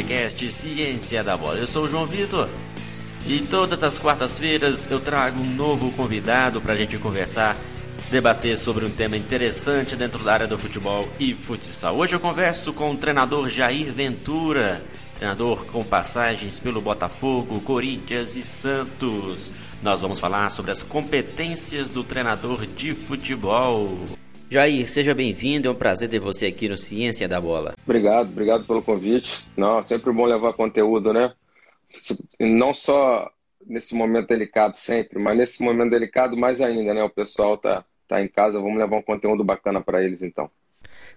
podcast 0.00 0.50
Ciência 0.50 1.22
da 1.22 1.36
Bola. 1.36 1.58
Eu 1.58 1.66
sou 1.66 1.84
o 1.84 1.88
João 1.88 2.06
Vitor 2.06 2.48
e 3.26 3.40
todas 3.40 3.84
as 3.84 3.98
quartas-feiras 3.98 4.90
eu 4.90 4.98
trago 4.98 5.38
um 5.38 5.54
novo 5.54 5.92
convidado 5.92 6.58
para 6.58 6.72
a 6.72 6.76
gente 6.76 6.96
conversar, 6.96 7.54
debater 8.10 8.56
sobre 8.56 8.86
um 8.86 8.90
tema 8.90 9.14
interessante 9.14 9.94
dentro 9.96 10.24
da 10.24 10.32
área 10.32 10.46
do 10.46 10.56
futebol 10.56 11.06
e 11.18 11.34
futsal. 11.34 11.96
Hoje 11.96 12.14
eu 12.14 12.20
converso 12.20 12.72
com 12.72 12.92
o 12.92 12.96
treinador 12.96 13.50
Jair 13.50 13.92
Ventura, 13.92 14.82
treinador 15.18 15.66
com 15.66 15.84
passagens 15.84 16.58
pelo 16.58 16.80
Botafogo, 16.80 17.60
Corinthians 17.60 18.36
e 18.36 18.42
Santos. 18.42 19.52
Nós 19.82 20.00
vamos 20.00 20.18
falar 20.18 20.50
sobre 20.50 20.70
as 20.70 20.82
competências 20.82 21.90
do 21.90 22.02
treinador 22.02 22.64
de 22.64 22.94
futebol. 22.94 23.98
Jair, 24.50 24.90
seja 24.90 25.14
bem-vindo, 25.14 25.68
é 25.68 25.70
um 25.70 25.76
prazer 25.76 26.08
ter 26.08 26.18
você 26.18 26.46
aqui 26.46 26.68
no 26.68 26.76
Ciência 26.76 27.28
da 27.28 27.40
Bola. 27.40 27.76
Obrigado, 27.84 28.30
obrigado 28.30 28.64
pelo 28.64 28.82
convite. 28.82 29.46
Não, 29.56 29.78
é 29.78 29.82
sempre 29.82 30.12
bom 30.12 30.24
levar 30.24 30.54
conteúdo, 30.54 31.12
né? 31.12 31.32
Não 32.40 32.74
só 32.74 33.30
nesse 33.64 33.94
momento 33.94 34.26
delicado 34.26 34.74
sempre, 34.74 35.20
mas 35.20 35.38
nesse 35.38 35.62
momento 35.62 35.90
delicado 35.90 36.36
mais 36.36 36.60
ainda, 36.60 36.92
né? 36.92 37.04
O 37.04 37.08
pessoal 37.08 37.56
tá, 37.56 37.84
tá 38.08 38.20
em 38.20 38.26
casa, 38.26 38.58
vamos 38.58 38.76
levar 38.76 38.96
um 38.96 39.02
conteúdo 39.02 39.44
bacana 39.44 39.80
para 39.80 40.02
eles 40.02 40.20
então. 40.20 40.50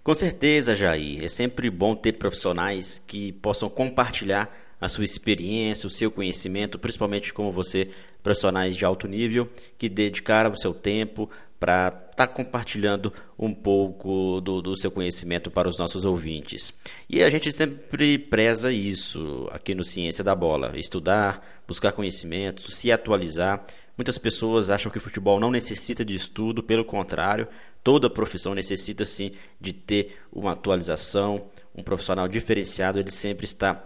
Com 0.04 0.14
certeza, 0.14 0.72
Jair. 0.72 1.24
É 1.24 1.28
sempre 1.28 1.68
bom 1.70 1.96
ter 1.96 2.12
profissionais 2.12 3.00
que 3.00 3.32
possam 3.32 3.68
compartilhar 3.68 4.48
a 4.80 4.88
sua 4.88 5.02
experiência, 5.02 5.86
o 5.86 5.90
seu 5.90 6.10
conhecimento, 6.10 6.78
principalmente 6.78 7.32
como 7.32 7.50
você, 7.50 7.90
profissionais 8.22 8.76
de 8.76 8.84
alto 8.84 9.08
nível, 9.08 9.48
que 9.78 9.88
dedicaram 9.88 10.52
o 10.52 10.56
seu 10.56 10.74
tempo 10.74 11.28
para 11.64 11.88
estar 11.88 12.26
tá 12.26 12.28
compartilhando 12.28 13.10
um 13.38 13.54
pouco 13.54 14.38
do, 14.42 14.60
do, 14.60 14.76
seu 14.76 14.90
conhecimento 14.90 15.50
para 15.50 15.66
os 15.66 15.78
nossos 15.78 16.04
ouvintes. 16.04 16.74
E 17.08 17.22
a 17.22 17.30
gente 17.30 17.50
sempre 17.50 18.18
preza 18.18 18.70
isso 18.70 19.48
aqui 19.50 19.74
no 19.74 19.82
Ciência 19.82 20.22
da 20.22 20.34
Bola: 20.34 20.78
estudar, 20.78 21.42
buscar 21.66 21.92
conhecimento, 21.92 22.70
se 22.70 22.92
atualizar. 22.92 23.64
Muitas 23.96 24.18
pessoas 24.18 24.68
acham 24.68 24.92
que 24.92 24.98
o 24.98 25.00
futebol 25.00 25.40
não 25.40 25.50
necessita 25.50 26.04
de 26.04 26.14
estudo, 26.14 26.62
pelo 26.62 26.84
contrário, 26.84 27.48
toda 27.82 28.10
profissão 28.10 28.54
necessita 28.54 29.06
sim 29.06 29.32
de 29.58 29.72
ter 29.72 30.18
uma 30.30 30.52
atualização. 30.52 31.46
Um 31.74 31.82
profissional 31.82 32.28
diferenciado, 32.28 32.98
ele 32.98 33.10
sempre 33.10 33.46
está 33.46 33.82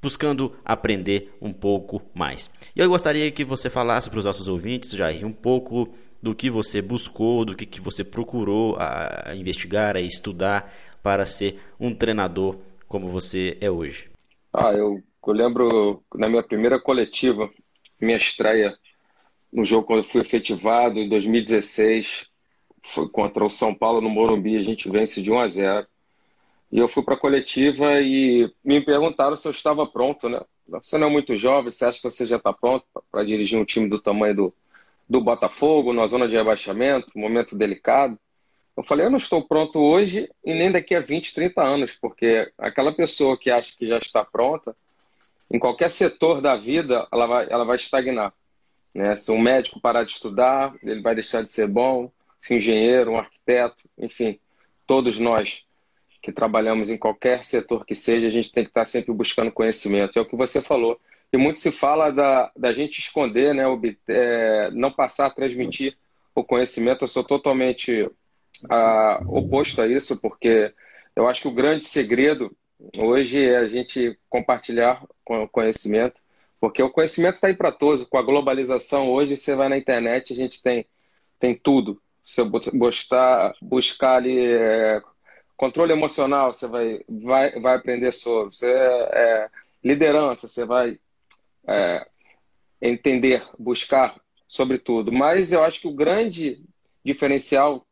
buscando 0.00 0.54
aprender 0.64 1.36
um 1.42 1.52
pouco 1.52 2.00
mais. 2.14 2.48
E 2.74 2.78
eu 2.78 2.88
gostaria 2.88 3.28
que 3.32 3.44
você 3.44 3.68
falasse 3.68 4.08
para 4.08 4.20
os 4.20 4.24
nossos 4.24 4.46
ouvintes, 4.46 4.92
Jair, 4.92 5.26
um 5.26 5.32
pouco 5.32 5.92
do 6.22 6.34
que 6.34 6.50
você 6.50 6.82
buscou, 6.82 7.44
do 7.44 7.56
que, 7.56 7.66
que 7.66 7.80
você 7.80 8.04
procurou 8.04 8.76
a, 8.78 9.34
investigar, 9.34 9.96
a 9.96 10.00
estudar 10.00 10.72
para 11.02 11.24
ser 11.24 11.60
um 11.78 11.94
treinador 11.94 12.58
como 12.86 13.08
você 13.08 13.56
é 13.60 13.70
hoje. 13.70 14.10
Ah, 14.52 14.72
eu, 14.72 15.02
eu 15.26 15.32
lembro 15.32 16.02
na 16.14 16.28
minha 16.28 16.42
primeira 16.42 16.80
coletiva, 16.80 17.48
minha 18.00 18.16
estreia 18.16 18.76
no 19.52 19.64
jogo 19.64 19.86
quando 19.86 19.98
eu 19.98 20.04
fui 20.04 20.20
efetivado 20.20 20.98
em 20.98 21.08
2016, 21.08 22.28
foi 22.82 23.08
contra 23.08 23.44
o 23.44 23.50
São 23.50 23.74
Paulo 23.74 24.00
no 24.00 24.08
Morumbi, 24.08 24.56
a 24.56 24.62
gente 24.62 24.88
vence 24.88 25.22
de 25.22 25.30
1 25.30 25.40
a 25.40 25.46
0. 25.46 25.86
E 26.72 26.78
eu 26.78 26.86
fui 26.86 27.02
para 27.02 27.14
a 27.14 27.18
coletiva 27.18 28.00
e 28.00 28.50
me 28.64 28.80
perguntaram 28.80 29.34
se 29.34 29.46
eu 29.46 29.50
estava 29.50 29.86
pronto, 29.86 30.28
né? 30.28 30.40
Você 30.68 30.96
não 30.96 31.08
é 31.08 31.10
muito 31.10 31.34
jovem, 31.34 31.70
você 31.70 31.84
acha 31.84 31.98
que 31.98 32.08
você 32.08 32.24
já 32.24 32.36
está 32.36 32.52
pronto 32.52 32.84
para 33.10 33.24
dirigir 33.24 33.58
um 33.58 33.64
time 33.64 33.88
do 33.88 34.00
tamanho 34.00 34.36
do, 34.36 34.54
do 35.10 35.20
Botafogo, 35.20 35.92
na 35.92 36.06
zona 36.06 36.28
de 36.28 36.36
rebaixamento, 36.36 37.10
momento 37.16 37.58
delicado? 37.58 38.16
Eu 38.76 38.84
falei, 38.84 39.04
eu 39.04 39.10
não 39.10 39.18
estou 39.18 39.42
pronto 39.42 39.80
hoje 39.80 40.30
e 40.44 40.54
nem 40.54 40.70
daqui 40.70 40.94
a 40.94 41.00
20, 41.00 41.34
30 41.34 41.60
anos, 41.60 41.98
porque 42.00 42.50
aquela 42.56 42.92
pessoa 42.92 43.36
que 43.36 43.50
acha 43.50 43.76
que 43.76 43.88
já 43.88 43.98
está 43.98 44.24
pronta, 44.24 44.74
em 45.50 45.58
qualquer 45.58 45.90
setor 45.90 46.40
da 46.40 46.54
vida, 46.56 47.08
ela 47.12 47.26
vai, 47.26 47.46
ela 47.50 47.64
vai 47.64 47.74
estagnar. 47.74 48.32
Né? 48.94 49.16
Se 49.16 49.32
um 49.32 49.40
médico 49.40 49.80
parar 49.80 50.04
de 50.04 50.12
estudar, 50.12 50.74
ele 50.80 51.02
vai 51.02 51.16
deixar 51.16 51.42
de 51.42 51.50
ser 51.50 51.66
bom, 51.66 52.10
se 52.40 52.54
um 52.54 52.56
engenheiro, 52.58 53.10
um 53.10 53.18
arquiteto, 53.18 53.82
enfim, 53.98 54.38
todos 54.86 55.18
nós 55.18 55.64
que 56.22 56.30
trabalhamos 56.30 56.88
em 56.88 56.96
qualquer 56.96 57.44
setor 57.44 57.84
que 57.84 57.96
seja, 57.96 58.28
a 58.28 58.30
gente 58.30 58.52
tem 58.52 58.62
que 58.62 58.70
estar 58.70 58.84
sempre 58.84 59.12
buscando 59.12 59.50
conhecimento. 59.50 60.18
É 60.18 60.22
o 60.22 60.26
que 60.26 60.36
você 60.36 60.62
falou. 60.62 61.00
E 61.32 61.36
muito 61.36 61.58
se 61.58 61.70
fala 61.70 62.10
da, 62.10 62.50
da 62.56 62.72
gente 62.72 62.98
esconder, 62.98 63.54
né, 63.54 63.64
é, 64.08 64.70
não 64.72 64.90
passar 64.90 65.26
a 65.26 65.30
transmitir 65.30 65.96
o 66.34 66.42
conhecimento. 66.42 67.04
Eu 67.04 67.08
sou 67.08 67.22
totalmente 67.22 68.02
uh, 68.02 69.24
oposto 69.28 69.80
a 69.80 69.86
isso, 69.86 70.16
porque 70.16 70.72
eu 71.14 71.28
acho 71.28 71.42
que 71.42 71.48
o 71.48 71.54
grande 71.54 71.84
segredo 71.84 72.54
hoje 72.96 73.44
é 73.44 73.58
a 73.58 73.66
gente 73.66 74.18
compartilhar 74.28 75.04
conhecimento, 75.52 76.20
porque 76.58 76.82
o 76.82 76.90
conhecimento 76.90 77.34
está 77.34 77.46
aí 77.46 77.54
para 77.54 77.70
todos. 77.70 78.04
Com 78.04 78.18
a 78.18 78.22
globalização, 78.22 79.10
hoje 79.10 79.36
você 79.36 79.54
vai 79.54 79.68
na 79.68 79.78
internet, 79.78 80.32
a 80.32 80.36
gente 80.36 80.62
tem, 80.62 80.86
tem 81.38 81.54
tudo. 81.54 82.00
Se 82.24 82.40
eu 82.40 82.50
buscar, 82.74 83.54
buscar 83.62 84.16
ali 84.16 84.52
é, 84.52 85.00
controle 85.56 85.92
emocional, 85.92 86.52
você 86.52 86.66
vai, 86.66 87.00
vai, 87.08 87.60
vai 87.60 87.76
aprender 87.76 88.12
sobre. 88.12 88.54
Você, 88.54 88.70
é, 88.70 89.48
liderança, 89.82 90.48
você 90.48 90.64
vai 90.64 90.98
é, 91.66 92.06
entender, 92.80 93.46
buscar 93.58 94.20
sobre 94.48 94.78
tudo. 94.78 95.12
Mas 95.12 95.52
eu 95.52 95.62
acho 95.62 95.80
que 95.80 95.88
o 95.88 95.94
grande 95.94 96.62
diferencial 97.04 97.86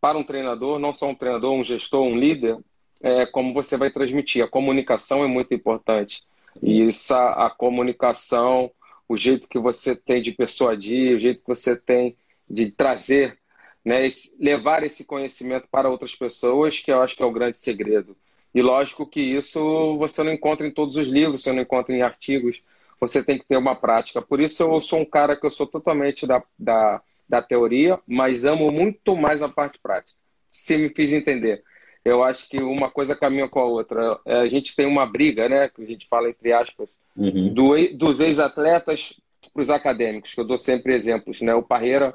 para 0.00 0.18
um 0.18 0.24
treinador, 0.24 0.78
não 0.78 0.92
só 0.92 1.08
um 1.08 1.14
treinador, 1.14 1.52
um 1.52 1.64
gestor, 1.64 2.02
um 2.02 2.16
líder, 2.16 2.58
é 3.00 3.26
como 3.26 3.54
você 3.54 3.76
vai 3.76 3.90
transmitir. 3.90 4.44
A 4.44 4.48
comunicação 4.48 5.24
é 5.24 5.26
muito 5.26 5.54
importante. 5.54 6.22
E 6.62 6.82
isso, 6.82 7.14
a, 7.14 7.46
a 7.46 7.50
comunicação, 7.50 8.70
o 9.08 9.16
jeito 9.16 9.48
que 9.48 9.58
você 9.58 9.96
tem 9.96 10.22
de 10.22 10.32
persuadir, 10.32 11.16
o 11.16 11.18
jeito 11.18 11.42
que 11.42 11.48
você 11.48 11.76
tem 11.76 12.16
de 12.48 12.70
trazer 12.70 13.38
né, 13.84 14.06
esse, 14.06 14.36
levar 14.42 14.82
esse 14.82 15.04
conhecimento 15.04 15.68
para 15.70 15.90
outras 15.90 16.14
pessoas, 16.14 16.78
que 16.78 16.90
eu 16.90 17.02
acho 17.02 17.16
que 17.16 17.22
é 17.22 17.26
o 17.26 17.32
grande 17.32 17.58
segredo. 17.58 18.16
E 18.54 18.62
lógico 18.62 19.06
que 19.06 19.20
isso 19.20 19.96
você 19.98 20.22
não 20.22 20.32
encontra 20.32 20.66
em 20.66 20.70
todos 20.70 20.96
os 20.96 21.08
livros, 21.08 21.42
você 21.42 21.52
não 21.52 21.62
encontra 21.62 21.94
em 21.94 22.02
artigos, 22.02 22.62
você 23.00 23.22
tem 23.22 23.38
que 23.38 23.46
ter 23.46 23.56
uma 23.56 23.74
prática. 23.74 24.22
Por 24.22 24.40
isso 24.40 24.62
eu 24.62 24.80
sou 24.80 25.00
um 25.00 25.04
cara 25.04 25.36
que 25.36 25.44
eu 25.44 25.50
sou 25.50 25.66
totalmente 25.66 26.26
da, 26.26 26.42
da, 26.58 27.02
da 27.28 27.42
teoria, 27.42 27.98
mas 28.06 28.44
amo 28.44 28.70
muito 28.70 29.16
mais 29.16 29.42
a 29.42 29.48
parte 29.48 29.78
prática. 29.78 30.18
Se 30.48 30.76
me 30.76 30.88
fiz 30.88 31.12
entender. 31.12 31.62
Eu 32.04 32.22
acho 32.22 32.48
que 32.48 32.60
uma 32.60 32.90
coisa 32.90 33.16
caminha 33.16 33.48
com 33.48 33.60
a 33.60 33.64
outra. 33.64 34.20
É, 34.26 34.40
a 34.40 34.46
gente 34.46 34.76
tem 34.76 34.86
uma 34.86 35.06
briga, 35.06 35.48
né, 35.48 35.68
que 35.68 35.82
a 35.82 35.86
gente 35.86 36.06
fala 36.06 36.28
entre 36.28 36.52
aspas, 36.52 36.88
uhum. 37.16 37.52
do, 37.52 37.74
dos 37.96 38.20
ex-atletas 38.20 39.20
para 39.52 39.60
os 39.60 39.70
acadêmicos, 39.70 40.34
que 40.34 40.40
eu 40.40 40.44
dou 40.44 40.56
sempre 40.56 40.94
exemplos. 40.94 41.40
Né? 41.40 41.54
O 41.54 41.62
Parreira 41.62 42.14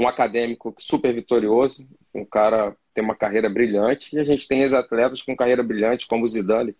um 0.00 0.08
acadêmico 0.08 0.74
super 0.78 1.14
vitorioso, 1.14 1.86
um 2.14 2.24
cara 2.24 2.74
tem 2.94 3.04
uma 3.04 3.14
carreira 3.14 3.48
brilhante, 3.48 4.16
e 4.16 4.18
a 4.18 4.24
gente 4.24 4.48
tem 4.48 4.62
ex-atletas 4.62 5.22
com 5.22 5.36
carreira 5.36 5.62
brilhante, 5.62 6.06
como 6.06 6.24
o 6.24 6.26
Zidane. 6.26 6.74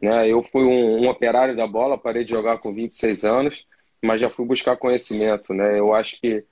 Né? 0.00 0.30
Eu 0.30 0.42
fui 0.42 0.64
um, 0.64 1.02
um, 1.02 1.08
operário 1.08 1.56
da 1.56 1.66
bola, 1.66 1.98
parei 1.98 2.24
de 2.24 2.30
jogar 2.30 2.58
com 2.58 2.72
26 2.72 3.24
anos, 3.24 3.66
mas 4.02 4.20
já 4.20 4.30
fui 4.30 4.46
buscar 4.46 4.76
conhecimento. 4.76 5.52
Né? 5.52 5.78
Eu 5.78 5.94
acho 5.94 6.20
que 6.20 6.44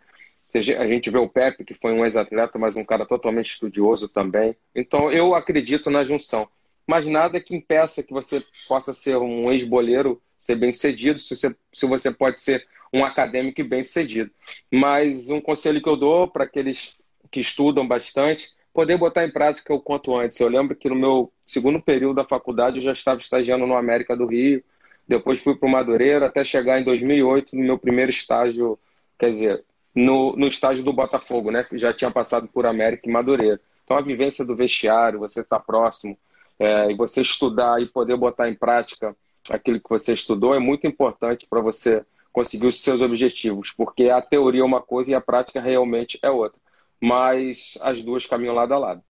a 0.55 0.87
gente 0.87 1.11
vê 1.11 1.19
o 1.19 1.29
Pepe, 1.29 1.65
que 1.65 1.75
foi 1.75 1.93
um 1.93 2.05
ex-atleta, 2.05 2.59
mas 2.59 2.77
um 2.77 2.85
cara 2.85 3.05
totalmente 3.05 3.51
estudioso 3.51 4.09
também. 4.09 4.57
Então, 4.75 5.11
eu 5.11 5.35
acredito 5.35 5.91
na 5.91 6.03
junção. 6.03 6.49
Mas 6.87 7.07
nada 7.07 7.41
que 7.41 7.55
impeça 7.55 8.03
que 8.03 8.13
você 8.13 8.43
possa 8.69 8.93
ser 8.93 9.17
um 9.17 9.51
ex-boleiro, 9.51 10.23
ser 10.39 10.57
bem 10.57 10.73
cedido, 10.73 11.19
se 11.19 11.35
você, 11.35 11.57
se 11.73 11.87
você 11.87 12.11
pode 12.11 12.41
ser 12.41 12.67
um 12.93 13.05
acadêmico 13.05 13.63
bem 13.65 13.83
sucedido. 13.83 14.31
Mas 14.73 15.29
um 15.29 15.41
conselho 15.41 15.83
que 15.83 15.89
eu 15.89 15.97
dou 15.97 16.29
para 16.29 16.45
aqueles 16.45 16.97
que 17.31 17.41
estudam 17.41 17.87
bastante, 17.87 18.51
poder 18.77 18.99
botar 18.99 19.25
em 19.25 19.31
prática 19.31 19.73
o 19.73 19.81
quanto 19.81 20.15
antes. 20.15 20.39
Eu 20.39 20.51
lembro 20.51 20.77
que 20.77 20.91
no 20.91 20.95
meu 20.95 21.33
segundo 21.47 21.81
período 21.81 22.17
da 22.17 22.25
faculdade 22.27 22.77
eu 22.77 22.83
já 22.83 22.93
estava 22.93 23.19
estagiando 23.19 23.67
no 23.67 23.75
América 23.75 24.15
do 24.15 24.27
Rio, 24.27 24.63
depois 25.09 25.41
fui 25.41 25.57
para 25.57 25.67
o 25.67 25.73
Madureira, 25.73 26.27
até 26.27 26.45
chegar 26.45 26.79
em 26.79 26.85
2008 26.85 27.57
no 27.57 27.63
meu 27.63 27.79
primeiro 27.79 28.11
estágio, 28.11 28.79
quer 29.19 29.31
dizer, 29.31 29.65
no, 29.95 30.37
no 30.37 30.47
estágio 30.47 30.85
do 30.85 30.93
Botafogo, 30.93 31.51
né? 31.51 31.67
Já 31.73 31.91
tinha 31.95 32.11
passado 32.11 32.49
por 32.49 32.67
América 32.67 33.09
e 33.09 33.11
Madureira. 33.11 33.59
Então 33.83 33.97
a 33.97 34.03
vivência 34.03 34.45
do 34.45 34.55
vestiário, 34.55 35.21
você 35.21 35.41
estar 35.41 35.59
tá 35.59 35.65
próximo, 35.65 36.19
é, 36.59 36.93
e 36.93 36.95
você 36.95 37.23
estudar 37.23 37.81
e 37.81 37.87
poder 37.87 38.19
botar 38.19 38.47
em 38.51 38.55
prática 38.55 39.17
aquilo 39.49 39.81
que 39.81 39.89
você 39.89 40.13
estudou 40.13 40.55
é 40.55 40.59
muito 40.59 40.87
importante 40.87 41.47
para 41.49 41.63
você 41.63 42.05
conseguir 42.31 42.67
os 42.67 42.83
seus 42.83 43.01
objetivos, 43.01 43.73
porque 43.73 44.11
a 44.11 44.21
teoria 44.21 44.61
é 44.61 44.65
uma 44.65 44.83
coisa 44.83 45.13
e 45.13 45.15
a 45.15 45.21
prática 45.21 45.63
realmente 45.63 46.19
é 46.21 46.29
outra. 46.29 46.61
Mas 47.01 47.79
as 47.83 48.03
duas 48.03 48.27
caminham 48.27 48.55
lado 48.55 48.75
a 48.75 48.79
lado. 48.79 49.03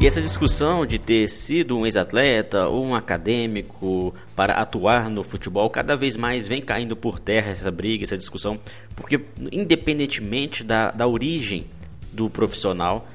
E 0.00 0.06
essa 0.06 0.22
discussão 0.22 0.86
de 0.86 0.96
ter 0.96 1.28
sido 1.28 1.76
um 1.76 1.84
ex-atleta 1.84 2.68
ou 2.68 2.84
um 2.84 2.94
acadêmico 2.94 4.14
para 4.36 4.54
atuar 4.54 5.10
no 5.10 5.24
futebol, 5.24 5.68
cada 5.68 5.96
vez 5.96 6.16
mais 6.16 6.46
vem 6.46 6.62
caindo 6.62 6.94
por 6.94 7.18
terra 7.18 7.50
essa 7.50 7.68
briga, 7.68 8.04
essa 8.04 8.16
discussão, 8.16 8.60
porque 8.94 9.20
independentemente 9.50 10.62
da, 10.62 10.92
da 10.92 11.04
origem 11.08 11.66
do 12.12 12.30
profissional, 12.30 13.08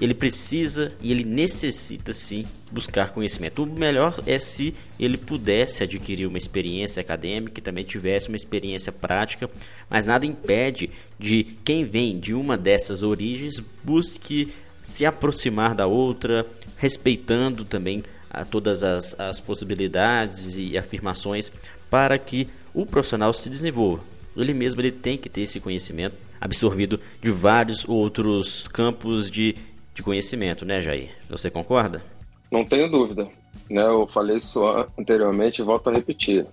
ele 0.00 0.14
precisa 0.14 0.92
e 1.00 1.12
ele 1.12 1.24
necessita 1.24 2.14
sim 2.14 2.46
buscar 2.72 3.10
conhecimento. 3.10 3.62
O 3.62 3.66
melhor 3.66 4.18
é 4.26 4.38
se 4.38 4.74
ele 4.98 5.18
pudesse 5.18 5.82
adquirir 5.82 6.26
uma 6.26 6.38
experiência 6.38 7.00
acadêmica 7.00 7.60
e 7.60 7.62
também 7.62 7.84
tivesse 7.84 8.28
uma 8.28 8.36
experiência 8.36 8.90
prática, 8.90 9.50
mas 9.90 10.04
nada 10.04 10.24
impede 10.24 10.90
de 11.18 11.44
quem 11.64 11.84
vem 11.84 12.18
de 12.18 12.32
uma 12.32 12.56
dessas 12.56 13.02
origens 13.02 13.62
busque 13.84 14.52
se 14.82 15.04
aproximar 15.04 15.74
da 15.74 15.86
outra, 15.86 16.46
respeitando 16.78 17.64
também 17.64 18.02
a 18.30 18.44
todas 18.44 18.82
as, 18.82 19.18
as 19.20 19.38
possibilidades 19.38 20.56
e 20.56 20.78
afirmações 20.78 21.52
para 21.90 22.18
que 22.18 22.48
o 22.72 22.86
profissional 22.86 23.32
se 23.34 23.50
desenvolva. 23.50 24.02
Ele 24.36 24.54
mesmo 24.54 24.80
ele 24.80 24.92
tem 24.92 25.18
que 25.18 25.28
ter 25.28 25.42
esse 25.42 25.60
conhecimento 25.60 26.14
absorvido 26.40 26.98
de 27.20 27.30
vários 27.30 27.86
outros 27.86 28.62
campos 28.72 29.30
de, 29.30 29.54
de 30.00 30.02
conhecimento, 30.02 30.64
né, 30.64 30.80
Jair? 30.80 31.10
Você 31.28 31.50
concorda? 31.50 32.02
Não 32.50 32.64
tenho 32.64 32.90
dúvida. 32.90 33.28
Né? 33.68 33.82
Eu 33.82 34.06
falei 34.06 34.36
isso 34.36 34.64
anteriormente 34.98 35.60
e 35.60 35.64
volto 35.64 35.90
a 35.90 35.92
repetir. 35.92 36.46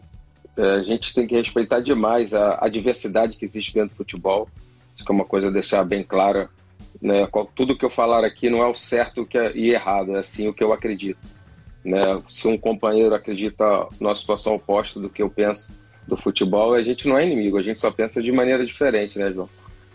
É, 0.57 0.61
a 0.61 0.83
gente 0.83 1.13
tem 1.13 1.25
que 1.25 1.35
respeitar 1.35 1.79
demais 1.79 2.33
a, 2.33 2.63
a 2.63 2.67
diversidade 2.67 3.37
que 3.37 3.45
existe 3.45 3.73
dentro 3.73 3.89
do 3.89 3.97
futebol. 3.97 4.49
Isso 4.95 5.05
é 5.07 5.11
uma 5.11 5.25
coisa 5.25 5.47
a 5.47 5.51
deixar 5.51 5.83
bem 5.85 6.03
clara. 6.03 6.49
Né? 7.01 7.27
Tudo 7.55 7.77
que 7.77 7.85
eu 7.85 7.89
falar 7.89 8.25
aqui 8.25 8.49
não 8.49 8.61
é 8.61 8.67
o 8.67 8.75
certo 8.75 9.27
é, 9.33 9.51
e 9.55 9.71
errado, 9.71 10.15
é 10.15 10.19
assim 10.19 10.47
o 10.47 10.53
que 10.53 10.63
eu 10.63 10.73
acredito. 10.73 11.19
Né? 11.85 12.21
Se 12.27 12.47
um 12.47 12.57
companheiro 12.57 13.15
acredita 13.15 13.87
numa 13.99 14.15
situação 14.15 14.55
oposta 14.55 14.99
do 14.99 15.09
que 15.09 15.21
eu 15.21 15.29
penso 15.29 15.71
do 16.05 16.17
futebol, 16.17 16.73
a 16.73 16.83
gente 16.83 17.07
não 17.07 17.17
é 17.17 17.25
inimigo, 17.25 17.57
a 17.57 17.63
gente 17.63 17.79
só 17.79 17.91
pensa 17.91 18.21
de 18.21 18.31
maneira 18.31 18.65
diferente, 18.65 19.19
né, 19.19 19.31
João? 19.31 19.49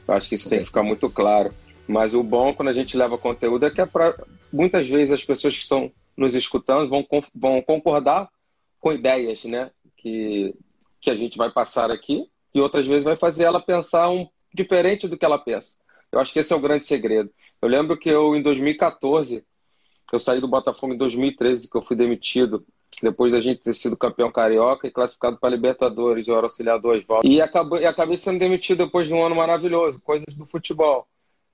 Eu 0.06 0.14
acho 0.14 0.28
que 0.28 0.34
isso 0.34 0.48
tem 0.48 0.60
que 0.60 0.66
ficar 0.66 0.82
muito 0.82 1.08
claro. 1.08 1.52
Mas 1.86 2.14
o 2.14 2.22
bom 2.22 2.54
quando 2.54 2.68
a 2.68 2.72
gente 2.72 2.96
leva 2.96 3.18
conteúdo 3.18 3.66
é 3.66 3.70
que 3.70 3.80
é 3.80 3.86
pra, 3.86 4.14
muitas 4.52 4.88
vezes 4.88 5.12
as 5.12 5.24
pessoas 5.24 5.54
que 5.54 5.62
estão 5.62 5.92
nos 6.16 6.34
escutando 6.34 6.88
vão, 6.88 7.06
vão 7.34 7.62
concordar 7.62 8.28
com 8.78 8.92
ideias 8.92 9.44
né, 9.44 9.70
que, 9.96 10.54
que 11.00 11.10
a 11.10 11.14
gente 11.14 11.36
vai 11.36 11.50
passar 11.50 11.90
aqui 11.90 12.26
e 12.54 12.60
outras 12.60 12.86
vezes 12.86 13.04
vai 13.04 13.16
fazer 13.16 13.44
ela 13.44 13.60
pensar 13.60 14.10
um, 14.10 14.28
diferente 14.52 15.08
do 15.08 15.16
que 15.16 15.24
ela 15.24 15.38
pensa. 15.38 15.78
Eu 16.10 16.20
acho 16.20 16.32
que 16.32 16.38
esse 16.38 16.52
é 16.52 16.56
o 16.56 16.60
grande 16.60 16.84
segredo. 16.84 17.30
Eu 17.60 17.68
lembro 17.68 17.96
que 17.96 18.08
eu, 18.08 18.36
em 18.36 18.42
2014, 18.42 19.44
eu 20.12 20.18
saí 20.18 20.40
do 20.40 20.48
Botafogo 20.48 20.92
em 20.92 20.98
2013, 20.98 21.70
que 21.70 21.76
eu 21.76 21.82
fui 21.82 21.96
demitido 21.96 22.64
depois 23.00 23.32
da 23.32 23.40
gente 23.40 23.62
ter 23.62 23.74
sido 23.74 23.96
campeão 23.96 24.30
carioca 24.30 24.86
e 24.86 24.90
classificado 24.90 25.38
para 25.38 25.48
Libertadores, 25.48 26.28
eu 26.28 26.36
era 26.36 26.44
auxiliar 26.44 26.78
do 26.78 26.88
Oswaldo. 26.88 27.26
E 27.26 27.40
acabei, 27.40 27.86
acabei 27.86 28.16
sendo 28.16 28.38
demitido 28.38 28.84
depois 28.84 29.08
de 29.08 29.14
um 29.14 29.24
ano 29.24 29.34
maravilhoso, 29.34 30.02
coisas 30.02 30.34
do 30.34 30.46
futebol. 30.46 31.06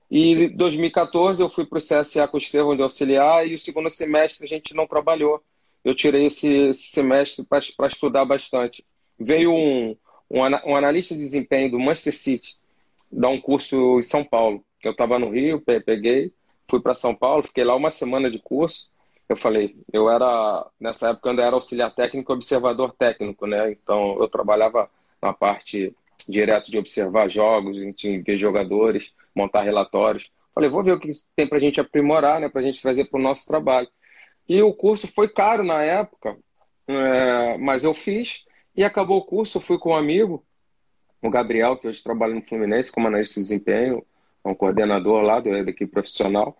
E 0.09 0.31
em 0.33 0.55
2014 0.55 1.41
eu 1.41 1.49
fui 1.49 1.65
para 1.65 1.77
o 1.77 1.81
CSA 1.81 2.27
com 2.27 2.37
o 2.37 2.39
Estevão 2.39 2.75
de 2.75 2.81
auxiliar 2.81 3.47
e 3.47 3.53
o 3.53 3.57
segundo 3.57 3.89
semestre 3.89 4.45
a 4.45 4.47
gente 4.47 4.73
não 4.73 4.87
trabalhou. 4.87 5.43
Eu 5.83 5.95
tirei 5.95 6.25
esse, 6.25 6.51
esse 6.69 6.89
semestre 6.89 7.45
para 7.45 7.87
estudar 7.87 8.25
bastante. 8.25 8.83
Veio 9.19 9.53
um, 9.53 9.95
um, 10.29 10.41
um 10.65 10.75
analista 10.75 11.13
de 11.13 11.21
desempenho 11.21 11.71
do 11.71 11.79
Manchester 11.79 12.13
City 12.13 12.59
dar 13.11 13.29
um 13.29 13.41
curso 13.41 13.99
em 13.99 14.03
São 14.03 14.23
Paulo. 14.23 14.63
Eu 14.83 14.91
estava 14.91 15.19
no 15.19 15.29
Rio, 15.29 15.61
peguei, 15.61 16.31
fui 16.69 16.79
para 16.79 16.93
São 16.93 17.13
Paulo, 17.13 17.43
fiquei 17.43 17.63
lá 17.63 17.75
uma 17.75 17.89
semana 17.89 18.29
de 18.29 18.39
curso. 18.39 18.89
Eu 19.27 19.35
falei, 19.35 19.75
eu 19.91 20.09
era, 20.09 20.65
nessa 20.79 21.09
época, 21.09 21.27
eu 21.27 21.31
ainda 21.31 21.43
era 21.43 21.55
auxiliar 21.55 21.93
técnico 21.93 22.31
e 22.31 22.35
observador 22.35 22.93
técnico, 22.97 23.45
né? 23.45 23.71
Então, 23.71 24.17
eu 24.19 24.27
trabalhava 24.27 24.89
na 25.21 25.33
parte 25.33 25.95
direto 26.29 26.69
de 26.69 26.77
observar 26.77 27.29
jogos, 27.29 27.77
enfim, 27.77 28.21
ver 28.21 28.37
jogadores, 28.37 29.13
montar 29.35 29.63
relatórios. 29.63 30.31
Falei, 30.53 30.69
vou 30.69 30.83
ver 30.83 30.93
o 30.93 30.99
que 30.99 31.11
tem 31.35 31.47
para 31.47 31.57
a 31.57 31.61
gente 31.61 31.81
aprimorar, 31.81 32.39
né? 32.39 32.49
Para 32.49 32.61
a 32.61 32.63
gente 32.63 32.81
trazer 32.81 33.05
para 33.05 33.19
o 33.19 33.23
nosso 33.23 33.47
trabalho. 33.47 33.87
E 34.47 34.61
o 34.61 34.73
curso 34.73 35.07
foi 35.07 35.27
caro 35.29 35.63
na 35.63 35.83
época, 35.83 36.37
é, 36.87 37.57
mas 37.57 37.83
eu 37.83 37.93
fiz 37.93 38.45
e 38.75 38.83
acabou 38.83 39.17
o 39.17 39.25
curso. 39.25 39.59
Fui 39.59 39.77
com 39.77 39.91
um 39.91 39.95
amigo, 39.95 40.45
o 41.21 41.29
Gabriel, 41.29 41.77
que 41.77 41.87
hoje 41.87 42.03
trabalha 42.03 42.33
no 42.33 42.41
Fluminense 42.41 42.91
como 42.91 43.07
analista 43.07 43.35
de 43.35 43.47
desempenho, 43.47 44.05
um 44.43 44.55
coordenador 44.55 45.21
lá 45.21 45.39
do, 45.39 45.49
da 45.51 45.71
equipe 45.71 45.91
profissional. 45.91 46.57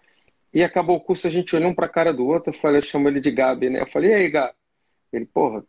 E 0.53 0.63
acabou 0.63 0.97
o 0.97 1.01
curso, 1.01 1.27
a 1.27 1.29
gente 1.29 1.55
olhou 1.55 1.69
um 1.69 1.75
para 1.75 1.85
a 1.85 1.89
cara 1.89 2.11
do 2.11 2.25
outro, 2.25 2.51
eu 2.51 2.57
falei, 2.57 2.79
eu 2.79 2.83
chamo 2.83 3.07
ele 3.07 3.19
de 3.19 3.31
Gabi, 3.31 3.69
né? 3.69 3.81
Eu 3.81 3.87
falei, 3.87 4.11
e 4.11 4.13
aí, 4.15 4.29
Gabi? 4.29 4.53
Ele, 5.11 5.25
porra, 5.25 5.63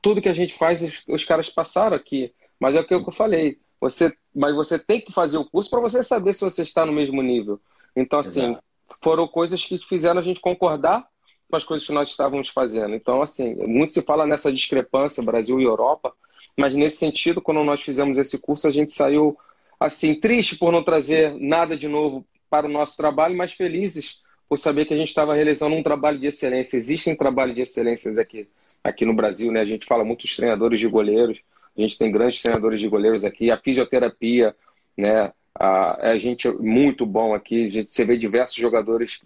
tudo 0.00 0.20
que 0.20 0.28
a 0.28 0.34
gente 0.34 0.54
faz, 0.54 0.82
os, 0.82 1.02
os 1.08 1.24
caras 1.24 1.48
passaram 1.48 1.96
aqui. 1.96 2.34
Mas 2.62 2.76
é 2.76 2.80
o 2.80 2.86
que 2.86 2.94
eu 2.94 3.10
falei. 3.10 3.58
Você, 3.80 4.16
mas 4.32 4.54
você 4.54 4.78
tem 4.78 5.00
que 5.00 5.10
fazer 5.10 5.36
o 5.36 5.44
curso 5.44 5.68
para 5.68 5.80
você 5.80 6.00
saber 6.00 6.32
se 6.32 6.44
você 6.44 6.62
está 6.62 6.86
no 6.86 6.92
mesmo 6.92 7.20
nível. 7.20 7.60
Então, 7.96 8.20
assim, 8.20 8.50
Exato. 8.50 8.62
foram 9.02 9.26
coisas 9.26 9.64
que 9.64 9.78
fizeram 9.78 10.20
a 10.20 10.22
gente 10.22 10.40
concordar 10.40 11.04
com 11.50 11.56
as 11.56 11.64
coisas 11.64 11.84
que 11.84 11.92
nós 11.92 12.08
estávamos 12.08 12.50
fazendo. 12.50 12.94
Então, 12.94 13.20
assim, 13.20 13.56
muito 13.56 13.90
se 13.90 14.00
fala 14.02 14.28
nessa 14.28 14.52
discrepância 14.52 15.24
Brasil 15.24 15.58
e 15.58 15.64
Europa, 15.64 16.14
mas 16.56 16.76
nesse 16.76 16.98
sentido, 16.98 17.42
quando 17.42 17.64
nós 17.64 17.82
fizemos 17.82 18.16
esse 18.16 18.38
curso, 18.38 18.68
a 18.68 18.70
gente 18.70 18.92
saiu 18.92 19.36
assim 19.80 20.14
triste 20.14 20.56
por 20.56 20.70
não 20.70 20.84
trazer 20.84 21.34
nada 21.40 21.76
de 21.76 21.88
novo 21.88 22.24
para 22.48 22.68
o 22.68 22.70
nosso 22.70 22.96
trabalho, 22.96 23.36
mas 23.36 23.52
felizes 23.52 24.22
por 24.48 24.56
saber 24.56 24.84
que 24.84 24.94
a 24.94 24.96
gente 24.96 25.08
estava 25.08 25.34
realizando 25.34 25.74
um 25.74 25.82
trabalho 25.82 26.20
de 26.20 26.28
excelência. 26.28 26.76
Existem 26.76 27.16
trabalhos 27.16 27.56
de 27.56 27.62
excelência 27.62 28.12
aqui, 28.22 28.48
aqui 28.84 29.04
no 29.04 29.14
Brasil, 29.14 29.50
né? 29.50 29.60
A 29.60 29.64
gente 29.64 29.84
fala 29.84 30.04
muitos 30.04 30.36
treinadores 30.36 30.78
de 30.78 30.86
goleiros, 30.86 31.42
a 31.76 31.80
gente 31.80 31.98
tem 31.98 32.12
grandes 32.12 32.40
treinadores 32.40 32.80
de 32.80 32.88
goleiros 32.88 33.24
aqui, 33.24 33.50
a 33.50 33.58
fisioterapia, 33.58 34.54
né? 34.96 35.32
A, 35.54 36.10
a 36.10 36.18
gente 36.18 36.48
é 36.48 36.52
muito 36.52 37.04
bom 37.04 37.34
aqui, 37.34 37.66
a 37.66 37.70
gente, 37.70 37.92
você 37.92 38.04
vê 38.04 38.16
diversos 38.16 38.56
jogadores 38.56 39.22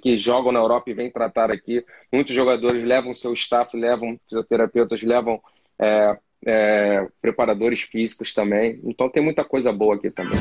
que 0.00 0.16
jogam 0.16 0.52
na 0.52 0.60
Europa 0.60 0.90
e 0.90 0.94
vêm 0.94 1.10
tratar 1.10 1.50
aqui. 1.50 1.84
Muitos 2.12 2.34
jogadores 2.34 2.84
levam 2.84 3.12
seu 3.12 3.32
staff, 3.32 3.76
levam 3.76 4.18
fisioterapeutas, 4.28 5.02
levam 5.02 5.40
é, 5.78 6.16
é, 6.46 7.08
preparadores 7.20 7.80
físicos 7.80 8.32
também. 8.32 8.80
Então 8.84 9.08
tem 9.08 9.22
muita 9.22 9.44
coisa 9.44 9.72
boa 9.72 9.96
aqui 9.96 10.10
também. 10.10 10.38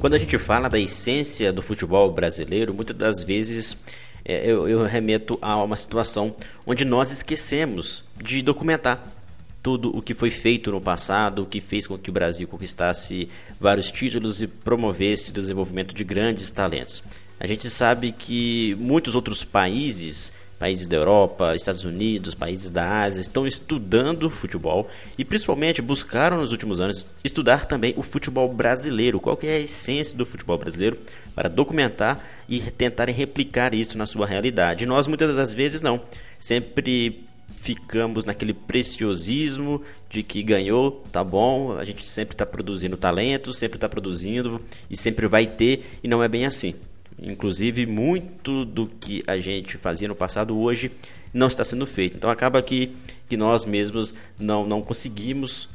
Quando 0.00 0.14
a 0.14 0.18
gente 0.18 0.38
fala 0.38 0.68
da 0.68 0.78
essência 0.78 1.52
do 1.52 1.60
futebol 1.60 2.12
brasileiro, 2.12 2.72
muitas 2.72 2.96
das 2.96 3.22
vezes 3.22 3.76
é, 3.76 4.07
eu, 4.28 4.68
eu 4.68 4.84
remeto 4.84 5.38
a 5.40 5.62
uma 5.62 5.76
situação 5.76 6.36
onde 6.66 6.84
nós 6.84 7.10
esquecemos 7.10 8.04
de 8.22 8.42
documentar 8.42 9.02
tudo 9.62 9.94
o 9.96 10.00
que 10.00 10.14
foi 10.14 10.30
feito 10.30 10.70
no 10.70 10.80
passado, 10.80 11.42
o 11.42 11.46
que 11.46 11.60
fez 11.60 11.86
com 11.86 11.98
que 11.98 12.10
o 12.10 12.12
Brasil 12.12 12.46
conquistasse 12.46 13.28
vários 13.58 13.90
títulos 13.90 14.40
e 14.40 14.46
promovesse 14.46 15.30
o 15.30 15.34
desenvolvimento 15.34 15.94
de 15.94 16.04
grandes 16.04 16.50
talentos. 16.52 17.02
A 17.40 17.46
gente 17.46 17.68
sabe 17.70 18.12
que 18.12 18.76
muitos 18.78 19.14
outros 19.14 19.44
países 19.44 20.32
países 20.58 20.88
da 20.88 20.96
Europa, 20.96 21.54
Estados 21.54 21.84
Unidos, 21.84 22.34
países 22.34 22.70
da 22.70 23.02
Ásia 23.02 23.20
estão 23.20 23.46
estudando 23.46 24.28
futebol 24.28 24.88
e 25.16 25.24
principalmente 25.24 25.80
buscaram 25.80 26.38
nos 26.38 26.52
últimos 26.52 26.80
anos 26.80 27.06
estudar 27.22 27.66
também 27.66 27.94
o 27.96 28.02
futebol 28.02 28.52
brasileiro, 28.52 29.20
qual 29.20 29.38
é 29.42 29.56
a 29.56 29.60
essência 29.60 30.16
do 30.16 30.26
futebol 30.26 30.58
brasileiro 30.58 30.98
para 31.34 31.48
documentar 31.48 32.22
e 32.48 32.60
tentarem 32.60 33.14
replicar 33.14 33.74
isso 33.74 33.96
na 33.96 34.06
sua 34.06 34.26
realidade. 34.26 34.84
E 34.84 34.86
nós 34.86 35.06
muitas 35.06 35.36
das 35.36 35.54
vezes 35.54 35.80
não, 35.80 36.00
sempre 36.38 37.28
ficamos 37.60 38.24
naquele 38.24 38.52
preciosismo 38.52 39.82
de 40.08 40.22
que 40.22 40.42
ganhou, 40.42 41.04
tá 41.12 41.22
bom, 41.22 41.76
a 41.76 41.84
gente 41.84 42.08
sempre 42.08 42.34
está 42.34 42.46
produzindo 42.46 42.96
talento, 42.96 43.52
sempre 43.52 43.76
está 43.76 43.88
produzindo 43.88 44.60
e 44.90 44.96
sempre 44.96 45.26
vai 45.26 45.46
ter, 45.46 45.98
e 46.02 46.08
não 46.08 46.22
é 46.22 46.28
bem 46.28 46.46
assim. 46.46 46.74
Inclusive, 47.20 47.86
muito 47.86 48.64
do 48.64 48.86
que 48.86 49.22
a 49.26 49.38
gente 49.38 49.76
fazia 49.76 50.08
no 50.08 50.14
passado 50.14 50.58
hoje 50.58 50.90
não 51.32 51.46
está 51.46 51.64
sendo 51.64 51.86
feito. 51.86 52.16
Então, 52.16 52.30
acaba 52.30 52.62
que, 52.62 52.96
que 53.28 53.36
nós 53.36 53.64
mesmos 53.64 54.14
não, 54.38 54.66
não 54.66 54.80
conseguimos 54.80 55.68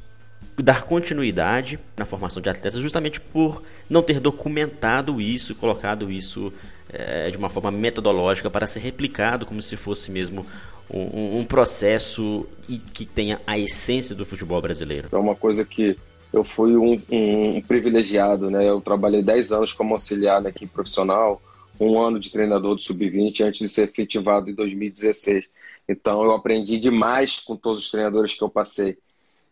dar 0.57 0.83
continuidade 0.83 1.79
na 1.97 2.05
formação 2.05 2.41
de 2.41 2.49
atletas 2.49 2.79
justamente 2.79 3.19
por 3.19 3.63
não 3.89 4.01
ter 4.01 4.19
documentado 4.19 5.19
isso, 5.19 5.55
colocado 5.55 6.11
isso 6.11 6.53
é, 6.89 7.29
de 7.29 7.37
uma 7.37 7.49
forma 7.49 7.71
metodológica 7.71 8.49
para 8.49 8.67
ser 8.67 8.79
replicado 8.79 9.45
como 9.45 9.61
se 9.61 9.75
fosse 9.75 10.11
mesmo 10.11 10.45
um, 10.89 11.39
um 11.39 11.45
processo 11.45 12.45
que 12.93 13.05
tenha 13.05 13.41
a 13.47 13.57
essência 13.57 14.15
do 14.15 14.25
futebol 14.25 14.61
brasileiro. 14.61 15.09
É 15.11 15.17
uma 15.17 15.35
coisa 15.35 15.65
que 15.65 15.97
eu 16.33 16.43
fui 16.43 16.75
um, 16.75 16.99
um, 17.11 17.61
privilegiado, 17.61 18.49
né? 18.49 18.67
Eu 18.67 18.81
trabalhei 18.81 19.21
10 19.21 19.51
anos 19.51 19.71
como 19.71 19.93
auxiliar 19.93 20.41
na 20.41 20.49
equipe 20.49 20.73
profissional, 20.73 21.39
um 21.79 22.01
ano 22.01 22.19
de 22.19 22.31
treinador 22.31 22.75
do 22.75 22.81
sub-20 22.81 23.41
antes 23.41 23.59
de 23.59 23.69
ser 23.69 23.87
efetivado 23.87 24.49
em 24.49 24.55
2016. 24.55 25.47
Então 25.87 26.23
eu 26.23 26.31
aprendi 26.33 26.79
demais 26.79 27.39
com 27.39 27.55
todos 27.55 27.81
os 27.81 27.91
treinadores 27.91 28.33
que 28.33 28.43
eu 28.43 28.49
passei. 28.49 28.97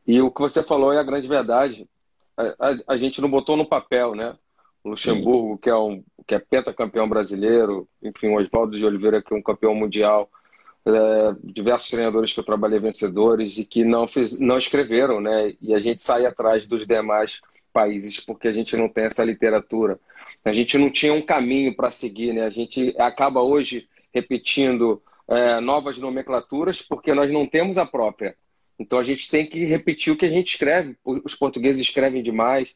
E 0.07 0.19
o 0.21 0.31
que 0.31 0.41
você 0.41 0.63
falou 0.63 0.91
é 0.91 0.97
a 0.97 1.03
grande 1.03 1.27
verdade. 1.27 1.87
A, 2.35 2.43
a, 2.43 2.93
a 2.93 2.97
gente 2.97 3.21
não 3.21 3.29
botou 3.29 3.55
no 3.55 3.67
papel, 3.67 4.15
né? 4.15 4.35
O 4.83 4.89
Luxemburgo, 4.89 5.59
que 5.59 5.69
é, 5.69 5.75
um, 5.75 6.03
que 6.25 6.33
é 6.33 6.39
pentacampeão 6.39 7.07
brasileiro, 7.07 7.87
enfim, 8.01 8.29
o 8.29 8.37
Oswaldo 8.37 8.75
de 8.75 8.83
Oliveira, 8.83 9.21
que 9.21 9.31
é 9.31 9.37
um 9.37 9.41
campeão 9.41 9.75
mundial, 9.75 10.27
é, 10.85 11.35
diversos 11.43 11.89
treinadores 11.89 12.33
que 12.33 12.39
eu 12.39 12.43
trabalhei 12.43 12.79
vencedores 12.79 13.57
e 13.57 13.65
que 13.65 13.83
não, 13.83 14.07
fiz, 14.07 14.39
não 14.39 14.57
escreveram, 14.57 15.21
né? 15.21 15.53
E 15.61 15.73
a 15.73 15.79
gente 15.79 16.01
sai 16.01 16.25
atrás 16.25 16.65
dos 16.65 16.85
demais 16.85 17.41
países, 17.71 18.19
porque 18.19 18.47
a 18.47 18.51
gente 18.51 18.75
não 18.75 18.89
tem 18.89 19.05
essa 19.05 19.23
literatura. 19.23 19.99
A 20.43 20.51
gente 20.51 20.77
não 20.77 20.89
tinha 20.89 21.13
um 21.13 21.21
caminho 21.21 21.75
para 21.75 21.91
seguir, 21.91 22.33
né? 22.33 22.45
A 22.45 22.49
gente 22.49 22.95
acaba 22.97 23.41
hoje 23.41 23.87
repetindo 24.13 25.01
é, 25.27 25.59
novas 25.59 25.97
nomenclaturas 25.97 26.81
porque 26.81 27.13
nós 27.13 27.31
não 27.31 27.45
temos 27.45 27.77
a 27.77 27.85
própria. 27.85 28.35
Então 28.77 28.97
a 28.97 29.03
gente 29.03 29.29
tem 29.29 29.45
que 29.45 29.63
repetir 29.63 30.11
o 30.11 30.17
que 30.17 30.25
a 30.25 30.29
gente 30.29 30.49
escreve. 30.49 30.97
Os 31.05 31.35
portugueses 31.35 31.79
escrevem 31.79 32.23
demais, 32.23 32.75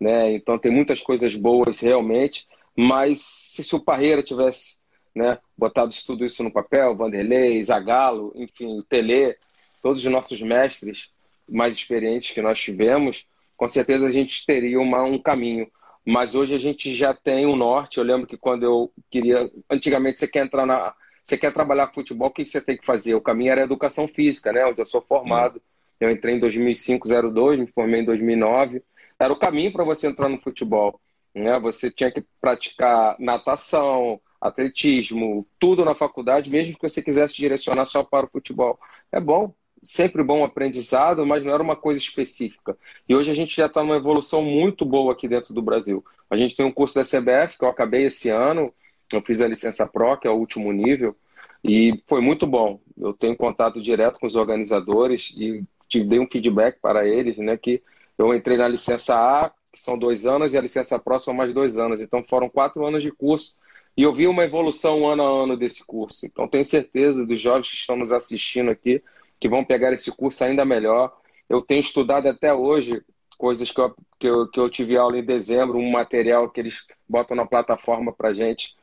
né? 0.00 0.32
Então 0.32 0.58
tem 0.58 0.72
muitas 0.72 1.00
coisas 1.00 1.34
boas 1.36 1.78
realmente, 1.80 2.46
mas 2.76 3.20
se 3.20 3.74
o 3.74 3.80
Parreira 3.80 4.22
tivesse 4.22 4.78
né, 5.14 5.38
botado 5.56 5.94
tudo 6.06 6.24
isso 6.24 6.42
no 6.42 6.52
papel, 6.52 6.96
Vanderlei, 6.96 7.62
Zagallo, 7.62 8.32
enfim, 8.34 8.78
o 8.78 8.82
Tele, 8.82 9.36
todos 9.82 10.04
os 10.04 10.10
nossos 10.10 10.42
mestres 10.42 11.12
mais 11.48 11.74
experientes 11.74 12.34
que 12.34 12.42
nós 12.42 12.58
tivemos, 12.60 13.26
com 13.56 13.68
certeza 13.68 14.06
a 14.06 14.10
gente 14.10 14.44
teria 14.44 14.80
uma, 14.80 15.02
um 15.02 15.18
caminho. 15.18 15.70
Mas 16.04 16.34
hoje 16.34 16.54
a 16.54 16.58
gente 16.58 16.94
já 16.94 17.14
tem 17.14 17.46
um 17.46 17.56
norte. 17.56 17.98
Eu 17.98 18.04
lembro 18.04 18.26
que 18.26 18.36
quando 18.36 18.62
eu 18.64 18.92
queria. 19.10 19.50
Antigamente 19.70 20.18
você 20.18 20.28
quer 20.28 20.44
entrar 20.44 20.66
na. 20.66 20.94
Você 21.22 21.38
quer 21.38 21.52
trabalhar 21.54 21.92
futebol, 21.94 22.28
o 22.28 22.30
que 22.30 22.44
você 22.44 22.60
tem 22.60 22.76
que 22.76 22.84
fazer? 22.84 23.14
O 23.14 23.20
caminho 23.20 23.52
era 23.52 23.62
educação 23.62 24.06
física, 24.06 24.52
né? 24.52 24.66
Onde 24.66 24.80
eu 24.80 24.84
sou 24.84 25.00
formado. 25.00 25.62
Eu 25.98 26.10
entrei 26.10 26.34
em 26.34 26.38
2005, 26.38 27.08
02, 27.08 27.60
me 27.60 27.66
formei 27.68 28.02
em 28.02 28.04
2009. 28.04 28.82
Era 29.18 29.32
o 29.32 29.38
caminho 29.38 29.72
para 29.72 29.84
você 29.84 30.06
entrar 30.06 30.28
no 30.28 30.38
futebol. 30.38 31.00
Né? 31.34 31.58
Você 31.60 31.90
tinha 31.90 32.10
que 32.10 32.22
praticar 32.40 33.16
natação, 33.18 34.20
atletismo, 34.44 35.46
tudo 35.58 35.86
na 35.86 35.94
faculdade, 35.94 36.50
mesmo 36.50 36.74
que 36.74 36.86
você 36.86 37.02
quisesse 37.02 37.34
direcionar 37.34 37.86
só 37.86 38.04
para 38.04 38.26
o 38.26 38.28
futebol. 38.28 38.78
É 39.10 39.18
bom, 39.18 39.54
sempre 39.82 40.22
bom 40.22 40.44
aprendizado, 40.44 41.24
mas 41.24 41.42
não 41.42 41.54
era 41.54 41.62
uma 41.62 41.74
coisa 41.74 41.98
específica. 41.98 42.76
E 43.08 43.16
hoje 43.16 43.30
a 43.30 43.34
gente 43.34 43.56
já 43.56 43.66
está 43.66 43.82
numa 43.82 43.96
evolução 43.96 44.42
muito 44.42 44.84
boa 44.84 45.14
aqui 45.14 45.26
dentro 45.26 45.54
do 45.54 45.62
Brasil. 45.62 46.04
A 46.28 46.36
gente 46.36 46.54
tem 46.54 46.66
um 46.66 46.70
curso 46.70 46.94
da 46.94 47.02
CBF 47.02 47.56
que 47.58 47.64
eu 47.64 47.68
acabei 47.68 48.04
esse 48.04 48.28
ano, 48.28 48.70
eu 49.10 49.22
fiz 49.22 49.40
a 49.40 49.48
licença 49.48 49.86
Pro, 49.86 50.18
que 50.18 50.28
é 50.28 50.30
o 50.30 50.36
último 50.36 50.70
nível, 50.72 51.16
e 51.62 52.02
foi 52.06 52.20
muito 52.20 52.46
bom. 52.46 52.80
Eu 52.98 53.14
tenho 53.14 53.34
contato 53.36 53.80
direto 53.80 54.20
com 54.20 54.26
os 54.26 54.36
organizadores 54.36 55.32
e 55.38 55.64
te 55.88 56.04
dei 56.04 56.18
um 56.18 56.28
feedback 56.30 56.78
para 56.82 57.06
eles, 57.06 57.38
né, 57.38 57.56
que 57.56 57.82
eu 58.18 58.34
entrei 58.34 58.58
na 58.58 58.68
licença 58.68 59.14
A, 59.14 59.50
que 59.72 59.80
são 59.80 59.96
dois 59.98 60.26
anos, 60.26 60.52
e 60.52 60.58
a 60.58 60.60
licença 60.60 60.98
Pro 60.98 61.18
são 61.18 61.32
mais 61.32 61.54
dois 61.54 61.78
anos. 61.78 62.02
Então 62.02 62.22
foram 62.22 62.50
quatro 62.50 62.84
anos 62.86 63.02
de 63.02 63.10
curso 63.10 63.56
e 63.96 64.02
eu 64.02 64.12
vi 64.12 64.26
uma 64.26 64.44
evolução 64.44 65.08
ano 65.08 65.22
a 65.22 65.44
ano 65.44 65.56
desse 65.56 65.86
curso. 65.86 66.26
Então, 66.26 66.48
tenho 66.48 66.64
certeza 66.64 67.26
dos 67.26 67.40
jovens 67.40 67.68
que 67.68 67.76
estão 67.76 67.96
nos 67.96 68.12
assistindo 68.12 68.70
aqui 68.70 69.02
que 69.38 69.48
vão 69.48 69.64
pegar 69.64 69.92
esse 69.92 70.10
curso 70.10 70.42
ainda 70.42 70.64
melhor. 70.64 71.14
Eu 71.48 71.60
tenho 71.60 71.80
estudado 71.80 72.26
até 72.28 72.52
hoje 72.52 73.02
coisas 73.38 73.70
que 73.70 73.80
eu, 73.80 73.94
que 74.18 74.26
eu, 74.26 74.48
que 74.48 74.58
eu 74.58 74.70
tive 74.70 74.96
aula 74.96 75.18
em 75.18 75.24
dezembro, 75.24 75.78
um 75.78 75.90
material 75.90 76.48
que 76.48 76.60
eles 76.60 76.84
botam 77.08 77.36
na 77.36 77.46
plataforma 77.46 78.12
para 78.12 78.32
gente, 78.32 78.74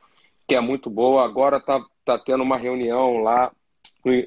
que 0.46 0.54
é 0.54 0.60
muito 0.60 0.88
boa. 0.88 1.24
Agora 1.24 1.56
está 1.56 1.84
tá 2.04 2.18
tendo 2.18 2.42
uma 2.42 2.56
reunião 2.56 3.18
lá 3.18 3.52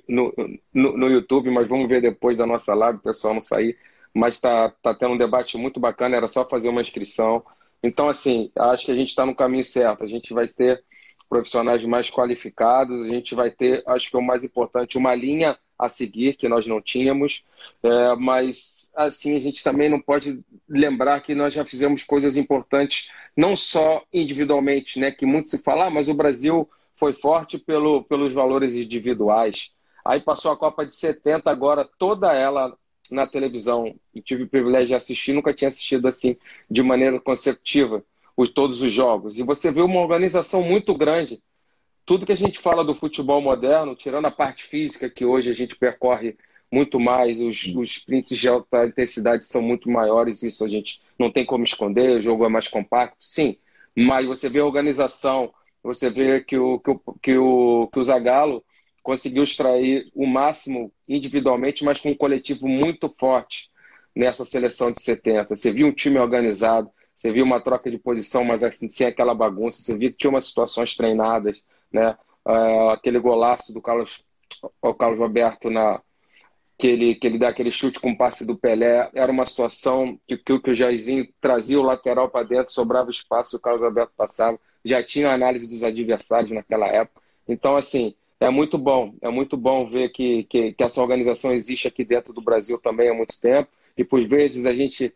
no, 0.07 0.33
no, 0.73 0.97
no, 0.97 1.09
YouTube, 1.09 1.49
mas 1.49 1.67
vamos 1.67 1.87
ver 1.87 2.01
depois 2.01 2.37
da 2.37 2.45
nossa 2.45 2.73
live, 2.73 2.99
o 2.99 3.03
pessoal 3.03 3.33
não 3.33 3.41
sair. 3.41 3.77
Mas 4.13 4.35
está 4.35 4.69
tá 4.81 4.93
tendo 4.93 5.13
um 5.13 5.17
debate 5.17 5.57
muito 5.57 5.79
bacana, 5.79 6.15
era 6.15 6.27
só 6.27 6.47
fazer 6.47 6.69
uma 6.69 6.81
inscrição. 6.81 7.43
Então, 7.83 8.09
assim, 8.09 8.51
acho 8.57 8.85
que 8.85 8.91
a 8.91 8.95
gente 8.95 9.09
está 9.09 9.25
no 9.25 9.35
caminho 9.35 9.63
certo. 9.63 10.03
A 10.03 10.07
gente 10.07 10.33
vai 10.33 10.47
ter 10.47 10.83
profissionais 11.29 11.83
mais 11.85 12.09
qualificados, 12.09 13.03
a 13.03 13.07
gente 13.07 13.35
vai 13.35 13.49
ter, 13.51 13.83
acho 13.87 14.09
que 14.09 14.15
é 14.15 14.19
o 14.19 14.23
mais 14.23 14.43
importante, 14.43 14.97
uma 14.97 15.13
linha 15.15 15.57
a 15.77 15.89
seguir 15.89 16.35
que 16.35 16.47
nós 16.47 16.65
não 16.67 16.81
tínhamos, 16.81 17.43
é, 17.83 18.15
mas 18.15 18.91
assim 18.95 19.35
a 19.35 19.39
gente 19.39 19.63
também 19.63 19.89
não 19.89 19.99
pode 19.99 20.41
lembrar 20.69 21.19
que 21.21 21.35
nós 21.35 21.53
já 21.53 21.65
fizemos 21.65 22.03
coisas 22.03 22.37
importantes, 22.37 23.09
não 23.35 23.55
só 23.55 24.03
individualmente, 24.13 24.99
né? 24.99 25.11
Que 25.11 25.25
muito 25.25 25.49
se 25.49 25.61
fala, 25.61 25.87
ah, 25.87 25.89
mas 25.89 26.07
o 26.07 26.13
Brasil 26.13 26.69
foi 26.95 27.13
forte 27.13 27.57
pelo, 27.57 28.03
pelos 28.03 28.33
valores 28.33 28.73
individuais. 28.73 29.71
Aí 30.05 30.21
passou 30.21 30.51
a 30.51 30.57
Copa 30.57 30.85
de 30.85 30.93
70, 30.93 31.49
agora 31.49 31.89
toda 31.97 32.31
ela 32.31 32.77
na 33.11 33.27
televisão. 33.27 33.95
Eu 34.13 34.21
tive 34.21 34.43
o 34.43 34.47
privilégio 34.47 34.87
de 34.87 34.95
assistir, 34.95 35.33
nunca 35.33 35.53
tinha 35.53 35.67
assistido 35.67 36.07
assim 36.07 36.37
de 36.69 36.83
maneira 36.83 37.19
consecutiva 37.19 38.03
os, 38.35 38.49
todos 38.49 38.81
os 38.81 38.91
jogos. 38.91 39.39
E 39.39 39.43
você 39.43 39.71
vê 39.71 39.81
uma 39.81 39.99
organização 39.99 40.61
muito 40.61 40.93
grande. 40.93 41.41
Tudo 42.05 42.25
que 42.25 42.31
a 42.31 42.37
gente 42.37 42.59
fala 42.59 42.83
do 42.83 42.93
futebol 42.93 43.41
moderno, 43.41 43.95
tirando 43.95 44.25
a 44.25 44.31
parte 44.31 44.63
física, 44.63 45.09
que 45.09 45.25
hoje 45.25 45.49
a 45.49 45.53
gente 45.53 45.75
percorre 45.75 46.37
muito 46.71 46.99
mais, 46.99 47.41
os, 47.41 47.65
os 47.75 47.91
sprints 47.91 48.37
de 48.37 48.47
alta 48.49 48.85
intensidade 48.85 49.45
são 49.45 49.61
muito 49.61 49.89
maiores, 49.89 50.43
isso 50.43 50.65
a 50.65 50.67
gente 50.67 51.01
não 51.17 51.31
tem 51.31 51.45
como 51.45 51.63
esconder, 51.63 52.17
o 52.17 52.21
jogo 52.21 52.45
é 52.45 52.49
mais 52.49 52.67
compacto, 52.67 53.17
sim. 53.19 53.57
Mas 53.95 54.27
você 54.27 54.49
vê 54.49 54.59
a 54.59 54.65
organização, 54.65 55.53
você 55.81 56.09
vê 56.09 56.41
que 56.41 56.57
o, 56.57 56.79
que 56.79 56.91
o, 56.91 56.99
que 57.21 57.37
o, 57.37 57.87
que 57.91 57.99
o 57.99 58.03
Zagallo 58.03 58.63
conseguiu 59.05 59.43
extrair 59.43 60.09
o 60.15 60.25
máximo 60.25 60.91
individualmente, 61.07 61.85
mas 61.85 62.01
com 62.01 62.09
um 62.09 62.17
coletivo 62.17 62.67
muito 62.67 63.07
forte 63.07 63.69
nessa 64.15 64.43
seleção 64.43 64.91
de 64.91 64.99
70. 64.99 65.55
Você 65.55 65.71
viu 65.71 65.85
um 65.85 65.91
time 65.91 66.17
organizado, 66.17 66.89
você 67.13 67.31
viu 67.31 67.45
uma 67.45 67.61
troca 67.61 67.91
de 67.91 67.99
posição, 67.99 68.43
mas 68.43 68.63
assim, 68.63 68.89
sem 68.89 69.05
aquela 69.05 69.35
bagunça, 69.35 69.79
você 69.79 69.95
viu 69.95 70.09
que 70.09 70.17
tinha 70.17 70.31
umas 70.31 70.45
situações 70.45 70.95
treinadas, 70.97 71.63
né? 71.93 72.17
Uh, 72.43 72.89
aquele 72.89 73.19
golaço 73.19 73.71
do 73.71 73.79
Carlos, 73.79 74.25
o 74.81 74.93
Carlos 74.95 75.19
Roberto 75.19 75.69
na 75.69 76.01
que 76.75 76.87
ele, 76.87 77.15
que 77.15 77.27
ele 77.27 77.37
dá 77.37 77.49
aquele 77.49 77.71
chute 77.71 77.99
com 77.99 78.11
o 78.11 78.17
passe 78.17 78.45
do 78.45 78.57
Pelé, 78.57 79.09
era 79.13 79.31
uma 79.31 79.45
situação 79.45 80.19
que, 80.27 80.35
que, 80.35 80.59
que 80.59 80.71
o 80.71 80.73
Jairzinho 80.73 81.27
trazia 81.39 81.79
o 81.79 81.83
lateral 81.83 82.27
para 82.27 82.45
dentro, 82.45 82.73
sobrava 82.73 83.11
espaço, 83.11 83.55
o 83.55 83.61
Carlos 83.61 83.83
Alberto 83.83 84.13
passava, 84.17 84.59
já 84.83 85.01
tinha 85.03 85.31
análise 85.31 85.69
dos 85.69 85.83
adversários 85.83 86.51
naquela 86.51 86.87
época. 86.87 87.21
Então, 87.47 87.77
assim, 87.77 88.13
é 88.45 88.49
muito 88.49 88.77
bom, 88.77 89.11
é 89.21 89.29
muito 89.29 89.57
bom 89.57 89.87
ver 89.87 90.09
que, 90.09 90.43
que, 90.43 90.73
que, 90.73 90.83
essa 90.83 91.01
organização 91.01 91.51
existe 91.51 91.87
aqui 91.87 92.05
dentro 92.05 92.31
do 92.31 92.41
Brasil 92.41 92.77
também 92.77 93.09
há 93.09 93.13
muito 93.13 93.39
tempo. 93.41 93.69
E 93.97 94.03
por 94.03 94.25
vezes 94.27 94.65
a 94.65 94.73
gente. 94.73 95.13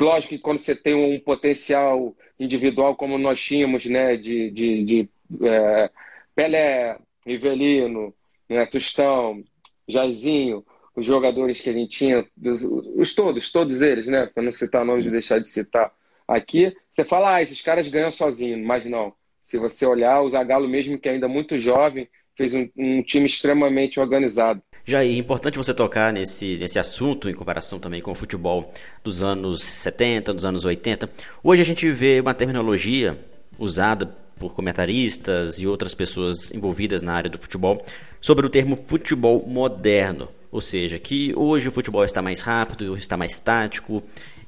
Lógico 0.00 0.34
que 0.34 0.40
quando 0.40 0.58
você 0.58 0.74
tem 0.74 0.94
um 0.94 1.18
potencial 1.20 2.16
individual 2.38 2.96
como 2.96 3.18
nós 3.18 3.40
tínhamos, 3.40 3.86
né, 3.86 4.16
de, 4.16 4.50
de, 4.50 4.84
de 4.84 5.08
é, 5.42 5.90
Pelé, 6.34 6.98
Rivelino, 7.26 8.14
né, 8.48 8.64
Tostão, 8.66 9.42
Jairzinho, 9.88 10.64
os 10.94 11.04
jogadores 11.04 11.60
que 11.60 11.68
a 11.68 11.72
gente 11.72 11.90
tinha, 11.90 12.26
os, 12.44 12.62
os 12.62 13.14
todos, 13.14 13.50
todos 13.50 13.82
eles, 13.82 14.06
né, 14.06 14.26
para 14.26 14.42
não 14.42 14.52
citar 14.52 14.84
nomes 14.84 15.06
e 15.06 15.10
deixar 15.10 15.40
de 15.40 15.48
citar 15.48 15.92
aqui, 16.28 16.76
você 16.90 17.04
fala, 17.04 17.34
ah, 17.34 17.42
esses 17.42 17.60
caras 17.60 17.88
ganham 17.88 18.10
sozinhos, 18.10 18.64
mas 18.64 18.84
não. 18.84 19.12
Se 19.42 19.58
você 19.58 19.84
olhar, 19.84 20.22
o 20.22 20.28
Zagallo 20.28 20.68
mesmo 20.68 20.98
que 20.98 21.08
ainda 21.08 21.26
muito 21.26 21.58
jovem, 21.58 22.08
fez 22.38 22.54
um, 22.54 22.68
um 22.78 23.02
time 23.02 23.26
extremamente 23.26 23.98
organizado. 23.98 24.62
Já 24.84 25.02
é 25.02 25.12
importante 25.12 25.58
você 25.58 25.74
tocar 25.74 26.12
nesse, 26.12 26.56
nesse 26.56 26.78
assunto 26.78 27.28
em 27.28 27.34
comparação 27.34 27.80
também 27.80 28.00
com 28.00 28.12
o 28.12 28.14
futebol 28.14 28.72
dos 29.02 29.22
anos 29.22 29.62
70, 29.62 30.32
dos 30.32 30.44
anos 30.44 30.64
80. 30.64 31.10
Hoje 31.42 31.60
a 31.60 31.64
gente 31.64 31.90
vê 31.90 32.20
uma 32.20 32.32
terminologia 32.32 33.18
usada 33.58 34.06
por 34.38 34.54
comentaristas 34.54 35.58
e 35.58 35.66
outras 35.66 35.96
pessoas 35.96 36.52
envolvidas 36.52 37.02
na 37.02 37.12
área 37.12 37.28
do 37.28 37.38
futebol 37.38 37.84
sobre 38.20 38.46
o 38.46 38.48
termo 38.48 38.76
futebol 38.76 39.44
moderno, 39.44 40.28
ou 40.50 40.60
seja, 40.60 40.96
que 40.96 41.34
hoje 41.36 41.68
o 41.68 41.72
futebol 41.72 42.04
está 42.04 42.22
mais 42.22 42.40
rápido, 42.40 42.96
está 42.96 43.16
mais 43.16 43.40
tático, 43.40 44.00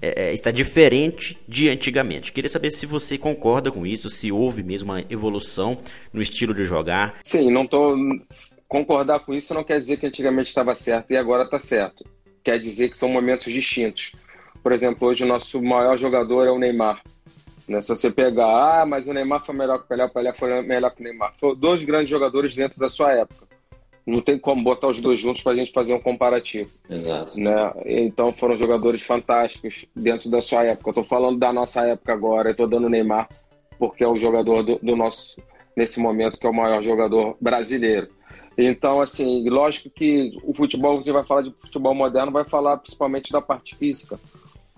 é, 0.02 0.28
é, 0.28 0.33
está 0.35 0.50
diferente 0.50 1.38
de 1.47 1.69
antigamente. 1.69 2.33
Queria 2.33 2.49
saber 2.49 2.71
se 2.71 2.87
você 2.87 3.19
concorda 3.19 3.71
com 3.71 3.87
isso, 3.87 4.09
se 4.09 4.33
houve 4.33 4.62
mesmo 4.62 4.92
uma 4.92 5.04
evolução 5.11 5.78
no 6.12 6.23
estilo 6.23 6.54
de 6.54 6.64
jogar. 6.64 7.19
Sim, 7.25 7.50
não 7.50 7.64
estou 7.64 7.97
concordar 8.69 9.19
com 9.21 9.35
isso 9.35 9.52
não 9.52 9.64
quer 9.64 9.80
dizer 9.80 9.97
que 9.97 10.07
antigamente 10.07 10.49
estava 10.49 10.76
certo 10.76 11.11
e 11.11 11.16
agora 11.16 11.42
está 11.42 11.59
certo. 11.59 12.04
Quer 12.42 12.59
dizer 12.59 12.88
que 12.88 12.97
são 12.97 13.09
momentos 13.09 13.52
distintos. 13.52 14.12
Por 14.62 14.73
exemplo, 14.73 15.09
hoje 15.09 15.25
o 15.25 15.26
nosso 15.26 15.61
maior 15.61 15.99
jogador 15.99 16.47
é 16.47 16.50
o 16.50 16.59
Neymar. 16.59 17.02
Né? 17.66 17.83
Se 17.83 17.88
você 17.88 18.11
pegar, 18.11 18.83
ah, 18.83 18.87
mas 18.87 19.09
o 19.09 19.12
Neymar 19.12 19.45
foi 19.45 19.54
melhor 19.57 19.78
que 19.78 19.85
o 19.85 19.88
Pelé, 19.88 20.04
o 20.04 20.09
Pelé 20.09 20.33
foi 20.33 20.62
melhor 20.62 20.90
que 20.90 21.00
o 21.00 21.04
Neymar. 21.04 21.33
Foram 21.35 21.57
dois 21.57 21.83
grandes 21.83 22.11
jogadores 22.11 22.54
dentro 22.54 22.78
da 22.78 22.88
sua 22.88 23.12
época 23.12 23.50
não 24.11 24.21
tem 24.21 24.38
como 24.38 24.62
botar 24.62 24.88
os 24.88 25.00
dois 25.00 25.19
juntos 25.19 25.43
para 25.43 25.52
a 25.52 25.57
gente 25.57 25.73
fazer 25.73 25.95
um 25.95 26.00
comparativo. 26.00 26.71
Exato. 26.88 27.40
Né? 27.40 27.73
Então 27.87 28.33
foram 28.33 28.57
jogadores 28.57 29.02
fantásticos 29.02 29.87
dentro 29.95 30.31
da 30.31 30.40
sua 30.40 30.64
época. 30.64 30.88
Eu 30.88 30.93
estou 30.93 31.05
falando 31.05 31.38
da 31.38 31.52
nossa 31.52 31.87
época 31.87 32.12
agora, 32.12 32.49
eu 32.49 32.52
estou 32.52 32.67
dando 32.67 32.88
Neymar, 32.88 33.29
porque 33.79 34.02
é 34.02 34.09
o 34.09 34.17
jogador 34.17 34.62
do, 34.62 34.79
do, 34.79 34.97
nosso, 34.97 35.37
nesse 35.76 36.00
momento, 36.00 36.38
que 36.38 36.47
é 36.47 36.50
o 36.50 36.55
maior 36.55 36.83
jogador 36.83 37.37
brasileiro. 37.40 38.09
Então, 38.59 39.00
assim, 39.00 39.49
lógico 39.49 39.88
que 39.90 40.37
o 40.43 40.52
futebol, 40.52 41.00
você 41.00 41.12
vai 41.12 41.25
falar 41.25 41.43
de 41.43 41.55
futebol 41.59 41.95
moderno, 41.95 42.33
vai 42.33 42.45
falar 42.45 42.79
principalmente 42.79 43.33
da 43.33 43.40
parte 43.40 43.76
física, 43.76 44.19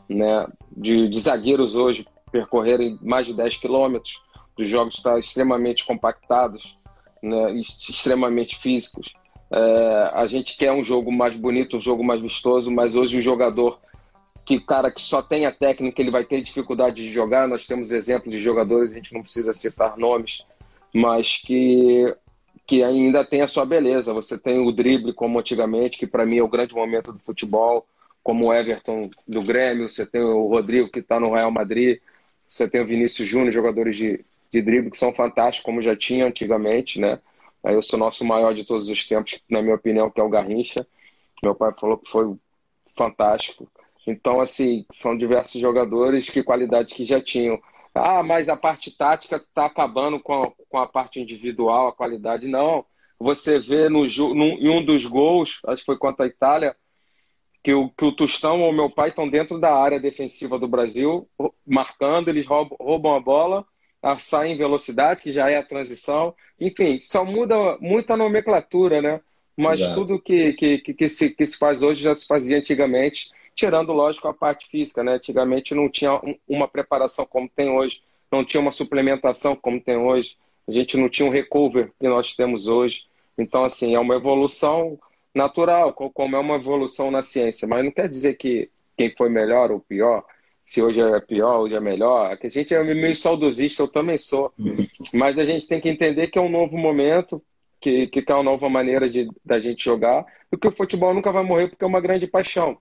né? 0.08 0.46
De, 0.76 1.08
de 1.08 1.20
zagueiros 1.20 1.74
hoje 1.74 2.06
percorrerem 2.30 2.98
mais 3.02 3.26
de 3.26 3.34
10 3.34 3.56
quilômetros, 3.56 4.22
dos 4.56 4.68
jogos 4.68 4.94
estar 4.94 5.18
extremamente 5.18 5.84
compactados 5.84 6.76
né, 7.22 7.52
extremamente 7.54 8.58
físicos. 8.58 9.14
É, 9.52 10.10
a 10.14 10.26
gente 10.26 10.56
quer 10.56 10.72
um 10.72 10.82
jogo 10.82 11.12
mais 11.12 11.36
bonito, 11.36 11.76
um 11.76 11.80
jogo 11.80 12.02
mais 12.02 12.22
vistoso, 12.22 12.70
mas 12.70 12.96
hoje 12.96 13.18
o 13.18 13.22
jogador 13.22 13.78
que 14.46 14.58
cara 14.58 14.90
que 14.90 15.00
só 15.00 15.22
tem 15.22 15.46
a 15.46 15.52
técnica 15.52 16.00
ele 16.00 16.10
vai 16.10 16.24
ter 16.24 16.40
dificuldade 16.40 16.96
de 16.96 17.12
jogar. 17.12 17.46
Nós 17.46 17.66
temos 17.66 17.92
exemplos 17.92 18.34
de 18.34 18.40
jogadores, 18.40 18.92
a 18.92 18.96
gente 18.96 19.12
não 19.12 19.22
precisa 19.22 19.52
citar 19.52 19.98
nomes, 19.98 20.46
mas 20.92 21.36
que, 21.36 22.16
que 22.66 22.82
ainda 22.82 23.24
tem 23.24 23.42
a 23.42 23.46
sua 23.46 23.66
beleza. 23.66 24.14
Você 24.14 24.38
tem 24.38 24.58
o 24.58 24.72
drible, 24.72 25.12
como 25.12 25.38
antigamente, 25.38 25.98
que 25.98 26.06
para 26.06 26.24
mim 26.24 26.38
é 26.38 26.42
o 26.42 26.48
grande 26.48 26.74
momento 26.74 27.12
do 27.12 27.18
futebol, 27.18 27.86
como 28.22 28.46
o 28.46 28.54
Everton 28.54 29.10
do 29.28 29.42
Grêmio, 29.42 29.88
você 29.88 30.06
tem 30.06 30.22
o 30.22 30.46
Rodrigo 30.46 30.90
que 30.90 31.00
está 31.00 31.20
no 31.20 31.32
Real 31.32 31.50
Madrid, 31.50 31.98
você 32.46 32.66
tem 32.66 32.80
o 32.80 32.86
Vinícius 32.86 33.28
Júnior, 33.28 33.52
jogadores 33.52 33.96
de, 33.96 34.24
de 34.50 34.62
drible 34.62 34.90
que 34.90 34.98
são 34.98 35.12
fantásticos, 35.12 35.64
como 35.64 35.82
já 35.82 35.94
tinha 35.94 36.26
antigamente, 36.26 36.98
né? 36.98 37.18
Aí 37.62 37.74
eu 37.74 37.82
sou 37.82 37.96
o 37.96 38.00
nosso 38.00 38.24
maior 38.24 38.54
de 38.54 38.64
todos 38.64 38.88
os 38.88 39.06
tempos, 39.06 39.40
na 39.48 39.62
minha 39.62 39.74
opinião, 39.74 40.10
que 40.10 40.20
é 40.20 40.24
o 40.24 40.28
Garrincha. 40.28 40.86
Meu 41.42 41.54
pai 41.54 41.72
falou 41.78 41.98
que 41.98 42.10
foi 42.10 42.36
fantástico. 42.96 43.68
Então, 44.06 44.40
assim, 44.40 44.84
são 44.90 45.16
diversos 45.16 45.60
jogadores 45.60 46.28
que 46.28 46.42
qualidades 46.42 46.92
que 46.92 47.04
já 47.04 47.22
tinham. 47.22 47.60
Ah, 47.94 48.22
mas 48.22 48.48
a 48.48 48.56
parte 48.56 48.96
tática 48.96 49.36
está 49.36 49.66
acabando 49.66 50.18
com 50.20 50.42
a, 50.42 50.52
com 50.68 50.78
a 50.78 50.86
parte 50.86 51.20
individual, 51.20 51.88
a 51.88 51.92
qualidade. 51.92 52.48
Não. 52.48 52.84
Você 53.18 53.58
vê 53.60 53.88
no, 53.88 54.02
no, 54.02 54.44
em 54.44 54.68
um 54.68 54.84
dos 54.84 55.06
gols, 55.06 55.60
acho 55.66 55.82
que 55.82 55.86
foi 55.86 55.98
contra 55.98 56.24
a 56.24 56.28
Itália, 56.28 56.76
que 57.62 57.72
o, 57.72 57.88
que 57.90 58.04
o 58.04 58.12
Tostão 58.12 58.60
ou 58.62 58.70
o 58.70 58.72
meu 58.72 58.90
pai 58.90 59.10
estão 59.10 59.28
dentro 59.28 59.58
da 59.60 59.72
área 59.72 60.00
defensiva 60.00 60.58
do 60.58 60.66
Brasil, 60.66 61.28
marcando, 61.64 62.28
eles 62.28 62.46
roubam, 62.46 62.76
roubam 62.80 63.14
a 63.14 63.20
bola, 63.20 63.64
saem 64.18 64.54
em 64.54 64.58
velocidade, 64.58 65.22
que 65.22 65.32
já 65.32 65.50
é 65.50 65.56
a 65.56 65.66
transição. 65.66 66.34
Enfim, 66.60 66.98
só 67.00 67.24
muda 67.24 67.76
muita 67.80 68.16
nomenclatura, 68.16 69.00
né? 69.00 69.20
Mas 69.56 69.80
Exato. 69.80 69.94
tudo 69.94 70.20
que, 70.20 70.52
que, 70.54 70.78
que, 70.78 71.08
se, 71.08 71.30
que 71.30 71.44
se 71.44 71.58
faz 71.58 71.82
hoje 71.82 72.02
já 72.02 72.14
se 72.14 72.26
fazia 72.26 72.58
antigamente 72.58 73.30
tirando, 73.54 73.92
lógico, 73.92 74.28
a 74.28 74.34
parte 74.34 74.68
física, 74.68 75.02
né? 75.02 75.14
Antigamente 75.14 75.74
não 75.74 75.88
tinha 75.88 76.20
uma 76.48 76.68
preparação 76.68 77.26
como 77.26 77.48
tem 77.48 77.70
hoje, 77.70 78.02
não 78.30 78.44
tinha 78.44 78.60
uma 78.60 78.70
suplementação 78.70 79.54
como 79.54 79.80
tem 79.80 79.96
hoje, 79.96 80.36
a 80.66 80.72
gente 80.72 80.96
não 80.96 81.08
tinha 81.08 81.28
um 81.28 81.32
recover 81.32 81.92
que 82.00 82.08
nós 82.08 82.34
temos 82.34 82.66
hoje. 82.66 83.04
Então, 83.36 83.64
assim, 83.64 83.94
é 83.94 83.98
uma 84.00 84.14
evolução 84.14 84.98
natural, 85.34 85.92
como 85.92 86.36
é 86.36 86.38
uma 86.38 86.56
evolução 86.56 87.10
na 87.10 87.22
ciência, 87.22 87.66
mas 87.66 87.84
não 87.84 87.90
quer 87.90 88.08
dizer 88.08 88.34
que 88.34 88.70
quem 88.96 89.14
foi 89.16 89.28
melhor 89.28 89.70
ou 89.70 89.80
pior, 89.80 90.24
se 90.64 90.82
hoje 90.82 91.00
é 91.00 91.20
pior, 91.20 91.60
hoje 91.60 91.74
é 91.74 91.80
melhor. 91.80 92.36
A 92.40 92.48
gente 92.48 92.74
é 92.74 92.82
meio 92.82 93.16
saudosista, 93.16 93.82
eu 93.82 93.88
também 93.88 94.18
sou. 94.18 94.52
Mas 95.12 95.38
a 95.38 95.44
gente 95.44 95.66
tem 95.66 95.80
que 95.80 95.88
entender 95.88 96.28
que 96.28 96.38
é 96.38 96.42
um 96.42 96.50
novo 96.50 96.76
momento, 96.76 97.42
que, 97.80 98.06
que 98.06 98.24
é 98.26 98.34
uma 98.34 98.42
nova 98.42 98.68
maneira 98.68 99.08
de, 99.08 99.28
da 99.44 99.58
gente 99.58 99.84
jogar, 99.84 100.24
e 100.52 100.56
que 100.56 100.68
o 100.68 100.72
futebol 100.72 101.12
nunca 101.12 101.32
vai 101.32 101.42
morrer 101.42 101.68
porque 101.68 101.84
é 101.84 101.86
uma 101.86 102.00
grande 102.00 102.26
paixão 102.26 102.78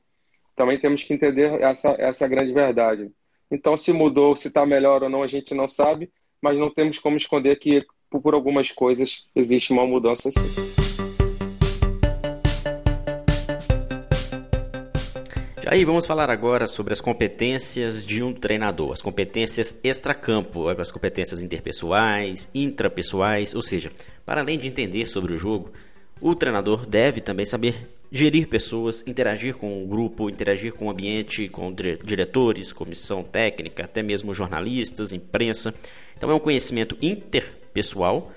também 0.56 0.78
temos 0.78 1.04
que 1.04 1.14
entender 1.14 1.60
essa, 1.62 1.96
essa 1.98 2.28
grande 2.28 2.54
verdade. 2.54 3.10
Então, 3.50 3.76
se 3.76 3.92
mudou, 3.92 4.36
se 4.36 4.48
está 4.48 4.66
melhor 4.66 5.04
ou 5.04 5.10
não, 5.10 5.24
a 5.24 5.28
gente 5.28 5.54
não 5.54 5.68
sabe, 5.68 6.10
mas 6.42 6.58
não 6.58 6.70
temos 6.70 7.00
como 7.00 7.18
esconder 7.18 7.58
que 7.58 7.86
por 8.10 8.34
algumas 8.34 8.72
coisas 8.72 9.28
existe 9.36 9.74
uma 9.74 9.88
mudança 9.88 10.30
sim. 10.32 10.81
Aí 15.72 15.86
vamos 15.86 16.06
falar 16.06 16.30
agora 16.30 16.68
sobre 16.68 16.92
as 16.92 17.00
competências 17.00 18.06
de 18.06 18.22
um 18.22 18.34
treinador, 18.34 18.92
as 18.92 19.02
competências 19.02 19.74
extracampo, 19.82 20.68
as 20.68 20.92
competências 20.92 21.42
interpessoais, 21.42 22.50
intrapessoais, 22.54 23.56
ou 23.56 23.62
seja, 23.62 23.90
para 24.26 24.42
além 24.42 24.60
de 24.60 24.68
entender 24.68 25.06
sobre 25.06 25.34
o 25.34 25.38
jogo, 25.38 25.72
o 26.20 26.36
treinador 26.36 26.86
deve 26.86 27.22
também 27.22 27.46
saber 27.46 27.88
gerir 28.12 28.50
pessoas, 28.50 29.02
interagir 29.08 29.56
com 29.56 29.82
o 29.82 29.88
grupo, 29.88 30.30
interagir 30.30 30.74
com 30.74 30.88
o 30.88 30.90
ambiente, 30.90 31.48
com 31.48 31.74
diretores, 31.74 32.74
comissão 32.74 33.24
técnica, 33.24 33.86
até 33.86 34.04
mesmo 34.04 34.34
jornalistas, 34.34 35.14
imprensa. 35.14 35.74
Então 36.18 36.30
é 36.30 36.34
um 36.34 36.40
conhecimento 36.40 36.98
interpessoal 37.02 38.30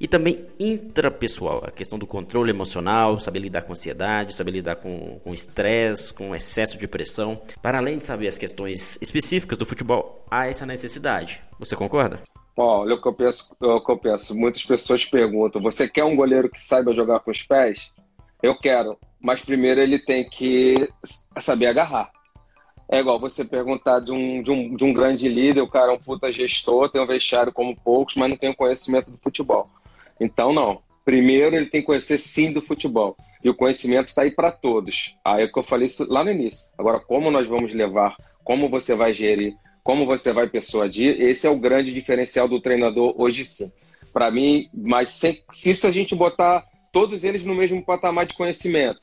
e 0.00 0.08
também 0.08 0.46
intrapessoal, 0.58 1.62
a 1.62 1.70
questão 1.70 1.98
do 1.98 2.06
controle 2.06 2.48
emocional, 2.48 3.20
saber 3.20 3.40
lidar 3.40 3.62
com 3.62 3.72
ansiedade, 3.72 4.34
saber 4.34 4.52
lidar 4.52 4.76
com 4.76 5.20
estresse, 5.26 6.14
com, 6.14 6.28
com 6.28 6.34
excesso 6.34 6.78
de 6.78 6.88
pressão. 6.88 7.38
Para 7.60 7.76
além 7.76 7.98
de 7.98 8.06
saber 8.06 8.26
as 8.26 8.38
questões 8.38 8.98
específicas 9.02 9.58
do 9.58 9.66
futebol, 9.66 10.24
há 10.30 10.46
essa 10.46 10.64
necessidade. 10.64 11.42
Você 11.58 11.76
concorda? 11.76 12.20
Olha 12.56 12.94
o 12.94 13.02
que 13.02 13.08
eu 13.08 13.12
penso, 13.12 13.54
o 13.60 13.80
que 13.84 13.92
eu 13.92 13.98
penso. 13.98 14.34
Muitas 14.34 14.64
pessoas 14.64 15.04
perguntam: 15.04 15.60
você 15.60 15.86
quer 15.86 16.04
um 16.04 16.16
goleiro 16.16 16.48
que 16.48 16.62
saiba 16.62 16.94
jogar 16.94 17.20
com 17.20 17.30
os 17.30 17.42
pés? 17.42 17.92
Eu 18.42 18.56
quero, 18.58 18.96
mas 19.20 19.44
primeiro 19.44 19.82
ele 19.82 19.98
tem 19.98 20.26
que 20.26 20.88
saber 21.38 21.66
agarrar. 21.66 22.10
É 22.90 23.00
igual 23.00 23.18
você 23.18 23.44
perguntar 23.44 24.00
de 24.00 24.10
um, 24.10 24.42
de 24.42 24.50
um, 24.50 24.74
de 24.74 24.82
um 24.82 24.92
grande 24.92 25.28
líder, 25.28 25.60
o 25.60 25.68
cara 25.68 25.92
é 25.92 25.94
um 25.94 25.98
puta 25.98 26.32
gestor, 26.32 26.90
tem 26.90 27.00
um 27.00 27.06
vestiário 27.06 27.52
como 27.52 27.78
poucos, 27.78 28.16
mas 28.16 28.30
não 28.30 28.36
tem 28.36 28.50
o 28.50 28.56
conhecimento 28.56 29.10
do 29.12 29.18
futebol. 29.18 29.68
Então, 30.20 30.52
não. 30.52 30.82
Primeiro 31.04 31.56
ele 31.56 31.66
tem 31.66 31.80
que 31.80 31.86
conhecer 31.86 32.18
sim 32.18 32.52
do 32.52 32.60
futebol. 32.60 33.16
E 33.42 33.48
o 33.48 33.54
conhecimento 33.54 34.08
está 34.08 34.22
aí 34.22 34.30
para 34.30 34.52
todos. 34.52 35.16
Aí 35.24 35.42
é 35.42 35.46
o 35.46 35.52
que 35.52 35.58
eu 35.58 35.62
falei 35.62 35.88
lá 36.08 36.22
no 36.22 36.30
início. 36.30 36.68
Agora, 36.78 37.00
como 37.00 37.30
nós 37.30 37.48
vamos 37.48 37.72
levar, 37.72 38.14
como 38.44 38.68
você 38.68 38.94
vai 38.94 39.12
gerir, 39.12 39.54
como 39.82 40.04
você 40.04 40.32
vai 40.32 40.48
persuadir, 40.48 41.20
esse 41.20 41.46
é 41.46 41.50
o 41.50 41.58
grande 41.58 41.92
diferencial 41.92 42.46
do 42.46 42.60
treinador 42.60 43.14
hoje 43.16 43.44
sim. 43.44 43.72
Para 44.12 44.30
mim, 44.30 44.68
mas 44.74 45.10
sem, 45.10 45.42
se 45.50 45.70
isso 45.70 45.86
a 45.86 45.90
gente 45.90 46.14
botar 46.14 46.64
todos 46.92 47.24
eles 47.24 47.44
no 47.44 47.54
mesmo 47.54 47.84
patamar 47.84 48.26
de 48.26 48.34
conhecimento, 48.34 48.98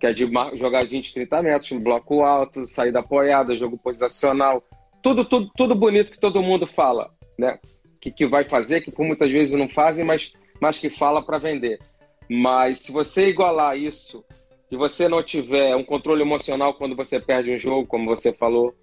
que 0.00 0.06
é 0.06 0.12
de 0.12 0.28
jogar 0.54 0.86
20, 0.86 1.12
30 1.12 1.42
metros, 1.42 1.72
um 1.72 1.80
bloco 1.80 2.22
alto, 2.22 2.64
saída 2.64 3.00
apoiada, 3.00 3.56
jogo 3.56 3.76
posicional, 3.76 4.62
tudo, 5.02 5.24
tudo, 5.24 5.50
tudo 5.56 5.74
bonito 5.74 6.12
que 6.12 6.20
todo 6.20 6.42
mundo 6.42 6.66
fala, 6.66 7.10
né? 7.38 7.58
Que, 8.00 8.10
que 8.10 8.26
vai 8.26 8.44
fazer, 8.44 8.80
que 8.80 8.90
por 8.90 9.04
muitas 9.04 9.30
vezes 9.30 9.58
não 9.58 9.68
fazem, 9.68 10.04
mas, 10.04 10.32
mas 10.60 10.78
que 10.78 10.88
fala 10.88 11.22
para 11.22 11.38
vender. 11.38 11.80
Mas 12.28 12.80
se 12.80 12.92
você 12.92 13.28
igualar 13.28 13.76
isso 13.76 14.24
e 14.70 14.76
você 14.76 15.08
não 15.08 15.22
tiver 15.22 15.74
um 15.74 15.84
controle 15.84 16.22
emocional 16.22 16.74
quando 16.74 16.94
você 16.94 17.18
perde 17.18 17.52
um 17.52 17.56
jogo, 17.56 17.86
como 17.86 18.06
você 18.06 18.32
falou, 18.32 18.74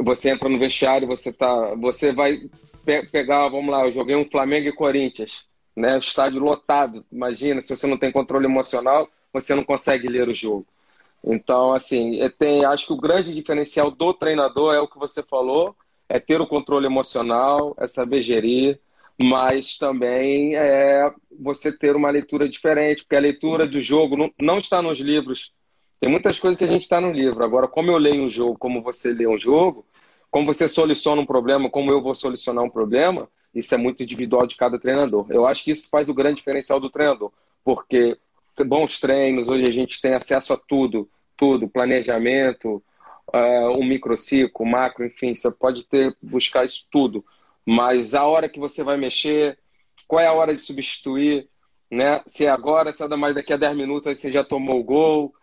você 0.00 0.30
entra 0.30 0.48
no 0.48 0.58
vestiário, 0.58 1.06
você 1.06 1.32
tá, 1.32 1.74
você 1.74 2.12
vai 2.12 2.38
pe 2.84 3.06
pegar, 3.08 3.48
vamos 3.48 3.70
lá, 3.70 3.84
eu 3.84 3.92
joguei 3.92 4.14
um 4.14 4.30
Flamengo 4.30 4.68
e 4.68 4.72
Corinthians, 4.72 5.44
né? 5.76 5.98
Estádio 5.98 6.40
lotado. 6.40 7.04
Imagina, 7.10 7.60
se 7.60 7.76
você 7.76 7.86
não 7.86 7.98
tem 7.98 8.12
controle 8.12 8.46
emocional, 8.46 9.08
você 9.32 9.54
não 9.54 9.64
consegue 9.64 10.08
ler 10.08 10.28
o 10.28 10.34
jogo. 10.34 10.66
Então, 11.24 11.74
assim, 11.74 12.20
é, 12.20 12.28
tem, 12.28 12.64
acho 12.64 12.86
que 12.86 12.92
o 12.92 13.00
grande 13.00 13.34
diferencial 13.34 13.90
do 13.90 14.14
treinador 14.14 14.74
é 14.74 14.80
o 14.80 14.88
que 14.88 14.98
você 14.98 15.22
falou, 15.22 15.74
é 16.08 16.18
ter 16.18 16.40
o 16.40 16.46
controle 16.46 16.86
emocional, 16.86 17.74
é 17.78 17.86
saber 17.86 18.22
gerir, 18.22 18.80
mas 19.18 19.76
também 19.76 20.56
é 20.56 21.12
você 21.38 21.76
ter 21.76 21.96
uma 21.96 22.10
leitura 22.10 22.48
diferente, 22.48 23.02
porque 23.02 23.16
a 23.16 23.20
leitura 23.20 23.66
do 23.66 23.80
jogo 23.80 24.16
não, 24.16 24.30
não 24.40 24.58
está 24.58 24.80
nos 24.80 24.98
livros 25.00 25.52
tem 26.00 26.08
muitas 26.08 26.38
coisas 26.38 26.56
que 26.56 26.64
a 26.64 26.68
gente 26.68 26.82
está 26.82 27.00
no 27.00 27.12
livro. 27.12 27.42
Agora, 27.44 27.66
como 27.66 27.90
eu 27.90 27.96
leio 27.96 28.22
um 28.22 28.28
jogo, 28.28 28.56
como 28.56 28.82
você 28.82 29.12
lê 29.12 29.26
um 29.26 29.38
jogo, 29.38 29.84
como 30.30 30.46
você 30.46 30.68
soluciona 30.68 31.20
um 31.20 31.26
problema, 31.26 31.68
como 31.70 31.90
eu 31.90 32.00
vou 32.00 32.14
solucionar 32.14 32.62
um 32.64 32.70
problema, 32.70 33.28
isso 33.54 33.74
é 33.74 33.78
muito 33.78 34.02
individual 34.02 34.46
de 34.46 34.56
cada 34.56 34.78
treinador. 34.78 35.26
Eu 35.30 35.46
acho 35.46 35.64
que 35.64 35.70
isso 35.70 35.88
faz 35.88 36.08
o 36.08 36.14
grande 36.14 36.36
diferencial 36.36 36.78
do 36.78 36.90
treinador, 36.90 37.32
porque 37.64 38.16
bons 38.66 39.00
treinos, 39.00 39.48
hoje 39.48 39.66
a 39.66 39.70
gente 39.70 40.00
tem 40.00 40.14
acesso 40.14 40.52
a 40.52 40.56
tudo, 40.56 41.08
tudo, 41.36 41.68
planejamento, 41.68 42.82
uh, 43.34 43.70
um 43.78 43.84
microciclo, 43.84 44.66
macro, 44.66 45.04
enfim, 45.04 45.34
você 45.34 45.50
pode 45.50 45.84
ter 45.84 46.16
buscar 46.22 46.64
isso 46.64 46.88
tudo. 46.90 47.24
Mas 47.64 48.14
a 48.14 48.24
hora 48.24 48.48
que 48.48 48.58
você 48.58 48.82
vai 48.82 48.96
mexer, 48.96 49.58
qual 50.06 50.20
é 50.20 50.26
a 50.26 50.32
hora 50.32 50.52
de 50.52 50.60
substituir, 50.60 51.48
né? 51.90 52.22
Se 52.26 52.46
é 52.46 52.48
agora, 52.48 52.92
se 52.92 53.02
é 53.02 53.08
mais 53.08 53.34
daqui 53.34 53.52
a 53.52 53.56
10 53.56 53.76
minutos, 53.76 54.06
aí 54.06 54.14
você 54.14 54.30
já 54.30 54.44
tomou 54.44 54.80
o 54.80 54.84
gol, 54.84 55.34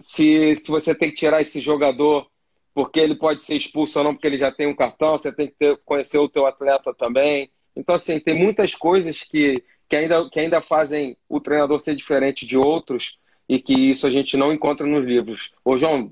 se, 0.00 0.54
se 0.54 0.70
você 0.70 0.94
tem 0.94 1.10
que 1.10 1.16
tirar 1.16 1.40
esse 1.40 1.60
jogador 1.60 2.30
porque 2.74 3.00
ele 3.00 3.16
pode 3.16 3.40
ser 3.40 3.54
expulso 3.54 3.98
ou 3.98 4.04
não, 4.04 4.14
porque 4.14 4.26
ele 4.26 4.36
já 4.36 4.50
tem 4.50 4.66
um 4.66 4.74
cartão, 4.74 5.18
você 5.18 5.30
tem 5.30 5.48
que 5.48 5.54
ter, 5.54 5.76
conhecer 5.84 6.18
o 6.18 6.28
teu 6.28 6.46
atleta 6.46 6.94
também. 6.94 7.50
Então, 7.76 7.94
assim, 7.94 8.18
tem 8.18 8.34
muitas 8.34 8.74
coisas 8.74 9.22
que, 9.22 9.62
que, 9.88 9.96
ainda, 9.96 10.28
que 10.30 10.40
ainda 10.40 10.60
fazem 10.62 11.16
o 11.28 11.40
treinador 11.40 11.78
ser 11.78 11.94
diferente 11.94 12.46
de 12.46 12.56
outros 12.56 13.18
e 13.52 13.60
que 13.60 13.74
isso 13.74 14.06
a 14.06 14.10
gente 14.10 14.34
não 14.34 14.50
encontra 14.50 14.86
nos 14.86 15.04
livros. 15.04 15.52
Ô, 15.62 15.76
João, 15.76 16.10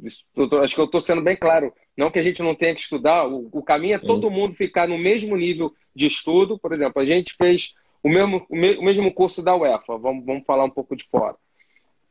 acho 0.63 0.75
que 0.75 0.81
eu 0.81 0.85
estou 0.85 1.01
sendo 1.01 1.23
bem 1.23 1.35
claro. 1.35 1.73
Não 1.97 2.11
que 2.11 2.19
a 2.19 2.23
gente 2.23 2.43
não 2.43 2.55
tenha 2.55 2.75
que 2.75 2.83
estudar, 2.83 3.27
o, 3.27 3.49
o 3.51 3.63
caminho 3.63 3.95
é 3.95 3.99
Sim. 3.99 4.07
todo 4.07 4.31
mundo 4.31 4.55
ficar 4.55 4.87
no 4.87 4.99
mesmo 4.99 5.35
nível 5.35 5.73
de 5.97 6.07
estudo. 6.07 6.59
Por 6.59 6.71
exemplo, 6.71 7.01
a 7.01 7.05
gente 7.07 7.35
fez 7.39 7.73
o 8.03 8.11
mesmo, 8.11 8.47
o 8.51 8.85
mesmo 8.85 9.11
curso 9.15 9.43
da 9.43 9.57
UEFA, 9.57 9.97
vamos, 9.97 10.23
vamos 10.27 10.45
falar 10.45 10.65
um 10.65 10.71
pouco 10.71 10.95
de 10.95 11.05
fora. 11.05 11.35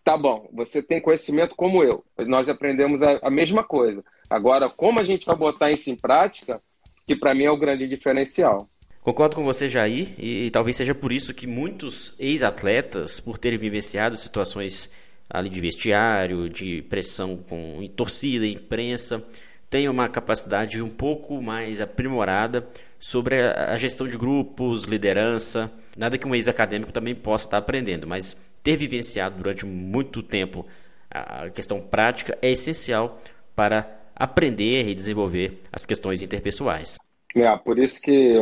Tá 0.03 0.17
bom, 0.17 0.49
você 0.51 0.81
tem 0.81 0.99
conhecimento 0.99 1.53
como 1.55 1.83
eu. 1.83 2.03
Nós 2.25 2.49
aprendemos 2.49 3.03
a, 3.03 3.19
a 3.21 3.29
mesma 3.29 3.63
coisa. 3.63 4.03
Agora, 4.27 4.67
como 4.67 4.99
a 4.99 5.03
gente 5.03 5.27
vai 5.27 5.35
botar 5.35 5.71
isso 5.71 5.91
em 5.91 5.95
prática, 5.95 6.59
que 7.05 7.15
para 7.15 7.35
mim 7.35 7.43
é 7.43 7.51
o 7.51 7.57
grande 7.57 7.87
diferencial. 7.87 8.67
Concordo 9.01 9.35
com 9.35 9.43
você, 9.43 9.69
Jair, 9.69 10.09
e, 10.17 10.47
e 10.47 10.51
talvez 10.51 10.75
seja 10.75 10.93
por 10.93 11.11
isso 11.11 11.35
que 11.35 11.47
muitos 11.47 12.15
ex-atletas, 12.19 13.19
por 13.19 13.37
terem 13.37 13.59
vivenciado 13.59 14.17
situações 14.17 14.91
ali 15.29 15.49
de 15.49 15.61
vestiário, 15.61 16.49
de 16.49 16.81
pressão 16.83 17.37
com 17.37 17.87
torcida, 17.95 18.47
imprensa, 18.47 19.23
tenha 19.69 19.91
uma 19.91 20.09
capacidade 20.09 20.81
um 20.81 20.89
pouco 20.89 21.41
mais 21.41 21.79
aprimorada 21.79 22.67
sobre 22.99 23.39
a 23.39 23.77
gestão 23.77 24.07
de 24.07 24.17
grupos, 24.17 24.83
liderança, 24.83 25.71
nada 25.97 26.17
que 26.17 26.27
um 26.27 26.35
ex-acadêmico 26.35 26.91
também 26.91 27.15
possa 27.15 27.45
estar 27.45 27.57
aprendendo, 27.59 28.07
mas 28.07 28.33
ter 28.63 28.75
vivenciado 28.75 29.37
durante 29.37 29.65
muito 29.65 30.21
tempo 30.21 30.65
a 31.09 31.49
questão 31.49 31.81
prática 31.81 32.37
é 32.41 32.51
essencial 32.51 33.21
para 33.55 33.99
aprender 34.15 34.87
e 34.87 34.93
desenvolver 34.93 35.61
as 35.71 35.85
questões 35.85 36.21
interpessoais. 36.21 36.97
É, 37.35 37.57
por 37.57 37.79
isso 37.79 38.01
que 38.01 38.35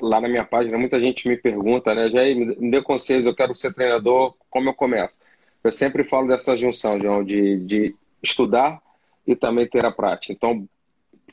lá 0.00 0.20
na 0.20 0.28
minha 0.28 0.44
página 0.44 0.76
muita 0.76 1.00
gente 1.00 1.26
me 1.26 1.36
pergunta, 1.36 1.94
né, 1.94 2.08
Jair, 2.10 2.36
me 2.36 2.70
dê 2.70 2.82
conselhos, 2.82 3.26
eu 3.26 3.34
quero 3.34 3.54
ser 3.54 3.72
treinador, 3.72 4.34
como 4.50 4.68
eu 4.68 4.74
começo? 4.74 5.18
Eu 5.62 5.72
sempre 5.72 6.04
falo 6.04 6.28
dessa 6.28 6.56
junção, 6.56 7.00
João, 7.00 7.24
de, 7.24 7.58
de 7.60 7.96
estudar 8.22 8.80
e 9.26 9.34
também 9.34 9.68
ter 9.68 9.84
a 9.84 9.92
prática. 9.92 10.32
Então, 10.32 10.68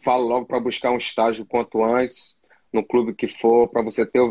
falo 0.04 0.28
logo 0.28 0.46
para 0.46 0.60
buscar 0.60 0.92
um 0.92 0.98
estágio 0.98 1.46
quanto 1.46 1.84
antes, 1.84 2.36
no 2.72 2.84
clube 2.84 3.14
que 3.14 3.28
for, 3.28 3.68
para 3.70 3.82
você 3.82 4.06
ter 4.06 4.22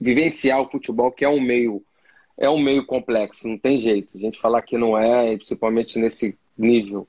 vivenciar 0.00 0.60
o 0.60 0.70
futebol, 0.70 1.12
que 1.12 1.24
é 1.24 1.28
um 1.28 1.40
meio 1.40 1.82
é 2.38 2.50
um 2.50 2.58
meio 2.58 2.84
complexo, 2.84 3.48
não 3.48 3.56
tem 3.56 3.78
jeito. 3.78 4.14
A 4.14 4.20
gente 4.20 4.38
falar 4.38 4.60
que 4.60 4.76
não 4.76 4.98
é, 4.98 5.34
principalmente 5.36 5.98
nesse 5.98 6.38
nível 6.56 7.08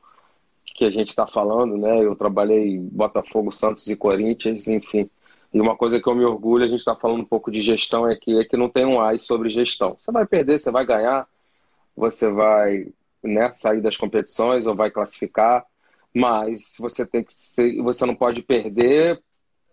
que 0.63 0.85
a 0.85 0.89
gente 0.89 1.09
está 1.09 1.27
falando, 1.27 1.77
né? 1.77 2.05
Eu 2.05 2.15
trabalhei 2.15 2.77
Botafogo, 2.77 3.51
Santos 3.51 3.87
e 3.87 3.95
Corinthians, 3.95 4.67
enfim. 4.67 5.09
E 5.53 5.59
uma 5.59 5.75
coisa 5.75 5.99
que 5.99 6.07
eu 6.07 6.15
me 6.15 6.23
orgulho, 6.23 6.63
a 6.63 6.67
gente 6.67 6.79
está 6.79 6.95
falando 6.95 7.21
um 7.21 7.25
pouco 7.25 7.51
de 7.51 7.59
gestão, 7.61 8.07
é 8.07 8.15
que, 8.15 8.39
é 8.39 8.45
que 8.45 8.55
não 8.55 8.69
tem 8.69 8.85
um 8.85 9.01
AI 9.01 9.19
sobre 9.19 9.49
gestão. 9.49 9.97
Você 9.99 10.11
vai 10.11 10.25
perder, 10.25 10.59
você 10.59 10.71
vai 10.71 10.85
ganhar, 10.85 11.27
você 11.97 12.29
vai 12.29 12.87
né, 13.23 13.51
sair 13.53 13.81
das 13.81 13.97
competições 13.97 14.67
ou 14.67 14.75
vai 14.75 14.91
classificar, 14.91 15.65
mas 16.13 16.75
você 16.79 17.05
tem 17.05 17.23
que 17.23 17.33
ser, 17.33 17.81
você 17.81 18.05
não 18.05 18.15
pode 18.15 18.43
perder 18.43 19.19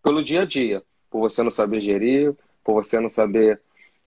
pelo 0.03 0.25
dia 0.25 0.43
a 0.43 0.47
dia, 0.47 0.83
por 1.11 1.21
você 1.21 1.43
não 1.43 1.51
saber 1.51 1.81
gerir, 1.81 2.35
por 2.65 2.75
você 2.75 2.99
não 2.99 3.09
saber 3.11 3.61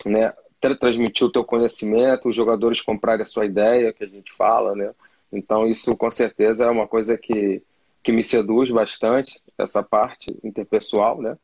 né, 0.06 0.34
transmitir 0.80 1.26
o 1.26 1.32
teu 1.32 1.44
conhecimento, 1.44 2.28
os 2.28 2.36
jogadores 2.36 2.82
comprarem 2.82 3.24
a 3.24 3.28
sua 3.28 3.46
ideia, 3.46 3.94
que 3.94 4.04
a 4.04 4.08
gente 4.08 4.34
fala, 4.34 4.76
né? 4.76 4.94
Então, 5.32 5.68
isso 5.68 5.96
com 5.96 6.10
certeza 6.10 6.66
é 6.66 6.70
uma 6.70 6.88
coisa 6.88 7.18
que, 7.18 7.62
que 8.02 8.12
me 8.12 8.24
seduz 8.24 8.72
bastante, 8.72 9.42
essa 9.58 9.84
parte 9.84 10.36
interpessoal, 10.44 11.22
né? 11.22 11.38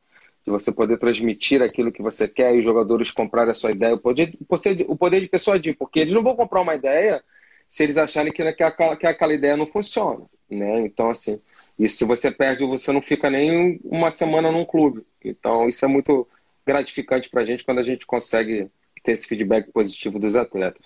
De 0.46 0.52
você 0.52 0.72
poder 0.72 0.98
transmitir 0.98 1.62
aquilo 1.62 1.92
que 1.92 2.02
você 2.02 2.28
quer 2.28 2.54
e 2.54 2.60
os 2.60 2.66
jogadores 2.66 3.12
comprarem 3.12 3.52
a 3.52 3.54
sua 3.54 3.72
ideia, 3.72 3.96
o 3.96 4.00
poder, 4.00 4.36
o 4.88 4.96
poder 4.96 5.22
de 5.22 5.28
persuadir, 5.28 5.78
porque 5.78 6.00
eles 6.00 6.14
não 6.14 6.24
vão 6.24 6.36
comprar 6.36 6.62
uma 6.62 6.76
ideia 6.76 7.24
se 7.70 7.84
eles 7.84 7.98
acharem 7.98 8.32
que, 8.32 8.54
que, 8.54 8.64
aquela, 8.64 8.96
que 8.96 9.08
aquela 9.08 9.34
ideia 9.34 9.58
não 9.58 9.66
funciona, 9.66 10.26
né? 10.50 10.82
Então, 10.82 11.10
assim, 11.10 11.40
e 11.80 11.90
se 11.90 12.06
você 12.06 12.30
perde, 12.30 12.66
você 12.66 12.92
não 12.92 13.02
fica 13.02 13.30
nem 13.30 13.80
uma 13.84 14.12
semana 14.12 14.52
num 14.52 14.66
clube. 14.66 15.04
Então, 15.24 15.68
isso 15.68 15.84
é 15.84 15.88
muito 15.88 16.28
gratificante 16.66 17.30
para 17.30 17.42
a 17.42 17.46
gente 17.46 17.64
quando 17.64 17.80
a 17.80 17.84
gente 17.84 18.06
consegue 18.06 18.70
ter 19.04 19.14
esse 19.14 19.28
feedback 19.28 19.72
positivo 19.72 20.20
dos 20.20 20.36
atletas. 20.36 20.86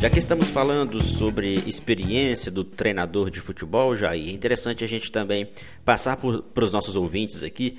Já 0.00 0.08
que 0.08 0.18
estamos 0.18 0.48
falando 0.48 0.98
sobre 1.02 1.56
experiência 1.66 2.50
do 2.50 2.64
treinador 2.64 3.28
de 3.28 3.38
futebol, 3.38 3.94
Jair, 3.94 4.30
é 4.30 4.32
interessante 4.32 4.82
a 4.82 4.86
gente 4.86 5.12
também 5.12 5.50
passar 5.84 6.16
para 6.16 6.64
os 6.64 6.72
nossos 6.72 6.96
ouvintes 6.96 7.42
aqui, 7.42 7.78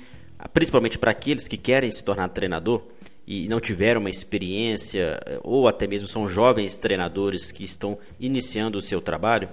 principalmente 0.54 0.96
para 0.96 1.10
aqueles 1.10 1.48
que 1.48 1.56
querem 1.56 1.90
se 1.90 2.04
tornar 2.04 2.28
treinador 2.28 2.80
e 3.26 3.48
não 3.48 3.58
tiveram 3.58 3.98
uma 4.00 4.08
experiência, 4.08 5.20
ou 5.42 5.66
até 5.66 5.88
mesmo 5.88 6.06
são 6.06 6.28
jovens 6.28 6.78
treinadores 6.78 7.50
que 7.50 7.64
estão 7.64 7.98
iniciando 8.20 8.78
o 8.78 8.82
seu 8.82 9.00
trabalho, 9.00 9.48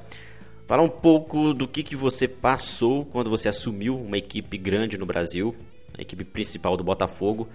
falar 0.67 0.83
um 0.83 0.89
pouco 0.89 1.55
do 1.55 1.67
que, 1.67 1.81
que 1.81 1.95
você 1.95 2.27
passou 2.27 3.03
quando 3.03 3.31
você 3.31 3.49
assumiu 3.49 3.99
uma 3.99 4.19
equipe 4.19 4.59
grande 4.59 4.95
no 4.95 5.07
Brasil, 5.07 5.55
a 5.97 6.03
equipe 6.03 6.23
principal 6.23 6.77
do 6.77 6.83
Botafogo, 6.83 7.49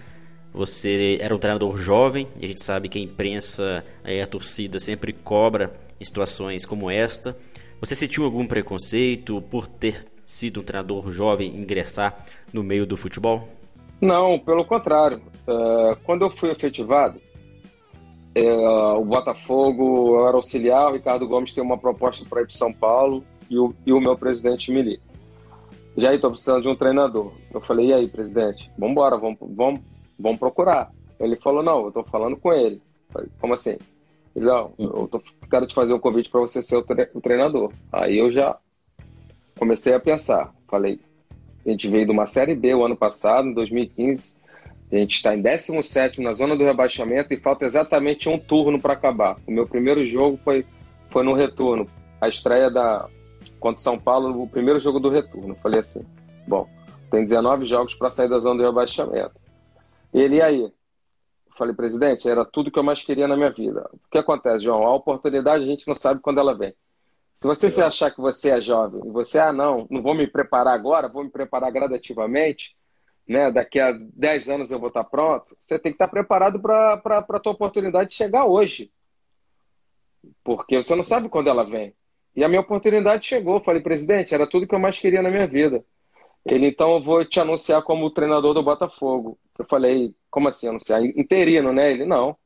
você 0.55 1.19
era 1.21 1.35
um 1.35 1.39
treinador 1.39 1.77
jovem, 1.77 2.29
e 2.41 2.45
a 2.45 2.49
gente 2.49 2.63
sabe 2.63 2.89
que 2.89 2.97
a 2.97 3.03
imprensa, 3.03 3.85
a 4.05 4.27
torcida 4.27 4.79
sempre 4.79 5.13
cobra 5.13 5.75
em 6.01 6.05
situações 6.05 6.65
como 6.65 6.89
esta. 6.89 7.37
Você 7.81 7.97
sentiu 7.97 8.25
algum 8.25 8.47
preconceito 8.47 9.43
por 9.43 9.67
ter 9.67 10.07
sido 10.25 10.61
um 10.61 10.63
treinador 10.63 11.11
jovem 11.11 11.57
ingressar 11.57 12.25
no 12.53 12.63
meio 12.63 12.87
do 12.87 12.97
futebol? 12.97 13.49
Não, 14.01 14.39
pelo 14.39 14.65
contrário. 14.65 15.21
Uh, 15.47 15.97
quando 16.05 16.23
eu 16.23 16.31
fui 16.31 16.51
efetivado, 16.51 17.21
uh, 18.39 19.01
o 19.01 19.05
Botafogo, 19.05 20.17
eu 20.21 20.29
era 20.29 20.37
auxiliar, 20.37 20.89
o 20.89 20.95
Ricardo 20.95 21.27
Gomes 21.27 21.53
tem 21.53 21.65
uma 21.65 21.77
proposta 21.77 22.25
para 22.29 22.43
ir 22.43 22.47
para 22.47 22.57
São 22.57 22.73
Paulo 22.73 23.25
e 23.51 23.59
o, 23.59 23.75
e 23.85 23.93
o 23.93 24.01
meu 24.01 24.17
presidente 24.17 24.71
me 24.71 24.83
liga. 24.83 25.03
Já 25.97 26.15
estou 26.15 26.31
precisando 26.31 26.63
de 26.63 26.69
um 26.69 26.77
treinador. 26.77 27.33
Eu 27.53 27.61
falei, 27.61 27.89
e 27.89 27.93
aí, 27.93 28.09
presidente? 28.09 28.71
Vamos, 28.79 28.97
vamos, 29.57 29.81
vamos 30.19 30.39
procurar. 30.39 30.91
Ele 31.19 31.37
falou, 31.37 31.63
não, 31.63 31.87
eu 31.87 31.93
tô 31.93 32.05
falando 32.05 32.37
com 32.37 32.53
ele. 32.53 32.81
Falei, 33.11 33.29
como 33.41 33.55
assim? 33.55 33.79
Ele, 34.35 34.47
não, 34.47 34.73
eu 34.79 35.09
tô, 35.09 35.23
quero 35.49 35.67
te 35.67 35.75
fazer 35.75 35.95
um 35.95 35.99
convite 35.99 36.29
para 36.29 36.41
você 36.41 36.61
ser 36.61 36.77
o, 36.77 36.83
tre 36.83 37.09
o, 37.15 37.21
treinador. 37.21 37.73
Aí 37.93 38.19
eu 38.19 38.31
já 38.31 38.57
comecei 39.59 39.95
a 39.95 40.01
pensar. 40.01 40.53
Falei, 40.69 41.01
a 41.65 41.71
gente 41.71 41.89
veio 41.89 42.07
de 42.07 42.13
uma 42.13 42.27
Série 42.27 42.55
B 42.55 42.75
o 42.75 42.85
ano 42.85 42.97
passado, 42.97 43.49
em 43.49 43.55
2015. 43.55 44.35
A 44.91 44.97
gente 44.97 45.17
está 45.17 45.35
em 45.35 45.41
17 45.41 46.21
na 46.21 46.33
zona 46.33 46.57
do 46.57 46.65
rebaixamento 46.65 47.33
e 47.33 47.37
falta 47.37 47.65
exatamente 47.65 48.29
um 48.29 48.39
turno 48.39 48.81
para 48.81 48.93
acabar. 48.93 49.39
O 49.47 49.51
meu 49.51 49.67
primeiro 49.67 50.05
jogo 50.05 50.39
foi, 50.45 50.65
foi 51.09 51.25
no 51.25 51.35
retorno. 51.35 51.89
A 52.21 52.29
estreia 52.29 52.71
da 52.71 53.09
contra 53.61 53.83
São 53.83 53.99
Paulo, 53.99 54.43
o 54.43 54.49
primeiro 54.49 54.81
jogo 54.81 55.01
do 55.01 55.09
retorno. 55.09 55.55
Falei 55.57 55.81
assim, 55.81 56.05
bom, 56.47 56.69
tem 57.11 57.25
19 57.25 57.67
jogos 57.67 57.95
para 57.95 58.11
sair 58.11 58.29
da 58.29 58.39
zona 58.39 58.59
do 58.59 58.67
rebaixamento. 58.67 59.33
Ele, 60.15 60.37
e 60.37 60.43
aí? 60.43 60.61
Eu 60.63 60.73
falei, 61.59 61.75
presidente, 61.75 62.29
era 62.29 62.45
tudo 62.45 62.71
que 62.71 62.79
eu 62.79 62.85
mais 62.85 63.03
queria 63.03 63.27
na 63.27 63.37
minha 63.37 63.51
vida. 63.51 63.91
O 63.93 64.09
que 64.09 64.17
acontece, 64.17 64.65
João? 64.65 64.85
A 64.85 64.95
oportunidade 64.95 65.65
a 65.65 65.67
gente 65.67 65.89
não 65.89 65.95
sabe 65.95 66.21
quando 66.21 66.39
ela 66.39 66.57
vem. 66.57 66.73
Se 67.37 67.49
você 67.49 67.69
se 67.69 67.83
achar 67.83 68.13
que 68.13 68.21
você 68.21 68.51
é 68.51 68.61
jovem 68.61 69.03
e 69.05 69.11
você, 69.11 69.41
ah, 69.41 69.53
não, 69.53 69.89
não 69.91 70.01
vou 70.01 70.15
me 70.15 70.29
preparar 70.29 70.73
agora, 70.73 71.09
vou 71.09 71.25
me 71.25 71.31
preparar 71.31 71.73
gradativamente, 71.73 72.77
né? 73.27 73.51
daqui 73.51 73.81
a 73.81 73.91
10 73.93 74.49
anos 74.51 74.71
eu 74.71 74.79
vou 74.79 74.87
estar 74.87 75.03
pronto, 75.03 75.57
você 75.67 75.77
tem 75.77 75.91
que 75.91 75.97
estar 75.97 76.07
preparado 76.07 76.61
para 76.61 77.19
a 77.19 77.41
tua 77.41 77.53
oportunidade 77.53 78.15
chegar 78.15 78.45
hoje. 78.45 78.93
Porque 80.45 80.81
você 80.81 80.95
não 80.95 81.03
sabe 81.03 81.29
quando 81.29 81.49
ela 81.49 81.65
vem. 81.65 81.93
E 82.37 82.45
a 82.45 82.49
minha 82.49 82.61
oportunidade 82.61 83.27
chegou. 83.27 83.57
Eu 83.57 83.65
falei, 83.65 83.83
presidente, 83.83 84.33
era 84.33 84.47
tudo 84.47 84.67
que 84.67 84.75
eu 84.75 84.79
mais 84.79 84.99
queria 84.99 85.23
na 85.23 85.31
minha 85.31 85.47
vida. 85.47 85.85
Ele, 86.45 86.69
então, 86.69 86.95
eu 86.95 87.03
vou 87.03 87.25
te 87.25 87.41
anunciar 87.41 87.83
como 87.83 88.11
treinador 88.11 88.53
do 88.53 88.63
Botafogo. 88.63 89.39
Eu 89.59 89.65
falei, 89.65 90.15
como 90.31 90.49
assim 90.49 90.69
anunciar? 90.69 91.03
Interino, 91.03 91.73
né? 91.73 91.91
Ele, 91.91 92.05
não. 92.05 92.37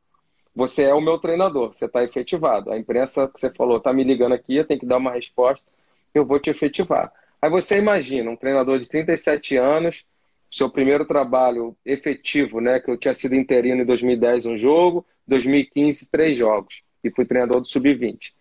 Você 0.55 0.85
é 0.85 0.95
o 0.95 1.01
meu 1.01 1.19
treinador, 1.19 1.73
você 1.73 1.87
está 1.87 2.05
efetivado. 2.05 2.71
A 2.71 2.79
imprensa 2.79 3.29
que 3.29 3.39
você 3.39 3.51
falou 3.51 3.79
está 3.79 3.93
me 3.93 4.05
ligando 4.05 4.35
aqui, 4.35 4.57
eu 4.57 4.67
tenho 4.67 4.81
que 4.81 4.87
dar 4.87 4.99
uma 4.99 5.13
resposta, 5.13 5.67
eu 6.15 6.25
vou 6.25 6.39
te 6.41 6.51
efetivar. 6.51 7.13
Aí 7.41 7.51
você 7.51 7.79
imagina, 7.79 8.31
um 8.31 8.37
treinador 8.37 8.79
de 8.79 8.89
37 8.89 9.57
anos, 9.57 10.05
seu 10.51 10.71
primeiro 10.71 11.05
trabalho 11.05 11.77
efetivo, 11.85 12.61
né? 12.61 12.81
Que 12.81 12.91
eu 12.91 12.97
tinha 12.97 13.15
sido 13.15 13.35
interino 13.35 13.83
em 13.83 13.87
2010 13.87 14.47
um 14.47 14.57
jogo, 14.57 15.07
2015 15.27 16.11
três 16.11 16.39
jogos. 16.39 16.83
E 17.05 17.11
fui 17.11 17.25
treinador 17.25 17.61
do 17.61 17.69
Sub-20 17.69 18.33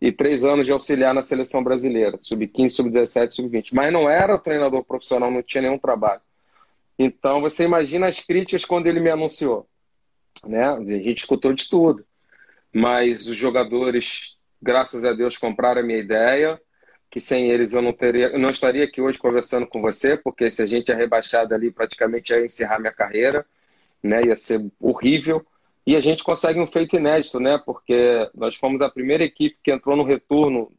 e 0.00 0.12
três 0.12 0.44
anos 0.44 0.66
de 0.66 0.72
auxiliar 0.72 1.14
na 1.14 1.22
seleção 1.22 1.62
brasileira, 1.62 2.18
sub-15, 2.22 2.68
sub-17, 2.68 3.30
sub-20. 3.30 3.70
Mas 3.72 3.92
não 3.92 4.08
era 4.08 4.38
treinador 4.38 4.84
profissional, 4.84 5.30
não 5.30 5.42
tinha 5.42 5.62
nenhum 5.62 5.78
trabalho. 5.78 6.20
Então 6.98 7.40
você 7.40 7.64
imagina 7.64 8.06
as 8.06 8.20
críticas 8.20 8.64
quando 8.64 8.86
ele 8.86 9.00
me 9.00 9.10
anunciou. 9.10 9.68
Né? 10.44 10.64
A 10.64 10.80
gente 10.80 11.18
escutou 11.18 11.52
de 11.52 11.68
tudo. 11.68 12.04
Mas 12.72 13.26
os 13.26 13.36
jogadores, 13.36 14.36
graças 14.60 15.04
a 15.04 15.12
Deus, 15.12 15.38
compraram 15.38 15.80
a 15.80 15.84
minha 15.84 15.98
ideia, 15.98 16.60
que 17.10 17.18
sem 17.18 17.50
eles 17.50 17.72
eu 17.72 17.80
não 17.80 17.92
teria, 17.92 18.28
eu 18.28 18.38
não 18.38 18.50
estaria 18.50 18.84
aqui 18.84 19.00
hoje 19.00 19.18
conversando 19.18 19.66
com 19.66 19.80
você, 19.80 20.16
porque 20.16 20.50
se 20.50 20.62
a 20.62 20.66
gente 20.66 20.92
é 20.92 20.94
rebaixado 20.94 21.54
ali, 21.54 21.70
praticamente 21.70 22.32
ia 22.32 22.44
encerrar 22.44 22.78
minha 22.78 22.92
carreira, 22.92 23.46
né? 24.02 24.24
Ia 24.24 24.36
ser 24.36 24.64
horrível. 24.78 25.44
E 25.86 25.94
a 25.94 26.00
gente 26.00 26.24
consegue 26.24 26.58
um 26.58 26.66
feito 26.66 26.96
inédito, 26.96 27.38
né? 27.38 27.62
Porque 27.64 28.28
nós 28.34 28.56
fomos 28.56 28.82
a 28.82 28.90
primeira 28.90 29.22
equipe 29.22 29.56
que 29.62 29.70
entrou 29.70 29.96
no 29.96 30.02
retorno 30.02 30.72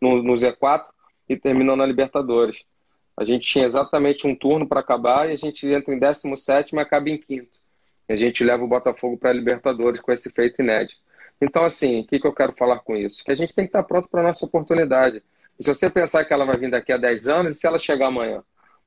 no, 0.00 0.22
no 0.22 0.32
Z4 0.34 0.84
e 1.28 1.36
terminou 1.36 1.76
na 1.76 1.84
Libertadores. 1.84 2.64
A 3.16 3.24
gente 3.24 3.44
tinha 3.44 3.66
exatamente 3.66 4.26
um 4.26 4.34
turno 4.34 4.66
para 4.66 4.80
acabar 4.80 5.28
e 5.28 5.32
a 5.32 5.36
gente 5.36 5.66
entra 5.66 5.92
em 5.92 5.98
17 5.98 6.74
e 6.74 6.78
acaba 6.78 7.10
em 7.10 7.18
quinto. 7.18 7.58
E 8.08 8.12
a 8.12 8.16
gente 8.16 8.44
leva 8.44 8.62
o 8.62 8.68
Botafogo 8.68 9.16
para 9.16 9.30
a 9.30 9.32
Libertadores 9.32 10.00
com 10.00 10.12
esse 10.12 10.30
feito 10.30 10.62
inédito. 10.62 11.00
Então, 11.40 11.64
assim, 11.64 12.00
o 12.00 12.06
que, 12.06 12.20
que 12.20 12.26
eu 12.26 12.32
quero 12.32 12.52
falar 12.52 12.78
com 12.80 12.96
isso? 12.96 13.24
Que 13.24 13.32
a 13.32 13.34
gente 13.34 13.54
tem 13.54 13.64
que 13.64 13.70
estar 13.70 13.82
pronto 13.82 14.08
para 14.08 14.20
a 14.20 14.24
nossa 14.24 14.46
oportunidade. 14.46 15.22
E 15.58 15.64
se 15.64 15.68
você 15.68 15.90
pensar 15.90 16.24
que 16.24 16.32
ela 16.32 16.44
vai 16.44 16.56
vir 16.56 16.70
daqui 16.70 16.92
a 16.92 16.96
10 16.96 17.26
anos, 17.26 17.56
e 17.56 17.58
se 17.58 17.66
ela 17.66 17.78
chegar 17.78 18.06
amanhã? 18.06 18.42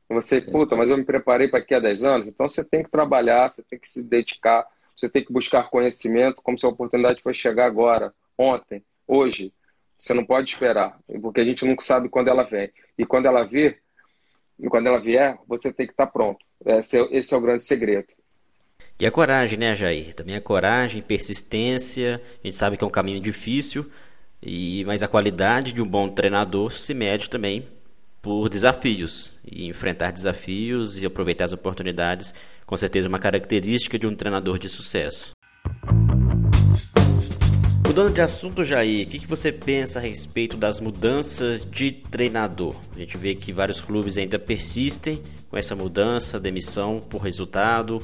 Você, 0.09 0.39
puta, 0.39 0.75
mas 0.75 0.89
eu 0.89 0.97
me 0.97 1.03
preparei 1.03 1.47
para 1.47 1.59
aqui 1.59 1.73
há 1.73 1.79
10 1.79 2.03
anos, 2.05 2.27
então 2.27 2.47
você 2.47 2.63
tem 2.63 2.83
que 2.83 2.91
trabalhar, 2.91 3.49
você 3.49 3.63
tem 3.63 3.79
que 3.79 3.89
se 3.89 4.03
dedicar, 4.03 4.65
você 4.95 5.09
tem 5.09 5.23
que 5.23 5.33
buscar 5.33 5.69
conhecimento, 5.69 6.41
como 6.41 6.57
se 6.57 6.65
a 6.65 6.69
oportunidade 6.69 7.21
fosse 7.21 7.39
chegar 7.39 7.65
agora, 7.65 8.13
ontem, 8.37 8.83
hoje. 9.07 9.53
Você 9.97 10.13
não 10.13 10.25
pode 10.25 10.51
esperar, 10.51 10.99
porque 11.21 11.39
a 11.39 11.45
gente 11.45 11.65
nunca 11.65 11.83
sabe 11.83 12.09
quando 12.09 12.27
ela 12.27 12.43
vem. 12.43 12.69
E 12.97 13.05
quando 13.05 13.27
ela 13.27 13.45
vir, 13.45 13.81
e 14.59 14.67
quando 14.67 14.87
ela 14.87 14.99
vier, 14.99 15.37
você 15.47 15.71
tem 15.71 15.85
que 15.85 15.93
estar 15.93 16.07
pronto. 16.07 16.39
Esse 16.65 16.99
é, 16.99 17.07
esse 17.11 17.33
é 17.33 17.37
o 17.37 17.41
grande 17.41 17.63
segredo. 17.63 18.07
E 18.99 19.05
a 19.05 19.11
coragem, 19.11 19.59
né, 19.59 19.75
Jair? 19.75 20.13
Também 20.13 20.35
a 20.35 20.41
coragem, 20.41 21.01
persistência. 21.01 22.21
A 22.43 22.47
gente 22.47 22.55
sabe 22.55 22.77
que 22.77 22.83
é 22.83 22.87
um 22.87 22.91
caminho 22.91 23.19
difícil, 23.19 23.89
e 24.41 24.83
mas 24.85 25.03
a 25.03 25.07
qualidade 25.07 25.73
de 25.73 25.81
um 25.81 25.87
bom 25.87 26.07
treinador 26.07 26.71
se 26.73 26.93
mede 26.93 27.29
também 27.29 27.67
por 28.21 28.47
desafios. 28.49 29.37
E 29.45 29.67
enfrentar 29.67 30.11
desafios 30.11 31.01
e 31.01 31.05
aproveitar 31.05 31.45
as 31.45 31.53
oportunidades, 31.53 32.33
com 32.65 32.75
certeza, 32.75 33.07
uma 33.07 33.19
característica 33.19 33.97
de 33.99 34.07
um 34.07 34.15
treinador 34.15 34.57
de 34.57 34.67
sucesso. 34.67 35.31
Mudando 37.87 38.13
de 38.13 38.19
assunto, 38.19 38.63
Jair, 38.63 39.07
o 39.07 39.09
que, 39.09 39.19
que 39.19 39.27
você 39.27 39.51
pensa 39.51 39.99
a 39.99 40.01
respeito 40.01 40.57
das 40.57 40.81
mudanças 40.81 41.63
de 41.63 41.91
treinador? 41.91 42.75
A 42.93 42.99
gente 42.99 43.15
vê 43.15 43.35
que 43.35 43.53
vários 43.53 43.79
clubes 43.79 44.17
ainda 44.17 44.37
persistem 44.37 45.21
com 45.49 45.55
essa 45.55 45.75
mudança, 45.75 46.39
demissão 46.39 46.99
por 46.99 47.21
resultado. 47.21 47.99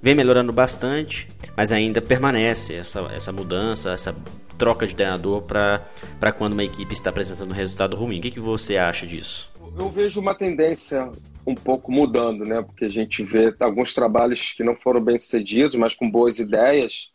Vem 0.00 0.14
melhorando 0.14 0.52
bastante, 0.52 1.28
mas 1.54 1.70
ainda 1.70 2.00
permanece 2.00 2.74
essa, 2.74 3.00
essa 3.12 3.30
mudança, 3.30 3.90
essa 3.90 4.16
troca 4.56 4.86
de 4.86 4.94
treinador 4.94 5.42
para 5.42 6.32
quando 6.32 6.52
uma 6.54 6.64
equipe 6.64 6.94
está 6.94 7.10
apresentando 7.10 7.50
um 7.50 7.54
resultado 7.54 7.94
ruim. 7.94 8.18
O 8.18 8.22
que, 8.22 8.30
que 8.30 8.40
você 8.40 8.78
acha 8.78 9.06
disso? 9.06 9.50
Eu 9.76 9.90
vejo 9.90 10.18
uma 10.20 10.34
tendência 10.34 11.10
um 11.46 11.54
pouco 11.54 11.92
mudando, 11.92 12.44
né? 12.44 12.60
Porque 12.62 12.84
a 12.84 12.88
gente 12.88 13.22
vê 13.22 13.54
alguns 13.60 13.94
trabalhos 13.94 14.52
que 14.52 14.64
não 14.64 14.74
foram 14.74 15.00
bem 15.00 15.16
sucedidos, 15.18 15.76
mas 15.76 15.94
com 15.94 16.10
boas 16.10 16.38
ideias, 16.38 17.10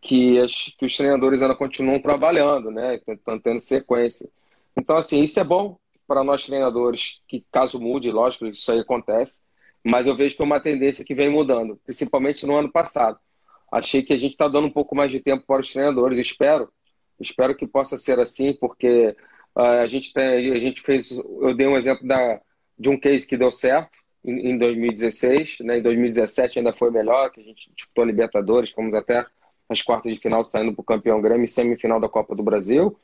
que, 0.00 0.38
as, 0.38 0.52
que 0.76 0.84
os 0.84 0.96
treinadores 0.96 1.42
ainda 1.42 1.54
continuam 1.54 2.00
trabalhando, 2.00 2.70
né? 2.70 3.00
Estão 3.06 3.38
tendo 3.38 3.60
sequência. 3.60 4.28
Então, 4.76 4.96
assim, 4.96 5.22
isso 5.22 5.38
é 5.38 5.44
bom 5.44 5.78
para 6.06 6.22
nós 6.22 6.44
treinadores, 6.44 7.20
que 7.26 7.44
caso 7.50 7.80
mude, 7.80 8.10
lógico, 8.10 8.46
isso 8.46 8.70
aí 8.70 8.80
acontece, 8.80 9.44
mas 9.84 10.06
eu 10.06 10.16
vejo 10.16 10.36
que 10.36 10.42
é 10.42 10.44
uma 10.44 10.60
tendência 10.60 11.04
que 11.04 11.14
vem 11.14 11.28
mudando, 11.28 11.80
principalmente 11.84 12.46
no 12.46 12.56
ano 12.56 12.70
passado. 12.70 13.18
Achei 13.72 14.02
que 14.02 14.12
a 14.12 14.16
gente 14.16 14.32
está 14.32 14.46
dando 14.46 14.68
um 14.68 14.72
pouco 14.72 14.94
mais 14.94 15.10
de 15.10 15.18
tempo 15.18 15.44
para 15.46 15.60
os 15.60 15.72
treinadores, 15.72 16.18
espero, 16.18 16.68
espero 17.18 17.56
que 17.56 17.66
possa 17.66 17.96
ser 17.96 18.20
assim, 18.20 18.52
porque 18.52 19.16
Uh, 19.56 19.80
a 19.80 19.86
gente 19.86 20.12
tem, 20.12 20.52
a 20.52 20.58
gente 20.58 20.82
fez, 20.82 21.10
eu 21.10 21.54
dei 21.56 21.66
um 21.66 21.78
exemplo 21.78 22.06
da, 22.06 22.38
de 22.78 22.88
um 22.88 22.98
case 22.98 23.26
que 23.26 23.36
deu 23.36 23.50
certo 23.50 23.96
em, 24.24 24.50
em 24.50 24.58
2016, 24.58 25.58
né? 25.60 25.78
Em 25.78 25.82
2017 25.82 26.58
ainda 26.58 26.72
foi 26.72 26.90
melhor, 26.90 27.30
que 27.30 27.40
a 27.40 27.44
gente 27.44 27.70
disputou 27.74 28.04
a 28.04 28.06
Libertadores, 28.06 28.72
fomos 28.72 28.94
até 28.94 29.24
as 29.68 29.82
quartas 29.82 30.12
de 30.12 30.20
final 30.20 30.44
saindo 30.44 30.72
para 30.72 30.82
o 30.82 30.84
campeão 30.84 31.20
Grêmio 31.20 31.44
e 31.44 31.48
semifinal 31.48 32.00
da 32.00 32.08
Copa 32.08 32.34
do 32.34 32.42
Brasil. 32.42 32.96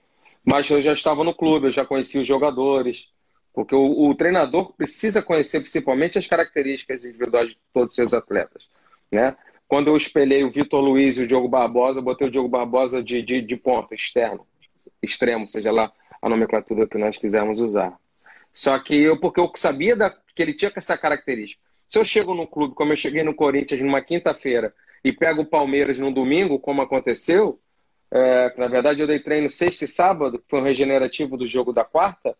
Mas 0.44 0.68
eu 0.70 0.80
já 0.80 0.92
estava 0.92 1.22
no 1.22 1.35
clube, 1.35 1.66
eu 1.66 1.70
já 1.70 1.85
conhecia 1.85 2.20
os 2.20 2.26
jogadores, 2.26 3.08
porque 3.52 3.74
o, 3.74 4.08
o 4.08 4.14
treinador 4.14 4.72
precisa 4.72 5.22
conhecer 5.22 5.61
principalmente 5.61 6.18
as 6.18 6.26
características 6.26 7.04
individuais 7.04 7.50
de 7.50 7.58
todos 7.72 7.90
os 7.90 7.96
seus 7.96 8.12
atletas, 8.12 8.64
né? 9.11 9.37
Quando 9.68 9.88
eu 9.88 9.96
espelhei 9.96 10.44
o 10.44 10.50
Vitor 10.50 10.82
Luiz 10.82 11.16
e 11.16 11.22
o 11.22 11.26
Diogo 11.26 11.48
Barbosa, 11.48 12.02
botei 12.02 12.26
o 12.26 12.30
Diogo 12.30 12.48
Barbosa 12.48 13.02
de, 13.02 13.22
de, 13.22 13.40
de 13.40 13.56
ponta, 13.56 13.94
externo, 13.94 14.46
extremo, 15.02 15.46
seja 15.46 15.72
lá 15.72 15.90
a 16.20 16.28
nomenclatura 16.28 16.87
que 16.87 16.98
nós 16.98 17.16
quisermos 17.16 17.58
usar. 17.58 17.98
Só 18.53 18.79
que 18.79 18.95
eu, 18.95 19.19
porque 19.19 19.41
eu 19.41 19.51
sabia 19.57 19.97
da, 19.97 20.11
que 20.11 20.43
ele 20.43 20.55
tinha 20.55 20.73
essa 20.75 20.97
característica. 20.97 21.62
Se 21.87 21.99
eu 21.99 22.05
chego 22.05 22.35
no 22.35 22.47
clube, 22.47 22.75
como 22.75 22.93
eu 22.93 22.97
cheguei 22.97 23.23
no 23.23 23.35
Corinthians 23.35 23.83
numa 23.83 24.01
quinta-feira, 24.01 24.75
e 25.05 25.12
pego 25.12 25.43
o 25.43 25.47
Palmeiras 25.47 25.99
no 25.99 26.12
domingo, 26.12 26.59
como 26.59 26.81
aconteceu, 26.83 27.59
é, 28.11 28.55
na 28.57 28.69
verdade 28.69 29.03
eu 29.03 29.07
dei 29.07 29.19
treino 29.19 29.51
sexta 29.51 29.85
e 29.85 29.88
sábado, 29.88 30.38
que 30.38 30.45
foi 30.49 30.61
um 30.61 30.65
regenerativo 30.65 31.37
do 31.37 31.47
jogo 31.47 31.73
da 31.73 31.85
quarta, 31.85 32.37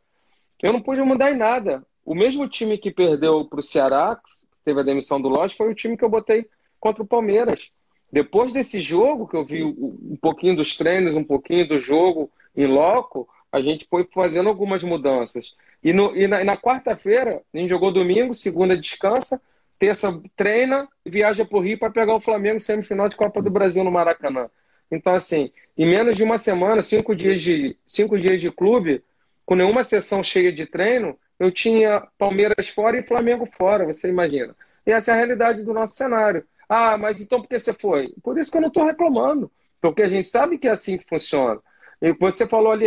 eu 0.63 0.73
não 0.73 0.81
pude 0.81 1.03
mudar 1.03 1.33
em 1.33 1.37
nada. 1.37 1.85
O 2.05 2.15
mesmo 2.15 2.49
time 2.49 2.79
que 2.79 2.91
perdeu 2.91 3.45
para 3.45 3.59
o 3.59 3.63
Ceará, 3.63 4.17
que 4.17 4.47
teve 4.65 4.81
a 4.81 4.85
demissão 4.85 5.21
do 5.21 5.29
Lodge, 5.29 5.57
foi 5.57 5.71
o 5.71 5.75
time 5.75 5.97
que 5.97 6.05
eu 6.05 6.09
botei 6.09 6.47
contra 6.79 7.03
o 7.03 7.07
Palmeiras. 7.07 7.71
Depois 8.13 8.53
desse 8.53 8.81
jogo, 8.81 9.27
que 9.27 9.37
eu 9.37 9.45
vi 9.45 9.65
um 9.65 10.17
pouquinho 10.21 10.55
dos 10.55 10.77
treinos, 10.77 11.17
um 11.17 11.25
pouquinho 11.25 11.67
do 11.67 11.79
jogo 11.79 12.31
em 12.55 12.67
loco, 12.67 13.29
a 13.51 13.61
gente 13.61 13.87
foi 13.89 14.07
fazendo 14.13 14.49
algumas 14.49 14.85
mudanças. 14.85 15.57
E, 15.83 15.93
no, 15.93 16.17
e 16.17 16.29
na, 16.29 16.45
na 16.45 16.57
quarta-feira, 16.57 17.43
a 17.53 17.59
gente 17.59 17.71
jogou 17.71 17.93
domingo, 17.93 18.33
segunda 18.35 18.77
descansa, 18.77 19.41
terça 19.79 20.21
treina 20.37 20.89
e 21.05 21.11
viaja 21.11 21.45
para 21.45 21.59
o 21.59 21.61
Rio 21.61 21.79
para 21.79 21.91
pegar 21.91 22.15
o 22.15 22.21
Flamengo 22.21 22.61
semifinal 22.61 23.09
de 23.09 23.17
Copa 23.17 23.43
do 23.43 23.51
Brasil 23.51 23.83
no 23.83 23.91
Maracanã. 23.91 24.49
Então, 24.91 25.15
assim, 25.15 25.51
em 25.77 25.87
menos 25.87 26.17
de 26.17 26.23
uma 26.23 26.39
semana, 26.39 26.83
cinco 26.83 27.17
dias 27.17 27.41
de, 27.41 27.77
cinco 27.87 28.19
dias 28.19 28.41
de 28.41 28.51
clube, 28.51 29.03
com 29.45 29.57
nenhuma 29.57 29.83
sessão 29.83 30.23
cheia 30.23 30.53
de 30.53 30.67
treino, 30.67 31.19
eu 31.39 31.51
tinha 31.51 32.07
Palmeiras 32.17 32.69
fora 32.69 32.97
e 32.97 33.03
Flamengo 33.03 33.47
fora, 33.47 33.85
você 33.85 34.09
imagina. 34.09 34.55
E 34.87 34.93
essa 34.93 35.11
é 35.11 35.15
a 35.15 35.17
realidade 35.17 35.65
do 35.65 35.75
nosso 35.75 35.97
cenário. 35.97 36.45
Ah, 36.69 36.97
mas 36.97 37.21
então 37.21 37.41
por 37.41 37.49
que 37.49 37.59
você 37.59 37.73
foi? 37.73 38.15
Por 38.23 38.39
isso 38.39 38.51
que 38.51 38.59
eu 38.59 38.63
não 38.63 38.69
estou 38.69 38.87
reclamando, 38.87 39.51
porque 39.81 40.03
a 40.03 40.09
gente 40.09 40.29
sabe 40.29 40.59
que 40.59 40.69
é 40.69 40.71
assim 40.71 40.97
que 40.97 41.09
funciona. 41.09 41.61
E 42.01 42.13
você 42.13 42.47
falou 42.47 42.73
ali 42.73 42.87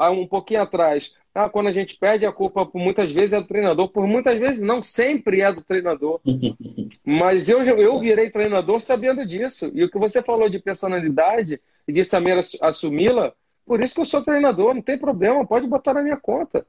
um 0.00 0.26
pouquinho 0.26 0.62
atrás, 0.62 1.14
ah, 1.34 1.48
quando 1.48 1.68
a 1.68 1.72
gente 1.72 1.96
perde 1.96 2.26
a 2.26 2.32
culpa 2.32 2.66
por 2.66 2.80
muitas 2.80 3.12
vezes 3.12 3.32
é 3.32 3.40
do 3.40 3.46
treinador, 3.46 3.88
por 3.88 4.06
muitas 4.06 4.38
vezes 4.38 4.62
não 4.62 4.82
sempre 4.82 5.40
é 5.40 5.52
do 5.52 5.62
treinador. 5.62 6.20
Mas 7.04 7.48
eu, 7.48 7.62
eu 7.62 7.98
virei 7.98 8.30
treinador 8.30 8.80
sabendo 8.80 9.24
disso. 9.24 9.70
E 9.72 9.84
o 9.84 9.90
que 9.90 9.98
você 9.98 10.22
falou 10.22 10.48
de 10.48 10.58
personalidade 10.58 11.60
e 11.86 11.92
de 11.92 12.04
saber 12.04 12.40
assumi-la, 12.60 13.32
por 13.64 13.80
isso 13.80 13.94
que 13.94 14.00
eu 14.00 14.04
sou 14.04 14.24
treinador, 14.24 14.74
não 14.74 14.82
tem 14.82 14.98
problema, 14.98 15.46
pode 15.46 15.66
botar 15.66 15.94
na 15.94 16.02
minha 16.02 16.16
conta. 16.16 16.66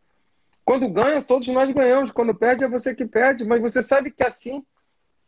Quando 0.63 0.87
ganha, 0.87 1.19
todos 1.21 1.47
nós 1.47 1.71
ganhamos. 1.71 2.11
Quando 2.11 2.33
perde, 2.35 2.63
é 2.63 2.67
você 2.67 2.93
que 2.93 3.05
perde. 3.05 3.43
Mas 3.43 3.61
você 3.61 3.81
sabe 3.81 4.11
que 4.11 4.23
é 4.23 4.27
assim. 4.27 4.63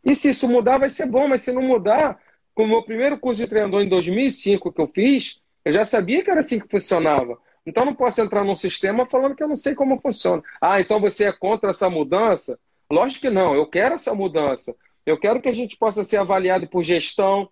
E 0.04 0.14
se 0.14 0.30
isso 0.30 0.48
mudar, 0.48 0.78
vai 0.78 0.88
ser 0.88 1.06
bom. 1.06 1.26
Mas 1.26 1.42
se 1.42 1.52
não 1.52 1.62
mudar, 1.62 2.20
como 2.54 2.68
o 2.68 2.70
meu 2.76 2.82
primeiro 2.84 3.18
curso 3.18 3.40
de 3.42 3.48
treinador 3.48 3.82
em 3.82 3.88
2005 3.88 4.72
que 4.72 4.80
eu 4.80 4.86
fiz, 4.86 5.40
eu 5.64 5.72
já 5.72 5.84
sabia 5.84 6.22
que 6.22 6.30
era 6.30 6.40
assim 6.40 6.60
que 6.60 6.68
funcionava. 6.68 7.38
Então 7.66 7.84
não 7.84 7.94
posso 7.94 8.20
entrar 8.20 8.44
num 8.44 8.54
sistema 8.54 9.06
falando 9.06 9.34
que 9.34 9.42
eu 9.42 9.48
não 9.48 9.56
sei 9.56 9.74
como 9.74 10.00
funciona. 10.00 10.42
Ah, 10.60 10.80
então 10.80 11.00
você 11.00 11.24
é 11.24 11.32
contra 11.32 11.70
essa 11.70 11.88
mudança? 11.88 12.58
Lógico 12.90 13.22
que 13.22 13.30
não, 13.30 13.54
eu 13.54 13.66
quero 13.66 13.94
essa 13.94 14.14
mudança. 14.14 14.76
Eu 15.06 15.18
quero 15.18 15.40
que 15.40 15.48
a 15.48 15.52
gente 15.52 15.76
possa 15.76 16.04
ser 16.04 16.18
avaliado 16.18 16.66
por 16.68 16.82
gestão, 16.82 17.48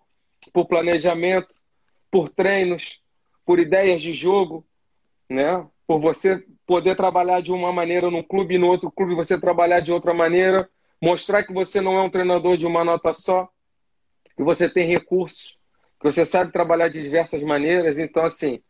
por 0.53 0.66
planejamento, 0.66 1.55
por 2.11 2.29
treinos, 2.29 3.03
por 3.44 3.59
ideias 3.59 4.03
de 4.03 4.12
jogo, 4.12 4.66
né? 5.29 5.66
Por 5.87 5.98
você 5.98 6.44
poder 6.66 6.96
trabalhar 6.96 7.40
de 7.40 7.53
uma 7.53 7.72
maneira 7.72 8.11
num 8.11 8.22
clube 8.22 8.55
e 8.55 8.59
no 8.59 8.68
outro 8.68 8.90
clube 8.90 9.14
você 9.14 9.38
trabalhar 9.40 9.81
de 9.81 9.92
outra 9.92 10.14
maneira, 10.14 10.68
mostrar 11.01 11.42
que 11.42 11.53
você 11.53 11.81
não 11.81 11.98
é 11.98 12.03
um 12.03 12.11
treinador 12.11 12.57
de 12.57 12.66
uma 12.66 12.85
nota 12.85 13.12
só, 13.12 13.48
que 14.37 14.42
você 14.42 14.68
tem 14.68 14.87
recursos, 14.87 15.59
que 16.01 16.11
você 16.11 16.25
sabe 16.25 16.53
trabalhar 16.53 16.88
de 16.88 17.03
diversas 17.03 17.42
maneiras. 17.42 17.98
Então, 17.98 18.25
assim, 18.25 18.62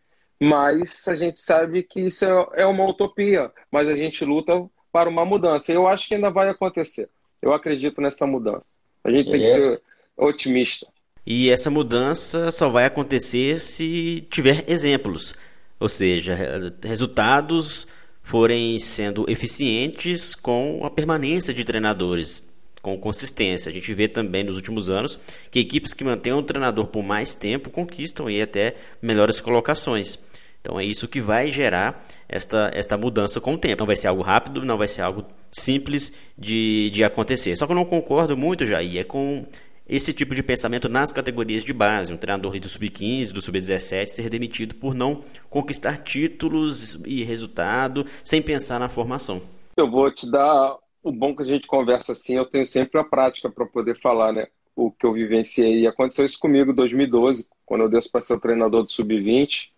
mas 0.43 1.07
a 1.07 1.15
gente 1.15 1.39
sabe 1.39 1.85
que 1.85 2.01
isso 2.01 2.25
é, 2.25 2.63
é 2.63 2.67
uma 2.67 2.85
utopia, 2.85 3.53
mas 3.71 3.89
a 3.89 3.95
gente 3.95 4.25
luta 4.25 4.69
para 4.91 5.09
uma 5.09 5.25
mudança. 5.25 5.73
Eu 5.73 5.87
acho 5.87 6.09
que 6.09 6.17
ainda 6.17 6.31
vai 6.31 6.49
acontecer. 6.49 7.09
Eu 7.41 7.53
acredito 7.53 8.01
nessa 8.01 8.27
mudança. 8.27 8.67
A 9.05 9.11
gente 9.13 9.31
tem 9.31 9.41
que 9.41 9.47
é. 9.47 9.55
ser 9.55 9.83
otimista. 10.17 10.89
E 11.25 11.49
essa 11.49 11.71
mudança 11.71 12.51
só 12.51 12.69
vai 12.69 12.87
acontecer 12.87 13.61
se 13.61 14.27
tiver 14.33 14.65
exemplos, 14.69 15.33
ou 15.79 15.89
seja, 15.89 16.37
resultados 16.83 17.87
forem 18.21 18.81
sendo 18.81 19.25
eficientes 19.31 20.35
com 20.35 20.85
a 20.85 20.91
permanência 20.91 21.55
de 21.55 21.65
treinadores 21.65 22.53
com 22.83 22.99
consistência. 22.99 23.71
A 23.71 23.73
gente 23.73 23.95
vê 23.95 24.09
também 24.09 24.43
nos 24.43 24.57
últimos 24.57 24.91
anos 24.91 25.17
que 25.53 25.61
equipes 25.61 25.95
que 25.95 26.03
mantêm 26.03 26.33
um 26.33 26.43
treinador 26.43 26.89
por 26.89 27.05
mais 27.05 27.37
tempo 27.37 27.71
conquistam 27.71 28.29
e 28.29 28.43
até 28.43 28.75
melhores 29.01 29.41
colocações. 29.41 30.19
Então 30.63 30.79
é 30.79 30.85
isso 30.85 31.09
que 31.09 31.21
vai 31.21 31.51
gerar 31.51 32.07
esta, 32.29 32.71
esta 32.73 32.97
mudança 32.97 33.41
com 33.41 33.55
o 33.55 33.59
tempo. 33.59 33.81
Não 33.81 33.87
vai 33.87 33.97
ser 33.97 34.07
algo 34.07 34.23
rápido, 34.23 34.65
não 34.65 34.79
vai 34.79 34.87
ser 34.87 35.03
algo 35.03 35.25
simples 35.51 36.13
de, 36.39 36.89
de 36.91 37.03
acontecer. 37.03 37.57
Só 37.57 37.67
que 37.67 37.73
eu 37.73 37.77
não 37.77 37.85
concordo 37.85 38.37
muito, 38.37 38.65
Jair, 38.65 39.01
é 39.01 39.05
com 39.05 39.45
esse 39.89 40.13
tipo 40.13 40.37
de 40.37 40.43
pensamento 40.43 40.89
nas 40.89 41.11
categorias 41.11 41.65
de 41.65 41.73
base. 41.73 42.13
Um 42.13 42.17
treinador 42.17 42.59
do 42.61 42.69
sub-15, 42.69 43.33
do 43.33 43.43
sub-17 43.43 44.07
ser 44.07 44.31
demitido 44.31 44.77
por 44.77 44.95
não 44.95 45.25
conquistar 45.51 45.97
títulos 45.99 47.03
e 47.05 47.25
resultado 47.25 48.07
sem 48.23 48.41
pensar 48.41 48.79
na 48.79 48.89
formação. 48.89 49.43
Eu 49.77 49.91
vou 49.91 50.13
te 50.15 50.31
dar 50.31 50.77
o 51.03 51.11
bom 51.11 51.35
que 51.35 51.43
a 51.43 51.47
gente 51.47 51.67
conversa 51.67 52.13
assim, 52.13 52.37
eu 52.37 52.47
tenho 52.47 52.65
sempre 52.65 53.01
a 53.01 53.05
prática 53.05 53.51
para 53.51 53.67
poder 53.67 53.99
falar, 53.99 54.33
né? 54.33 54.47
O 54.77 54.93
que 54.93 55.05
eu 55.05 55.13
vivenciei. 55.13 55.81
E 55.81 55.87
aconteceu 55.89 56.25
isso 56.25 56.39
comigo 56.39 56.71
em 56.71 56.75
2012, 56.75 57.49
quando 57.67 57.81
eu 57.81 57.89
desço 57.89 58.13
para 58.13 58.21
ser 58.21 58.35
o 58.35 58.41
treinador 58.41 58.85
do 58.85 58.91
sub-20 58.93 59.72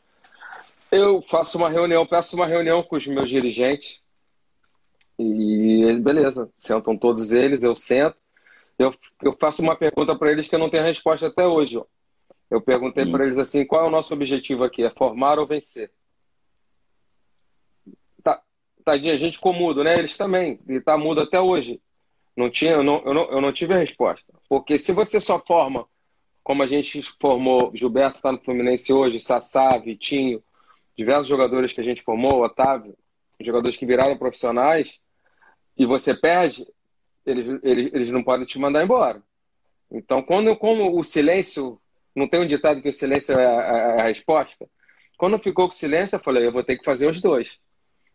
eu 0.90 1.22
faço 1.28 1.58
uma 1.58 1.68
reunião, 1.68 2.06
peço 2.06 2.36
uma 2.36 2.46
reunião 2.46 2.82
com 2.82 2.96
os 2.96 3.06
meus 3.06 3.28
dirigentes 3.28 4.02
E 5.18 5.92
beleza, 6.00 6.50
sentam 6.54 6.96
todos 6.96 7.32
eles, 7.32 7.62
eu 7.62 7.74
sento. 7.74 8.16
Eu, 8.78 8.92
eu 9.22 9.36
faço 9.38 9.62
uma 9.62 9.76
pergunta 9.76 10.16
para 10.16 10.32
eles 10.32 10.48
que 10.48 10.54
eu 10.54 10.58
não 10.58 10.70
tenho 10.70 10.82
resposta 10.82 11.28
até 11.28 11.46
hoje. 11.46 11.80
Eu 12.50 12.60
perguntei 12.60 13.06
para 13.06 13.24
eles 13.24 13.38
assim: 13.38 13.64
qual 13.64 13.84
é 13.84 13.88
o 13.88 13.90
nosso 13.90 14.12
objetivo 14.14 14.64
aqui? 14.64 14.84
É 14.84 14.90
formar 14.90 15.38
ou 15.38 15.46
vencer? 15.46 15.90
Tá, 18.22 18.42
tadinha, 18.84 19.14
a 19.14 19.16
gente 19.16 19.36
ficou 19.36 19.52
mudo, 19.52 19.84
né? 19.84 19.98
Eles 19.98 20.16
também. 20.16 20.60
E 20.68 20.80
tá 20.80 20.96
mudo 20.96 21.20
até 21.20 21.40
hoje. 21.40 21.80
Não 22.36 22.50
tinha, 22.50 22.72
eu 22.72 22.82
não, 22.82 23.02
eu 23.04 23.14
não, 23.14 23.30
eu 23.30 23.40
não 23.40 23.52
tive 23.52 23.74
a 23.74 23.78
resposta. 23.78 24.32
Porque 24.48 24.76
se 24.76 24.92
você 24.92 25.20
só 25.20 25.38
forma, 25.38 25.86
como 26.42 26.62
a 26.62 26.66
gente 26.66 27.00
formou, 27.20 27.70
Gilberto 27.74 28.16
está 28.16 28.32
no 28.32 28.40
Fluminense 28.40 28.92
hoje, 28.92 29.20
Sassá, 29.20 29.78
Vitinho, 29.78 30.42
diversos 30.96 31.26
jogadores 31.26 31.72
que 31.72 31.80
a 31.80 31.84
gente 31.84 32.02
formou, 32.02 32.42
Otávio, 32.42 32.96
jogadores 33.40 33.76
que 33.76 33.86
viraram 33.86 34.16
profissionais, 34.16 35.00
e 35.76 35.84
você 35.84 36.14
perde, 36.14 36.66
eles, 37.26 37.60
eles, 37.62 37.92
eles 37.92 38.10
não 38.10 38.22
podem 38.22 38.46
te 38.46 38.58
mandar 38.58 38.84
embora. 38.84 39.22
Então, 39.90 40.22
quando, 40.22 40.56
como 40.56 40.98
o 40.98 41.04
silêncio, 41.04 41.80
não 42.14 42.28
tem 42.28 42.40
um 42.40 42.46
ditado 42.46 42.80
que 42.80 42.88
o 42.88 42.92
silêncio 42.92 43.38
é 43.38 43.46
a, 43.46 43.50
é 43.96 44.00
a 44.00 44.04
resposta? 44.04 44.68
Quando 45.16 45.38
ficou 45.38 45.66
com 45.66 45.72
silêncio, 45.72 46.16
eu 46.16 46.20
falei, 46.20 46.46
eu 46.46 46.52
vou 46.52 46.64
ter 46.64 46.76
que 46.76 46.84
fazer 46.84 47.08
os 47.08 47.20
dois. 47.20 47.60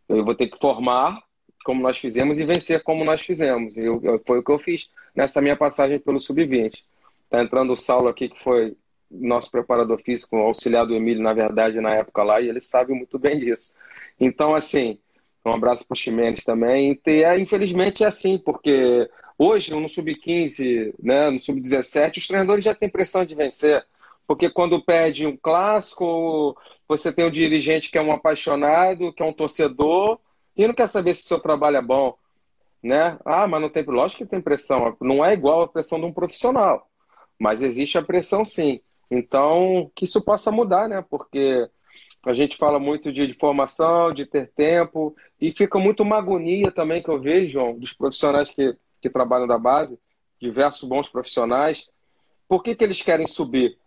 Eu 0.08 0.24
vou 0.24 0.36
ter 0.36 0.48
que 0.48 0.58
formar 0.60 1.22
como 1.64 1.82
nós 1.82 1.98
fizemos 1.98 2.40
e 2.40 2.46
vencer 2.46 2.84
como 2.84 3.06
nós 3.06 3.22
fizemos. 3.22 3.78
E 3.78 3.84
eu, 3.84 4.02
foi 4.26 4.40
o 4.40 4.44
que 4.44 4.52
eu 4.52 4.60
fiz 4.60 4.90
nessa 5.16 5.42
minha 5.42 5.56
passagem 5.56 6.00
pelo 6.00 6.20
Sub-20. 6.20 6.84
Está 7.24 7.44
entrando 7.44 7.74
o 7.74 7.78
Saulo 7.78 8.08
aqui, 8.08 8.30
que 8.30 8.42
foi 8.42 8.76
nosso 9.10 9.50
preparador 9.52 10.02
físico, 10.02 10.36
auxiliar 10.38 10.86
do 10.86 10.96
Emílio, 10.96 11.24
na 11.24 11.34
verdade, 11.34 11.82
na 11.82 11.96
época 11.96 12.24
lá, 12.24 12.40
e 12.42 12.50
ele 12.50 12.60
sabe 12.60 12.94
muito 12.94 13.18
bem 13.18 13.40
disso. 13.40 13.74
Então, 14.20 14.54
assim, 14.54 15.00
um 15.46 15.52
abraço 15.52 15.88
para 15.88 15.96
o 15.96 15.98
Ximenes 15.98 16.44
também. 16.44 17.00
E, 17.06 17.24
é, 17.24 17.40
infelizmente 17.40 18.04
é 18.04 18.08
assim, 18.08 18.38
porque 18.38 19.10
hoje, 19.38 19.74
no 19.74 19.88
Sub-15, 19.88 20.94
né, 21.02 21.30
no 21.30 21.40
Sub-17, 21.40 22.18
os 22.18 22.28
treinadores 22.28 22.64
já 22.64 22.76
têm 22.76 22.90
pressão 22.90 23.26
de 23.26 23.36
vencer. 23.36 23.86
Porque 24.28 24.50
quando 24.50 24.84
perde 24.84 25.26
um 25.26 25.36
clássico, 25.36 26.56
você 26.88 27.12
tem 27.12 27.26
um 27.26 27.32
dirigente 27.32 27.90
que 27.90 27.98
é 27.98 28.02
um 28.02 28.12
apaixonado, 28.12 29.12
que 29.12 29.24
é 29.24 29.26
um 29.26 29.34
torcedor, 29.34 30.20
e 30.56 30.68
não 30.68 30.74
quer 30.74 30.88
saber 30.88 31.16
se 31.16 31.26
o 31.26 31.28
seu 31.28 31.40
trabalho 31.40 31.78
é 31.78 31.82
bom. 31.82 32.16
Né? 32.82 33.18
Ah, 33.26 33.48
mas 33.48 33.62
não 33.62 33.70
tem. 33.70 33.84
Lógico 33.84 34.24
que 34.24 34.30
tem 34.30 34.42
pressão. 34.42 34.96
Não 35.02 35.26
é 35.26 35.34
igual 35.34 35.64
a 35.64 35.68
pressão 35.68 36.00
de 36.00 36.06
um 36.06 36.14
profissional. 36.14 36.88
Mas 37.40 37.64
existe 37.64 37.98
a 37.98 38.04
pressão 38.04 38.46
sim. 38.46 38.82
Então, 39.10 39.92
que 39.96 40.06
isso 40.06 40.22
possa 40.22 40.52
mudar, 40.52 40.88
né? 40.88 41.04
Porque 41.10 41.68
a 42.26 42.34
gente 42.34 42.58
fala 42.58 42.80
muito 42.80 43.12
de, 43.12 43.26
de, 43.26 43.34
formação, 43.34 44.14
de 44.14 44.26
ter 44.26 44.52
tempo, 44.52 45.16
e 45.40 45.52
fica 45.52 45.80
muito 45.80 46.04
uma 46.04 46.18
agonia 46.18 46.72
também 46.72 47.02
que 47.02 47.10
eu 47.10 47.20
vejo, 47.20 47.54
João, 47.54 47.80
dos 47.80 47.94
profissionais 47.94 48.50
que, 48.50 48.76
que 49.02 49.10
trabalham 49.10 49.48
da 49.48 49.58
base, 49.58 50.00
diversos 50.40 50.88
bons 50.88 51.10
profissionais. 51.10 51.90
Por 52.48 52.62
que, 52.62 52.76
que 52.76 52.84
eles 52.84 53.02
querem 53.02 53.26
subir? 53.26 53.78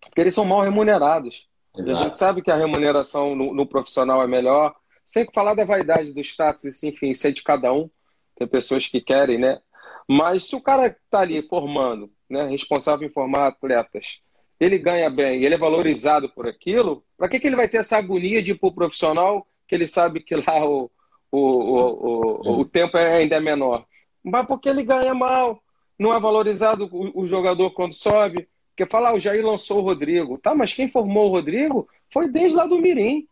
Porque 0.00 0.20
eles 0.20 0.34
são 0.34 0.44
mal 0.44 0.60
remunerados. 0.62 1.48
Exato. 1.74 1.88
E 1.88 1.92
a 1.92 1.94
gente 1.94 2.16
sabe 2.16 2.42
que 2.42 2.50
a 2.50 2.56
remuneração 2.56 3.34
no, 3.34 3.54
no, 3.54 3.66
profissional 3.66 4.22
é 4.22 4.26
melhor. 4.26 4.74
Sem 5.04 5.26
falar 5.32 5.54
da 5.54 5.64
vaidade 5.64 6.12
do 6.12 6.20
status, 6.20 6.82
enfim, 6.82 7.10
isso 7.10 7.26
é 7.26 7.30
de 7.30 7.42
cada 7.42 7.72
um. 7.72 7.90
Tem 8.36 8.46
pessoas 8.46 8.86
que 8.86 9.00
querem, 9.00 9.38
né? 9.38 9.60
Mas 10.08 10.44
se 10.48 10.56
o 10.56 10.62
cara 10.62 10.88
está 10.88 11.20
ali 11.20 11.42
formando, 11.42 12.10
né, 12.28 12.46
responsável 12.46 13.06
em 13.06 13.12
formar 13.12 13.48
atletas, 13.48 14.20
ele 14.64 14.78
ganha 14.78 15.10
bem, 15.10 15.44
ele 15.44 15.54
é 15.54 15.58
valorizado 15.58 16.28
por 16.28 16.46
aquilo, 16.46 17.04
para 17.16 17.28
que, 17.28 17.40
que 17.40 17.46
ele 17.46 17.56
vai 17.56 17.68
ter 17.68 17.78
essa 17.78 17.96
agonia 17.96 18.42
de 18.42 18.52
ir 18.52 18.54
para 18.54 18.68
o 18.68 18.74
profissional 18.74 19.46
que 19.66 19.74
ele 19.74 19.86
sabe 19.86 20.20
que 20.20 20.36
lá 20.36 20.64
o, 20.64 20.90
o, 21.30 21.38
o, 21.38 22.50
o, 22.50 22.60
o 22.60 22.64
tempo 22.64 22.96
é, 22.96 23.16
ainda 23.16 23.36
é 23.36 23.40
menor? 23.40 23.86
Mas 24.22 24.46
porque 24.46 24.68
ele 24.68 24.82
ganha 24.82 25.14
mal, 25.14 25.62
não 25.98 26.14
é 26.14 26.20
valorizado 26.20 26.88
o, 26.92 27.22
o 27.22 27.26
jogador 27.26 27.70
quando 27.72 27.94
sobe. 27.94 28.48
Porque 28.70 28.90
fala, 28.90 29.10
ah, 29.10 29.14
o 29.14 29.18
Jair 29.18 29.44
lançou 29.44 29.78
o 29.78 29.82
Rodrigo. 29.82 30.38
Tá, 30.38 30.54
mas 30.54 30.72
quem 30.72 30.88
formou 30.88 31.28
o 31.28 31.32
Rodrigo 31.32 31.88
foi 32.10 32.28
desde 32.28 32.56
lá 32.56 32.66
do 32.66 32.78
Mirim. 32.78 33.26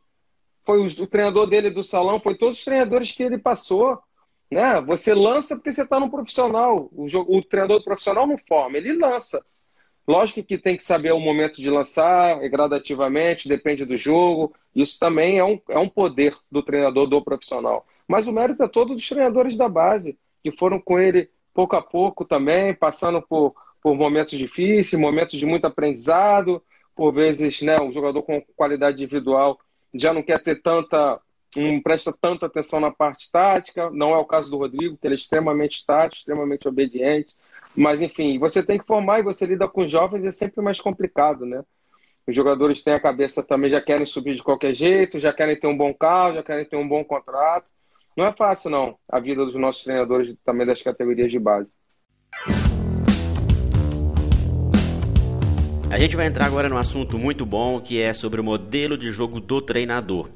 Foi 0.64 0.78
o, 0.78 0.84
o 0.84 1.06
treinador 1.06 1.46
dele 1.46 1.70
do 1.70 1.82
salão, 1.82 2.20
foi 2.20 2.36
todos 2.36 2.58
os 2.58 2.64
treinadores 2.64 3.12
que 3.12 3.22
ele 3.22 3.38
passou. 3.38 3.98
Né? 4.50 4.80
Você 4.82 5.14
lança 5.14 5.56
porque 5.56 5.72
você 5.72 5.82
está 5.82 5.98
no 5.98 6.10
profissional. 6.10 6.90
O, 6.92 7.06
o 7.36 7.42
treinador 7.42 7.82
profissional 7.82 8.26
não 8.26 8.36
forma, 8.36 8.76
ele 8.76 8.92
lança. 8.92 9.42
Lógico 10.10 10.42
que 10.42 10.58
tem 10.58 10.76
que 10.76 10.82
saber 10.82 11.12
o 11.12 11.20
momento 11.20 11.62
de 11.62 11.70
lançar, 11.70 12.40
gradativamente, 12.48 13.48
depende 13.48 13.84
do 13.84 13.96
jogo. 13.96 14.52
Isso 14.74 14.98
também 14.98 15.38
é 15.38 15.44
um, 15.44 15.60
é 15.68 15.78
um 15.78 15.88
poder 15.88 16.36
do 16.50 16.64
treinador, 16.64 17.06
do 17.06 17.22
profissional. 17.22 17.86
Mas 18.08 18.26
o 18.26 18.32
mérito 18.32 18.60
é 18.64 18.66
todo 18.66 18.92
dos 18.92 19.08
treinadores 19.08 19.56
da 19.56 19.68
base, 19.68 20.18
que 20.42 20.50
foram 20.50 20.80
com 20.80 20.98
ele 20.98 21.30
pouco 21.54 21.76
a 21.76 21.80
pouco 21.80 22.24
também, 22.24 22.74
passando 22.74 23.22
por, 23.22 23.54
por 23.80 23.94
momentos 23.94 24.36
difíceis, 24.36 25.00
momentos 25.00 25.38
de 25.38 25.46
muito 25.46 25.66
aprendizado. 25.66 26.60
Por 26.92 27.12
vezes, 27.12 27.62
né, 27.62 27.80
um 27.80 27.92
jogador 27.92 28.24
com 28.24 28.42
qualidade 28.56 28.96
individual 28.96 29.60
já 29.94 30.12
não 30.12 30.24
quer 30.24 30.42
ter 30.42 30.60
tanta, 30.60 31.20
não 31.54 31.80
presta 31.80 32.12
tanta 32.12 32.46
atenção 32.46 32.80
na 32.80 32.90
parte 32.90 33.30
tática. 33.30 33.88
Não 33.90 34.12
é 34.12 34.16
o 34.16 34.24
caso 34.24 34.50
do 34.50 34.58
Rodrigo, 34.58 34.96
que 34.96 35.06
ele 35.06 35.14
é 35.14 35.16
extremamente 35.16 35.86
tático, 35.86 36.16
extremamente 36.16 36.66
obediente. 36.66 37.36
Mas, 37.76 38.02
enfim, 38.02 38.38
você 38.38 38.62
tem 38.62 38.78
que 38.78 38.86
formar 38.86 39.20
e 39.20 39.22
você 39.22 39.46
lida 39.46 39.68
com 39.68 39.86
jovens 39.86 40.24
é 40.24 40.30
sempre 40.30 40.62
mais 40.62 40.80
complicado, 40.80 41.46
né? 41.46 41.62
Os 42.26 42.34
jogadores 42.34 42.82
têm 42.82 42.94
a 42.94 43.00
cabeça 43.00 43.42
também, 43.42 43.70
já 43.70 43.80
querem 43.80 44.06
subir 44.06 44.34
de 44.34 44.42
qualquer 44.42 44.74
jeito, 44.74 45.18
já 45.18 45.32
querem 45.32 45.58
ter 45.58 45.66
um 45.66 45.76
bom 45.76 45.92
carro, 45.92 46.34
já 46.34 46.42
querem 46.42 46.64
ter 46.64 46.76
um 46.76 46.86
bom 46.86 47.04
contrato. 47.04 47.70
Não 48.16 48.26
é 48.26 48.32
fácil, 48.32 48.70
não, 48.70 48.96
a 49.08 49.18
vida 49.18 49.44
dos 49.44 49.54
nossos 49.54 49.84
treinadores 49.84 50.34
também 50.44 50.66
das 50.66 50.82
categorias 50.82 51.30
de 51.30 51.38
base. 51.38 51.76
A 55.90 55.98
gente 55.98 56.14
vai 56.14 56.26
entrar 56.26 56.46
agora 56.46 56.68
num 56.68 56.76
assunto 56.76 57.18
muito 57.18 57.44
bom 57.44 57.80
que 57.80 58.00
é 58.00 58.14
sobre 58.14 58.40
o 58.40 58.44
modelo 58.44 58.96
de 58.96 59.10
jogo 59.10 59.40
do 59.40 59.60
treinador. 59.60 60.28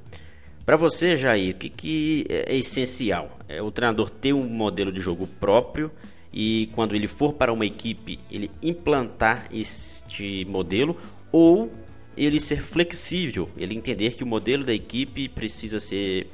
Para 0.67 0.77
você, 0.77 1.17
Jair, 1.17 1.55
o 1.55 1.59
que, 1.59 1.69
que 1.69 2.25
é 2.29 2.57
essencial? 2.57 3.39
É 3.49 3.63
o 3.63 3.71
treinador 3.71 4.11
ter 4.11 4.33
um 4.33 4.49
modelo 4.49 4.91
de 4.91 5.01
jogo 5.01 5.27
próprio 5.39 5.93
e 6.37 6.69
quando 6.75 6.97
ele 6.97 7.07
for 7.07 7.33
para 7.33 7.53
uma 7.53 7.65
equipe, 7.65 8.19
ele 8.29 8.51
implantar 8.61 9.47
este 9.53 10.45
modelo 10.47 10.97
ou 11.31 11.71
ele 12.17 12.41
ser 12.41 12.61
flexível, 12.61 13.49
ele 13.57 13.77
entender 13.77 14.17
que 14.17 14.25
o 14.25 14.27
modelo 14.27 14.65
da 14.65 14.75
equipe 14.75 15.29
precisa 15.29 15.79
ser, 15.79 16.27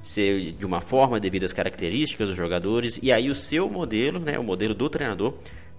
ser 0.00 0.52
de 0.52 0.64
uma 0.64 0.80
forma 0.80 1.18
devido 1.18 1.42
às 1.42 1.52
características 1.52 2.28
dos 2.28 2.36
jogadores 2.36 3.00
e 3.02 3.10
aí 3.10 3.28
o 3.28 3.34
seu 3.34 3.68
modelo, 3.68 4.20
né, 4.20 4.38
o 4.38 4.44
modelo 4.44 4.74
do 4.74 4.88
treinador, 4.88 5.34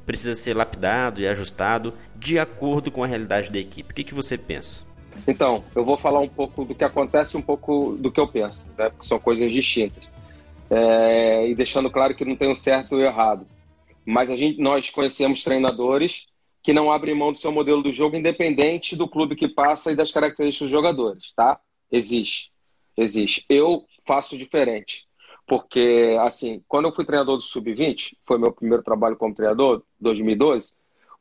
precisa 0.05 0.33
ser 0.33 0.57
lapidado 0.57 1.21
e 1.21 1.27
ajustado 1.27 1.93
de 2.17 2.37
acordo 2.37 2.91
com 2.91 3.01
a 3.01 3.07
realidade 3.07 3.49
da 3.49 3.59
equipe. 3.59 3.93
O 3.93 3.95
que, 3.95 4.03
que 4.03 4.13
você 4.13 4.37
pensa? 4.37 4.83
Então, 5.25 5.63
eu 5.73 5.85
vou 5.85 5.95
falar 5.95 6.19
um 6.19 6.27
pouco 6.27 6.65
do 6.65 6.75
que 6.75 6.83
acontece, 6.83 7.37
um 7.37 7.41
pouco 7.41 7.95
do 7.97 8.11
que 8.11 8.19
eu 8.19 8.27
penso, 8.27 8.69
né? 8.77 8.89
porque 8.89 9.05
são 9.05 9.19
coisas 9.19 9.49
distintas. 9.49 10.03
É, 10.69 11.47
e 11.47 11.55
deixando 11.55 11.89
claro 11.89 12.13
que 12.13 12.25
não 12.25 12.35
tem 12.35 12.51
um 12.51 12.55
certo 12.55 12.99
e 12.99 13.03
errado 13.03 13.45
mas 14.05 14.29
a 14.31 14.35
gente, 14.35 14.59
nós 14.59 14.89
conhecemos 14.89 15.43
treinadores 15.43 16.27
que 16.61 16.73
não 16.73 16.91
abrem 16.91 17.15
mão 17.15 17.31
do 17.31 17.37
seu 17.37 17.51
modelo 17.51 17.81
do 17.81 17.91
jogo, 17.91 18.15
independente 18.15 18.95
do 18.95 19.07
clube 19.07 19.35
que 19.35 19.47
passa 19.47 19.91
e 19.91 19.95
das 19.95 20.11
características 20.11 20.67
dos 20.67 20.71
jogadores, 20.71 21.31
tá? 21.31 21.59
Existe. 21.91 22.51
Existe. 22.97 23.45
Eu 23.47 23.85
faço 24.05 24.37
diferente. 24.37 25.07
Porque, 25.47 26.15
assim, 26.21 26.63
quando 26.67 26.87
eu 26.87 26.93
fui 26.93 27.05
treinador 27.05 27.37
do 27.37 27.41
Sub-20, 27.41 28.15
foi 28.25 28.37
meu 28.37 28.51
primeiro 28.51 28.83
trabalho 28.83 29.15
como 29.15 29.33
treinador, 29.33 29.83
2012, 29.99 30.75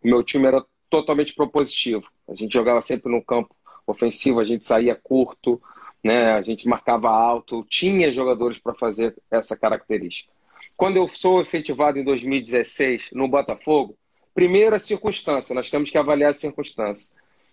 o 0.04 0.08
meu 0.08 0.22
time 0.22 0.46
era 0.46 0.64
totalmente 0.90 1.34
propositivo. 1.34 2.06
A 2.28 2.34
gente 2.34 2.52
jogava 2.52 2.82
sempre 2.82 3.10
no 3.10 3.24
campo 3.24 3.54
ofensivo, 3.86 4.40
a 4.40 4.44
gente 4.44 4.64
saía 4.64 4.94
curto, 4.94 5.60
né? 6.04 6.33
a 6.33 6.42
gente 6.42 6.68
marcava 6.68 7.08
alto, 7.08 7.64
tinha 7.68 8.12
jogadores 8.12 8.58
para 8.58 8.74
fazer 8.74 9.16
essa 9.31 9.56
característica. 9.56 10.31
Quando 10.79 10.96
eu 10.96 11.08
sou 11.08 11.40
efetivado 11.40 11.98
em 11.98 12.04
2016 12.04 13.10
no 13.12 13.26
Botafogo, 13.26 13.98
primeira 14.33 14.79
circunstância, 14.79 15.52
nós 15.52 15.68
temos 15.68 15.90
que 15.90 15.98
avaliar 15.98 16.31
a 16.31 16.33
circunstância. 16.33 17.10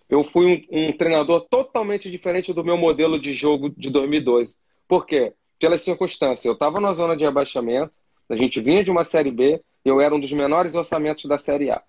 Eu 0.08 0.22
fui 0.22 0.64
um, 0.70 0.90
um 0.90 0.96
treinador 0.96 1.40
totalmente 1.50 2.08
diferente 2.08 2.52
do 2.52 2.62
meu 2.62 2.76
modelo 2.76 3.18
de 3.18 3.32
jogo 3.32 3.68
de 3.76 3.90
2012. 3.90 4.54
Por 4.86 5.04
quê? 5.04 5.32
Pela 5.58 5.76
circunstância. 5.76 6.48
Eu 6.48 6.52
estava 6.52 6.80
na 6.80 6.92
zona 6.92 7.16
de 7.16 7.24
rebaixamento, 7.24 7.90
a 8.28 8.36
gente 8.36 8.60
vinha 8.60 8.84
de 8.84 8.92
uma 8.92 9.02
Série 9.02 9.32
B, 9.32 9.60
eu 9.84 10.00
era 10.00 10.14
um 10.14 10.20
dos 10.20 10.32
menores 10.32 10.76
orçamentos 10.76 11.24
da 11.24 11.36
Série 11.36 11.68
A. 11.68 11.82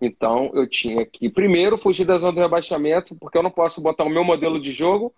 Então, 0.00 0.50
eu 0.54 0.66
tinha 0.66 1.04
que, 1.04 1.28
primeiro, 1.28 1.76
fugir 1.76 2.06
da 2.06 2.16
zona 2.16 2.32
de 2.32 2.40
rebaixamento, 2.40 3.14
porque 3.16 3.36
eu 3.36 3.42
não 3.42 3.50
posso 3.50 3.82
botar 3.82 4.04
o 4.04 4.08
meu 4.08 4.24
modelo 4.24 4.58
de 4.58 4.72
jogo 4.72 5.14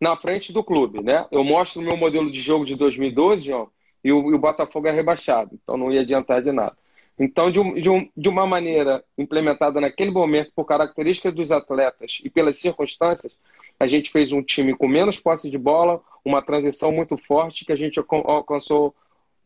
na 0.00 0.16
frente 0.16 0.50
do 0.50 0.64
clube, 0.64 1.02
né? 1.02 1.26
Eu 1.30 1.44
mostro 1.44 1.82
o 1.82 1.84
meu 1.84 1.94
modelo 1.94 2.32
de 2.32 2.40
jogo 2.40 2.64
de 2.64 2.74
2012, 2.74 3.44
João, 3.44 3.68
e 4.04 4.12
o, 4.12 4.30
e 4.30 4.34
o 4.34 4.38
Botafogo 4.38 4.86
é 4.86 4.92
rebaixado, 4.92 5.58
então 5.60 5.76
não 5.76 5.90
ia 5.90 6.02
adiantar 6.02 6.42
de 6.42 6.52
nada. 6.52 6.76
Então, 7.18 7.50
de, 7.50 7.60
um, 7.60 7.74
de, 7.74 7.88
um, 7.88 8.08
de, 8.16 8.28
uma 8.28 8.46
maneira 8.46 9.04
implementada 9.16 9.80
naquele 9.80 10.10
momento, 10.10 10.52
por 10.54 10.64
características 10.64 11.32
dos 11.32 11.50
atletas 11.50 12.20
e 12.24 12.28
pelas 12.28 12.58
circunstâncias, 12.58 13.32
a 13.78 13.86
gente 13.86 14.10
fez 14.10 14.32
um 14.32 14.42
time 14.42 14.74
com 14.76 14.88
menos 14.88 15.18
posse 15.18 15.48
de 15.50 15.58
bola, 15.58 16.02
uma 16.24 16.42
transição 16.42 16.92
muito 16.92 17.16
forte, 17.16 17.64
que 17.64 17.72
a 17.72 17.76
gente 17.76 18.00
alcançou 18.10 18.94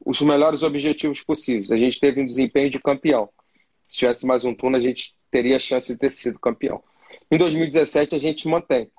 os 0.05 0.21
melhores 0.23 0.63
objetivos 0.63 1.23
possíveis. 1.23 1.71
A 1.71 1.77
gente 1.77 2.01
teve 2.01 2.21
um 2.21 2.27
desempenho 2.27 2.71
de 2.71 2.79
campeão. 2.79 3.29
Se 3.83 3.99
tivesse 3.99 4.27
mais 4.27 4.45
um 4.45 4.55
turno, 4.55 4.77
a 4.77 4.81
gente 4.81 5.15
teria 5.31 5.57
a 5.57 5.59
chance 5.59 5.93
de 5.93 5.99
ter 5.99 6.11
sido 6.11 6.39
campeão. 6.39 6.83
Em 7.31 7.37
2017 7.37 8.15
a 8.15 8.19
gente 8.19 8.49
mantém, 8.49 8.91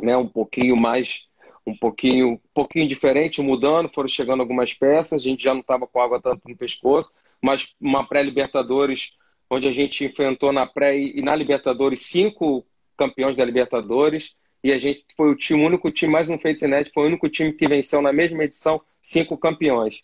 né, 0.00 0.16
um 0.16 0.28
pouquinho 0.28 0.76
mais, 0.76 1.26
um 1.68 1.76
pouquinho, 1.76 2.32
um 2.32 2.40
pouquinho 2.54 2.88
diferente, 2.88 3.42
mudando, 3.42 3.90
foram 3.92 4.08
chegando 4.08 4.40
algumas 4.40 4.72
peças, 4.72 5.20
a 5.20 5.24
gente 5.24 5.44
já 5.44 5.52
não 5.52 5.60
estava 5.60 5.86
com 5.86 6.00
água 6.00 6.20
tanto 6.20 6.48
no 6.48 6.56
pescoço, 6.56 7.12
mas 7.42 7.74
uma 7.80 8.06
pré-Libertadores, 8.06 9.12
onde 9.50 9.68
a 9.68 9.72
gente 9.72 10.04
enfrentou 10.04 10.52
na 10.52 10.66
pré 10.66 10.98
e 10.98 11.20
na 11.20 11.36
Libertadores 11.36 12.00
cinco 12.02 12.64
campeões 12.96 13.36
da 13.36 13.44
Libertadores, 13.44 14.34
e 14.64 14.72
a 14.72 14.78
gente 14.78 15.04
foi 15.16 15.30
o 15.30 15.36
time, 15.36 15.62
o 15.62 15.66
único 15.66 15.90
time, 15.90 16.12
mais 16.12 16.28
um 16.30 16.38
feito 16.38 16.64
inédito, 16.64 16.94
foi 16.94 17.04
o 17.04 17.06
único 17.06 17.28
time 17.28 17.52
que 17.52 17.68
venceu 17.68 18.02
na 18.02 18.12
mesma 18.12 18.44
edição 18.44 18.80
cinco 19.00 19.36
campeões. 19.36 20.02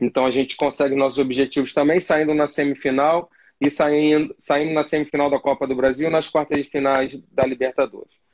Então 0.00 0.26
a 0.26 0.30
gente 0.30 0.56
consegue 0.56 0.94
nossos 0.94 1.18
objetivos 1.18 1.72
também, 1.72 1.98
saindo 1.98 2.34
na 2.34 2.46
semifinal 2.46 3.30
e 3.60 3.70
saindo, 3.70 4.34
saindo 4.38 4.72
na 4.72 4.82
semifinal 4.82 5.30
da 5.30 5.40
Copa 5.40 5.66
do 5.66 5.74
Brasil, 5.74 6.10
nas 6.10 6.28
quartas 6.28 6.62
de 6.62 6.70
finais 6.70 7.18
da 7.32 7.44
Libertadores. 7.46 8.25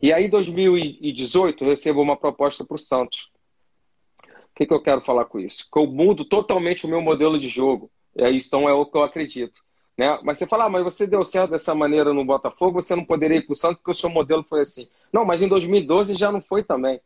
E 0.00 0.12
aí, 0.12 0.26
em 0.26 0.30
2018, 0.30 1.64
eu 1.64 1.68
recebo 1.68 2.00
uma 2.00 2.16
proposta 2.16 2.64
para 2.64 2.74
o 2.74 2.78
Santos. 2.78 3.30
O 4.24 4.54
que, 4.54 4.66
que 4.66 4.72
eu 4.72 4.82
quero 4.82 5.00
falar 5.00 5.24
com 5.26 5.38
isso? 5.38 5.68
Que 5.70 5.78
eu 5.78 5.86
mudo 5.86 6.24
totalmente 6.24 6.86
o 6.86 6.88
meu 6.88 7.00
modelo 7.00 7.38
de 7.38 7.48
jogo. 7.48 7.90
É, 8.16 8.30
então 8.30 8.68
é 8.68 8.72
o 8.72 8.86
que 8.86 8.96
eu 8.96 9.02
acredito. 9.02 9.60
Né? 9.96 10.18
Mas 10.22 10.38
você 10.38 10.46
fala, 10.46 10.64
ah, 10.64 10.68
mas 10.68 10.84
você 10.84 11.06
deu 11.06 11.24
certo 11.24 11.50
dessa 11.50 11.74
maneira 11.74 12.12
no 12.12 12.24
Botafogo, 12.24 12.80
você 12.80 12.94
não 12.94 13.04
poderia 13.04 13.38
ir 13.38 13.42
para 13.46 13.52
o 13.52 13.56
Santos 13.56 13.78
porque 13.78 13.90
o 13.90 13.94
seu 13.94 14.10
modelo 14.10 14.44
foi 14.44 14.60
assim. 14.60 14.88
Não, 15.12 15.24
mas 15.24 15.42
em 15.42 15.48
2012 15.48 16.14
já 16.14 16.30
não 16.30 16.40
foi 16.40 16.62
também. 16.62 17.00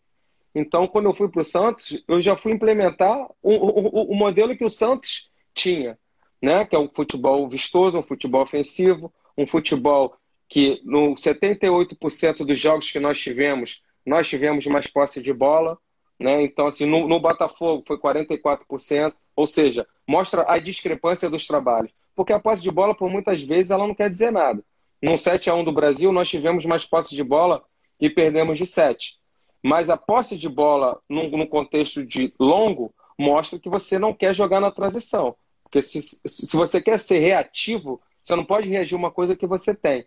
Então, 0.54 0.86
quando 0.86 1.06
eu 1.06 1.14
fui 1.14 1.28
para 1.28 1.40
o 1.40 1.44
Santos, 1.44 2.02
eu 2.06 2.20
já 2.20 2.36
fui 2.36 2.52
implementar 2.52 3.26
o, 3.42 3.52
o, 3.52 4.12
o 4.12 4.14
modelo 4.14 4.56
que 4.56 4.64
o 4.64 4.70
Santos 4.70 5.30
tinha 5.54 5.98
né? 6.42 6.64
que 6.64 6.74
é 6.74 6.78
um 6.78 6.88
futebol 6.88 7.48
vistoso, 7.48 7.98
um 7.98 8.02
futebol 8.02 8.42
ofensivo, 8.42 9.12
um 9.38 9.46
futebol 9.46 10.16
que 10.52 10.82
no 10.84 11.14
78% 11.14 12.44
dos 12.44 12.58
jogos 12.58 12.90
que 12.90 13.00
nós 13.00 13.18
tivemos, 13.18 13.82
nós 14.04 14.28
tivemos 14.28 14.66
mais 14.66 14.86
posse 14.86 15.22
de 15.22 15.32
bola. 15.32 15.78
Né? 16.20 16.42
Então, 16.44 16.66
assim, 16.66 16.84
no, 16.84 17.08
no 17.08 17.18
Botafogo 17.18 17.82
foi 17.86 17.96
44%, 17.96 19.14
ou 19.34 19.46
seja, 19.46 19.86
mostra 20.06 20.44
a 20.46 20.58
discrepância 20.58 21.30
dos 21.30 21.46
trabalhos. 21.46 21.90
Porque 22.14 22.34
a 22.34 22.38
posse 22.38 22.62
de 22.62 22.70
bola, 22.70 22.94
por 22.94 23.08
muitas 23.08 23.42
vezes, 23.42 23.70
ela 23.70 23.88
não 23.88 23.94
quer 23.94 24.10
dizer 24.10 24.30
nada. 24.30 24.62
No 25.00 25.16
7 25.16 25.48
a 25.48 25.54
1 25.54 25.64
do 25.64 25.72
Brasil, 25.72 26.12
nós 26.12 26.28
tivemos 26.28 26.66
mais 26.66 26.84
posse 26.84 27.16
de 27.16 27.24
bola 27.24 27.64
e 27.98 28.10
perdemos 28.10 28.58
de 28.58 28.66
7. 28.66 29.16
Mas 29.62 29.88
a 29.88 29.96
posse 29.96 30.36
de 30.36 30.50
bola, 30.50 31.00
num, 31.08 31.46
contexto 31.46 32.04
de 32.04 32.34
longo, 32.38 32.92
mostra 33.18 33.58
que 33.58 33.70
você 33.70 33.98
não 33.98 34.12
quer 34.12 34.34
jogar 34.34 34.60
na 34.60 34.70
transição. 34.70 35.34
Porque 35.62 35.80
se, 35.80 36.02
se 36.02 36.54
você 36.54 36.78
quer 36.78 37.00
ser 37.00 37.20
reativo, 37.20 38.02
você 38.20 38.36
não 38.36 38.44
pode 38.44 38.68
reagir 38.68 38.94
uma 38.94 39.10
coisa 39.10 39.34
que 39.34 39.46
você 39.46 39.74
tem. 39.74 40.04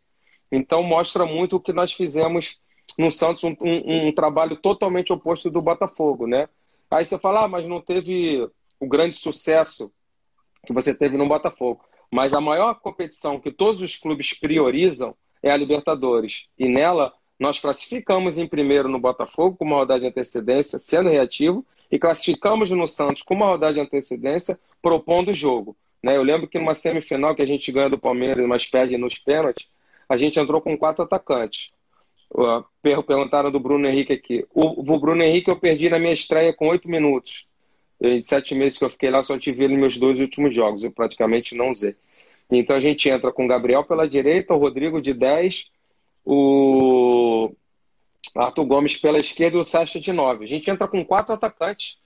Então 0.51 0.83
mostra 0.83 1.25
muito 1.25 1.55
o 1.55 1.59
que 1.59 1.73
nós 1.73 1.93
fizemos 1.93 2.59
no 2.97 3.09
Santos, 3.09 3.43
um, 3.43 3.55
um, 3.59 4.07
um, 4.07 4.11
trabalho 4.13 4.55
totalmente 4.55 5.11
oposto 5.11 5.49
do 5.49 5.61
Botafogo, 5.61 6.27
né? 6.27 6.47
Aí 6.89 7.03
você 7.03 7.17
fala, 7.17 7.43
ah, 7.43 7.47
mas 7.47 7.67
não 7.67 7.81
teve 7.81 8.47
o 8.79 8.87
grande 8.87 9.15
sucesso 9.15 9.91
que 10.65 10.71
você 10.71 10.93
teve 10.93 11.17
no 11.17 11.27
Botafogo. 11.27 11.83
Mas 12.11 12.33
a 12.33 12.39
maior 12.39 12.75
competição 12.75 13.39
que 13.39 13.51
todos 13.51 13.81
os 13.81 13.97
clubes 13.97 14.33
priorizam 14.37 15.15
é 15.41 15.51
a 15.51 15.57
Libertadores. 15.57 16.45
E 16.57 16.69
nela 16.69 17.11
nós 17.39 17.59
classificamos 17.59 18.37
em 18.37 18.47
primeiro 18.47 18.87
no 18.87 18.99
Botafogo 18.99 19.57
com 19.57 19.65
uma 19.65 19.77
rodada 19.77 19.99
de 19.99 20.07
antecedência, 20.07 20.79
sendo 20.79 21.09
reativo, 21.09 21.65
e 21.91 21.99
classificamos 21.99 22.71
no 22.71 22.87
Santos 22.87 23.23
com 23.23 23.33
uma 23.33 23.47
rodada 23.47 23.73
de 23.73 23.79
antecedência, 23.79 24.57
propondo 24.81 25.29
o 25.29 25.33
jogo. 25.33 25.75
Né? 26.01 26.15
Eu 26.15 26.23
lembro 26.23 26.47
que 26.47 26.57
numa 26.57 26.73
semifinal 26.73 27.35
que 27.35 27.43
a 27.43 27.47
gente 27.47 27.71
ganha 27.71 27.89
do 27.89 27.97
Palmeiras, 27.97 28.45
mas 28.47 28.65
perde 28.65 28.97
nos 28.97 29.19
pênaltis, 29.19 29.67
a 30.07 30.17
gente 30.17 30.39
entrou 30.39 30.61
com 30.61 30.77
quatro 30.77 31.03
atacantes. 31.03 31.71
Perguntaram 32.81 33.51
do 33.51 33.59
Bruno 33.59 33.87
Henrique 33.87 34.13
aqui. 34.13 34.45
O, 34.53 34.81
o, 34.81 34.99
Bruno 34.99 35.23
Henrique 35.23 35.49
eu 35.49 35.59
perdi 35.59 35.89
na 35.89 35.99
minha 35.99 36.13
estreia 36.13 36.53
com 36.53 36.67
oito 36.67 36.89
minutos. 36.89 37.47
Em 38.01 38.21
sete 38.21 38.53
meses 38.53 38.77
que 38.77 38.83
eu 38.83 38.89
fiquei 38.89 39.09
lá, 39.09 39.23
só 39.23 39.37
tive 39.37 39.63
ele 39.63 39.73
nos 39.73 39.81
meus 39.81 39.97
dois 39.97 40.19
últimos 40.19 40.53
jogos. 40.53 40.83
Eu 40.83 40.91
praticamente 40.91 41.55
não 41.55 41.69
usei. 41.69 41.95
Então 42.51 42.75
a 42.75 42.79
gente 42.79 43.09
entra 43.09 43.31
com 43.31 43.45
o 43.45 43.47
Gabriel 43.47 43.83
pela 43.83 44.07
direita, 44.07 44.53
o 44.53 44.57
Rodrigo 44.57 45.01
de 45.01 45.13
10, 45.13 45.71
o 46.23 47.51
Arthur 48.35 48.65
Gomes 48.65 48.97
pela 48.97 49.19
esquerda 49.19 49.57
e 49.57 49.59
o 49.59 49.63
Sacha 49.63 49.99
de 49.99 50.11
9. 50.11 50.43
A 50.43 50.47
gente 50.47 50.69
entra 50.69 50.87
com 50.87 51.03
quatro 51.05 51.33
atacantes. 51.33 51.99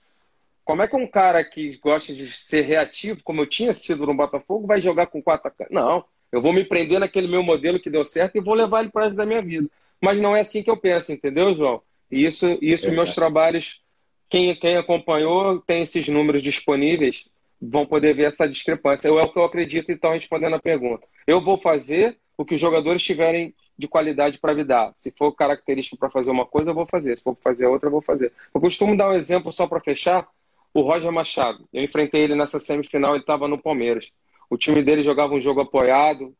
Como 0.64 0.82
é 0.82 0.88
que 0.88 0.94
um 0.94 1.06
cara 1.06 1.42
que 1.44 1.76
gosta 1.78 2.14
de 2.14 2.30
ser 2.30 2.62
reativo, 2.62 3.22
como 3.24 3.40
eu 3.40 3.46
tinha 3.46 3.72
sido 3.72 4.06
no 4.06 4.14
Botafogo, 4.14 4.66
vai 4.66 4.80
jogar 4.80 5.08
com 5.08 5.20
quatro 5.20 5.48
atacantes? 5.48 5.74
Não. 5.74 6.04
Eu 6.32 6.40
vou 6.40 6.52
me 6.52 6.64
prender 6.64 7.00
naquele 7.00 7.26
meu 7.26 7.42
modelo 7.42 7.80
que 7.80 7.90
deu 7.90 8.04
certo 8.04 8.36
e 8.36 8.40
vou 8.40 8.54
levar 8.54 8.80
ele 8.80 8.90
para 8.90 9.04
resto 9.04 9.16
da 9.16 9.26
minha 9.26 9.42
vida. 9.42 9.68
Mas 10.00 10.20
não 10.20 10.34
é 10.34 10.40
assim 10.40 10.62
que 10.62 10.70
eu 10.70 10.76
penso, 10.76 11.12
entendeu, 11.12 11.54
João? 11.54 11.82
E 12.10 12.24
isso, 12.24 12.58
isso 12.62 12.88
é, 12.88 12.90
meus 12.92 13.14
trabalhos, 13.14 13.82
quem, 14.28 14.54
quem 14.56 14.76
acompanhou 14.76 15.60
tem 15.60 15.82
esses 15.82 16.08
números 16.08 16.42
disponíveis, 16.42 17.26
vão 17.60 17.84
poder 17.84 18.14
ver 18.14 18.28
essa 18.28 18.48
discrepância. 18.48 19.08
É 19.08 19.10
o 19.10 19.32
que 19.32 19.38
eu 19.38 19.44
acredito, 19.44 19.92
então, 19.92 20.12
respondendo 20.12 20.54
a 20.54 20.60
pergunta. 20.60 21.06
Eu 21.26 21.40
vou 21.40 21.58
fazer 21.58 22.16
o 22.38 22.44
que 22.44 22.54
os 22.54 22.60
jogadores 22.60 23.02
tiverem 23.02 23.54
de 23.76 23.86
qualidade 23.86 24.38
para 24.38 24.54
me 24.54 24.64
dar. 24.64 24.92
Se 24.96 25.10
for 25.10 25.32
característico 25.32 25.98
para 25.98 26.10
fazer 26.10 26.30
uma 26.30 26.46
coisa, 26.46 26.70
eu 26.70 26.74
vou 26.74 26.86
fazer. 26.86 27.16
Se 27.16 27.22
for 27.22 27.34
para 27.34 27.50
fazer 27.50 27.66
outra, 27.66 27.88
eu 27.88 27.92
vou 27.92 28.00
fazer. 28.02 28.32
Eu 28.54 28.60
costumo 28.60 28.96
dar 28.96 29.10
um 29.10 29.14
exemplo 29.14 29.52
só 29.52 29.66
para 29.66 29.80
fechar. 29.80 30.28
O 30.72 30.82
Roger 30.82 31.10
Machado. 31.10 31.66
Eu 31.72 31.82
enfrentei 31.82 32.22
ele 32.22 32.36
nessa 32.36 32.60
semifinal, 32.60 33.14
ele 33.14 33.22
estava 33.22 33.48
no 33.48 33.58
Palmeiras. 33.58 34.12
O 34.50 34.58
time 34.58 34.82
dele 34.82 35.04
jogava 35.04 35.32
um 35.32 35.40
jogo 35.40 35.60
apoiado, 35.60 36.34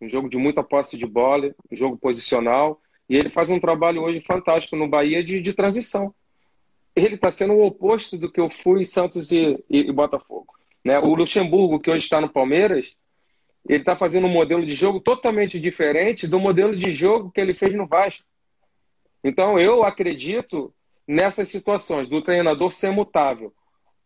um 0.00 0.08
jogo 0.08 0.28
de 0.28 0.36
muita 0.36 0.64
posse 0.64 0.98
de 0.98 1.06
bola, 1.06 1.54
um 1.70 1.76
jogo 1.76 1.96
posicional. 1.96 2.80
E 3.08 3.16
ele 3.16 3.30
faz 3.30 3.48
um 3.48 3.60
trabalho 3.60 4.02
hoje 4.02 4.20
fantástico 4.20 4.74
no 4.74 4.88
Bahia 4.88 5.22
de, 5.22 5.40
de 5.40 5.52
transição. 5.52 6.12
Ele 6.94 7.14
está 7.14 7.30
sendo 7.30 7.54
o 7.54 7.64
oposto 7.64 8.18
do 8.18 8.30
que 8.30 8.40
eu 8.40 8.50
fui 8.50 8.80
em 8.80 8.84
Santos 8.84 9.30
e, 9.30 9.56
e, 9.70 9.88
e 9.88 9.92
Botafogo. 9.92 10.52
Né? 10.84 10.98
O 10.98 11.14
Luxemburgo, 11.14 11.78
que 11.78 11.90
hoje 11.90 12.04
está 12.04 12.20
no 12.20 12.28
Palmeiras, 12.28 12.96
ele 13.68 13.78
está 13.78 13.96
fazendo 13.96 14.26
um 14.26 14.32
modelo 14.32 14.66
de 14.66 14.74
jogo 14.74 15.00
totalmente 15.00 15.60
diferente 15.60 16.26
do 16.26 16.40
modelo 16.40 16.74
de 16.74 16.90
jogo 16.90 17.30
que 17.30 17.40
ele 17.40 17.54
fez 17.54 17.74
no 17.74 17.86
Vasco. 17.86 18.26
Então, 19.22 19.58
eu 19.58 19.84
acredito 19.84 20.74
nessas 21.06 21.48
situações 21.48 22.08
do 22.08 22.20
treinador 22.20 22.72
ser 22.72 22.90
mutável, 22.90 23.52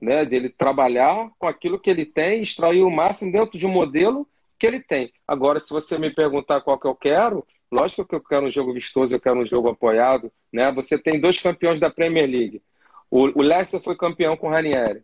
né? 0.01 0.25
dele 0.25 0.49
trabalhar 0.49 1.31
com 1.39 1.47
aquilo 1.47 1.79
que 1.79 1.91
ele 1.91 2.07
tem, 2.07 2.43
extrair 2.43 2.83
o 2.83 2.91
máximo 2.91 3.33
dentro 3.33 3.59
de 3.59 3.67
um 3.67 3.71
modelo 3.71 4.27
que 4.59 4.67
ele 4.67 4.81
tem. 4.81 5.13
Agora, 5.27 5.61
se 5.61 5.71
você 5.71 5.99
me 5.99 6.11
perguntar 6.11 6.61
qual 6.61 6.79
que 6.79 6.87
eu 6.87 6.95
quero, 6.95 7.47
lógico 7.71 8.05
que 8.05 8.15
eu 8.15 8.21
quero 8.21 8.47
um 8.47 8.51
jogo 8.51 8.73
vistoso, 8.73 9.15
eu 9.15 9.21
quero 9.21 9.41
um 9.41 9.47
jogo 9.47 9.69
apoiado. 9.69 10.33
Né? 10.53 10.71
Você 10.73 10.99
tem 10.99 11.21
dois 11.21 11.41
campeões 11.41 11.81
da 11.81 11.91
Premier 11.91 12.29
League. 12.29 12.63
O, 13.11 13.39
o 13.39 13.43
Leicester 13.43 13.81
foi 13.81 13.97
campeão 13.97 14.37
com 14.37 14.49
o 14.49 14.51
Ranieri, 14.51 15.03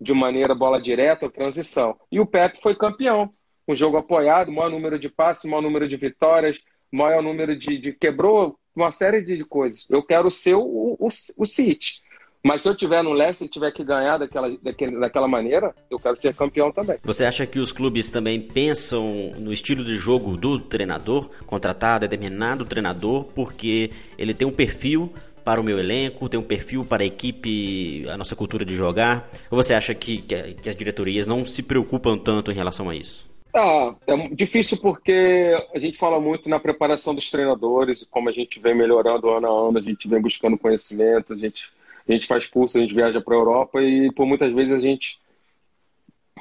de 0.00 0.12
maneira 0.12 0.54
bola 0.54 0.80
direta 0.80 1.26
ou 1.26 1.32
transição. 1.32 1.98
E 2.10 2.20
o 2.20 2.26
Pep 2.26 2.60
foi 2.60 2.76
campeão 2.76 3.32
um 3.66 3.74
jogo 3.74 3.96
apoiado, 3.96 4.52
maior 4.52 4.70
número 4.70 4.98
de 4.98 5.08
passes, 5.08 5.48
maior 5.48 5.62
número 5.62 5.88
de 5.88 5.96
vitórias, 5.96 6.60
maior 6.92 7.22
número 7.22 7.56
de, 7.56 7.78
de 7.78 7.92
quebrou 7.92 8.58
uma 8.74 8.92
série 8.92 9.22
de 9.22 9.44
coisas. 9.44 9.86
Eu 9.88 10.02
quero 10.02 10.30
ser 10.30 10.54
o, 10.54 10.96
o, 10.98 11.08
o 11.38 11.46
City. 11.46 12.02
Mas 12.44 12.62
se 12.62 12.68
eu 12.68 12.74
tiver 12.74 13.02
no 13.02 13.12
Leicester 13.12 13.46
e 13.46 13.50
tiver 13.50 13.72
que 13.72 13.82
ganhar 13.82 14.18
daquela, 14.18 14.50
daquele, 14.62 15.00
daquela 15.00 15.26
maneira, 15.26 15.74
eu 15.90 15.98
quero 15.98 16.14
ser 16.14 16.34
campeão 16.34 16.70
também. 16.70 16.98
Você 17.02 17.24
acha 17.24 17.46
que 17.46 17.58
os 17.58 17.72
clubes 17.72 18.10
também 18.10 18.40
pensam 18.40 19.32
no 19.38 19.52
estilo 19.52 19.82
de 19.82 19.96
jogo 19.96 20.36
do 20.36 20.60
treinador, 20.60 21.30
contratar 21.46 22.00
determinado 22.00 22.64
treinador, 22.64 23.24
porque 23.34 23.90
ele 24.18 24.34
tem 24.34 24.46
um 24.46 24.52
perfil 24.52 25.12
para 25.44 25.60
o 25.60 25.64
meu 25.64 25.78
elenco, 25.78 26.28
tem 26.28 26.38
um 26.40 26.42
perfil 26.44 26.84
para 26.84 27.02
a 27.02 27.06
equipe, 27.06 28.08
a 28.08 28.16
nossa 28.16 28.34
cultura 28.36 28.64
de 28.64 28.74
jogar? 28.74 29.28
Ou 29.50 29.62
você 29.62 29.74
acha 29.74 29.94
que, 29.94 30.22
que, 30.22 30.54
que 30.54 30.68
as 30.68 30.76
diretorias 30.76 31.26
não 31.26 31.44
se 31.44 31.62
preocupam 31.62 32.18
tanto 32.18 32.50
em 32.50 32.54
relação 32.54 32.88
a 32.90 32.96
isso? 32.96 33.24
Ah, 33.54 33.94
é 34.06 34.28
difícil 34.34 34.78
porque 34.78 35.56
a 35.72 35.78
gente 35.78 35.96
fala 35.96 36.18
muito 36.18 36.48
na 36.48 36.58
preparação 36.58 37.14
dos 37.14 37.30
treinadores, 37.30 38.04
como 38.10 38.28
a 38.28 38.32
gente 38.32 38.58
vem 38.58 38.74
melhorando 38.74 39.30
ano 39.30 39.46
a 39.46 39.68
ano, 39.68 39.78
a 39.78 39.82
gente 39.82 40.08
vem 40.08 40.20
buscando 40.20 40.58
conhecimento, 40.58 41.32
a 41.32 41.36
gente, 41.36 41.70
a 42.08 42.12
gente 42.12 42.26
faz 42.26 42.46
curso, 42.46 42.76
a 42.76 42.80
gente 42.80 42.94
viaja 42.94 43.20
para 43.20 43.34
a 43.34 43.38
Europa 43.38 43.82
e 43.82 44.12
por 44.12 44.26
muitas 44.26 44.52
vezes 44.52 44.74
a 44.74 44.78
gente 44.78 45.18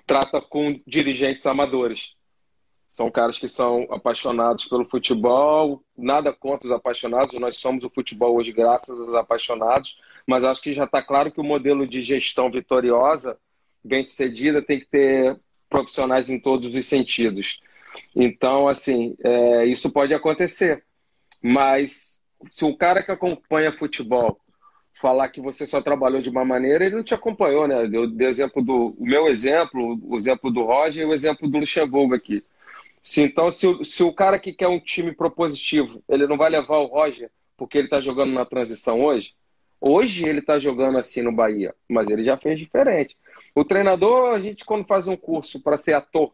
trata 0.06 0.42
com 0.42 0.80
dirigentes 0.86 1.46
amadores. 1.46 2.16
São 2.92 3.10
caras 3.10 3.40
que 3.40 3.48
são 3.48 3.88
apaixonados 3.90 4.66
pelo 4.66 4.86
futebol, 4.86 5.84
nada 5.98 6.32
contra 6.32 6.68
os 6.68 6.74
apaixonados, 6.74 7.34
nós 7.40 7.58
somos 7.58 7.84
o 7.84 7.90
futebol 7.90 8.36
hoje 8.36 8.52
graças 8.52 9.00
aos 9.00 9.14
apaixonados, 9.16 9.98
mas 10.28 10.44
acho 10.44 10.62
que 10.62 10.74
já 10.74 10.84
está 10.84 11.02
claro 11.02 11.32
que 11.32 11.42
o 11.42 11.44
modelo 11.44 11.88
de 11.88 12.02
gestão 12.02 12.52
vitoriosa, 12.52 13.38
bem 13.84 14.04
sucedida, 14.04 14.62
tem 14.62 14.80
que 14.80 14.88
ter 14.88 15.40
profissionais 15.70 16.30
em 16.30 16.40
todos 16.40 16.74
os 16.74 16.86
sentidos. 16.86 17.62
Então, 18.16 18.68
assim, 18.68 19.16
é, 19.24 19.66
isso 19.66 19.92
pode 19.92 20.14
acontecer. 20.14 20.84
Mas 21.42 22.22
se 22.50 22.64
o 22.64 22.76
cara 22.78 23.04
que 23.04 23.12
acompanha 23.12 23.72
futebol 23.72 24.40
falar 25.04 25.28
que 25.28 25.42
você 25.42 25.68
só 25.68 25.82
trabalhou 25.82 26.22
de 26.22 26.30
uma 26.30 26.46
maneira, 26.46 26.86
ele 26.86 26.96
não 26.96 27.04
te 27.04 27.14
acompanhou, 27.14 27.68
né? 27.68 27.90
Eu 27.92 28.08
dei 28.08 28.26
exemplo 28.26 28.64
do 28.64 28.96
o 28.98 29.06
meu 29.06 29.28
exemplo, 29.28 30.00
o 30.02 30.16
exemplo 30.16 30.50
do 30.50 30.64
Roger 30.64 31.04
e 31.04 31.06
o 31.06 31.14
exemplo 31.14 31.46
do 31.46 31.58
Luxemburgo 31.60 32.16
aqui. 32.16 32.42
Se, 33.02 33.22
então, 33.22 33.52
se, 33.52 33.84
se 33.84 34.02
o 34.02 34.14
cara 34.14 34.40
que 34.40 34.54
quer 34.54 34.70
um 34.70 34.80
time 34.80 35.12
propositivo, 35.12 36.02
ele 36.08 36.26
não 36.26 36.38
vai 36.38 36.50
levar 36.50 36.78
o 36.78 36.86
Roger 36.86 37.30
porque 37.58 37.78
ele 37.78 37.88
está 37.88 38.00
jogando 38.00 38.32
na 38.32 38.46
transição 38.46 39.04
hoje, 39.04 39.36
hoje 39.80 40.26
ele 40.26 40.40
está 40.40 40.58
jogando 40.58 40.98
assim 40.98 41.22
no 41.22 41.34
Bahia, 41.34 41.76
mas 41.90 42.10
ele 42.10 42.24
já 42.24 42.38
fez 42.38 42.58
diferente. 42.58 43.18
O 43.54 43.66
treinador, 43.66 44.34
a 44.34 44.40
gente 44.40 44.64
quando 44.64 44.88
faz 44.88 45.06
um 45.06 45.18
curso 45.18 45.62
para 45.62 45.76
ser 45.76 45.96
ator, 45.96 46.32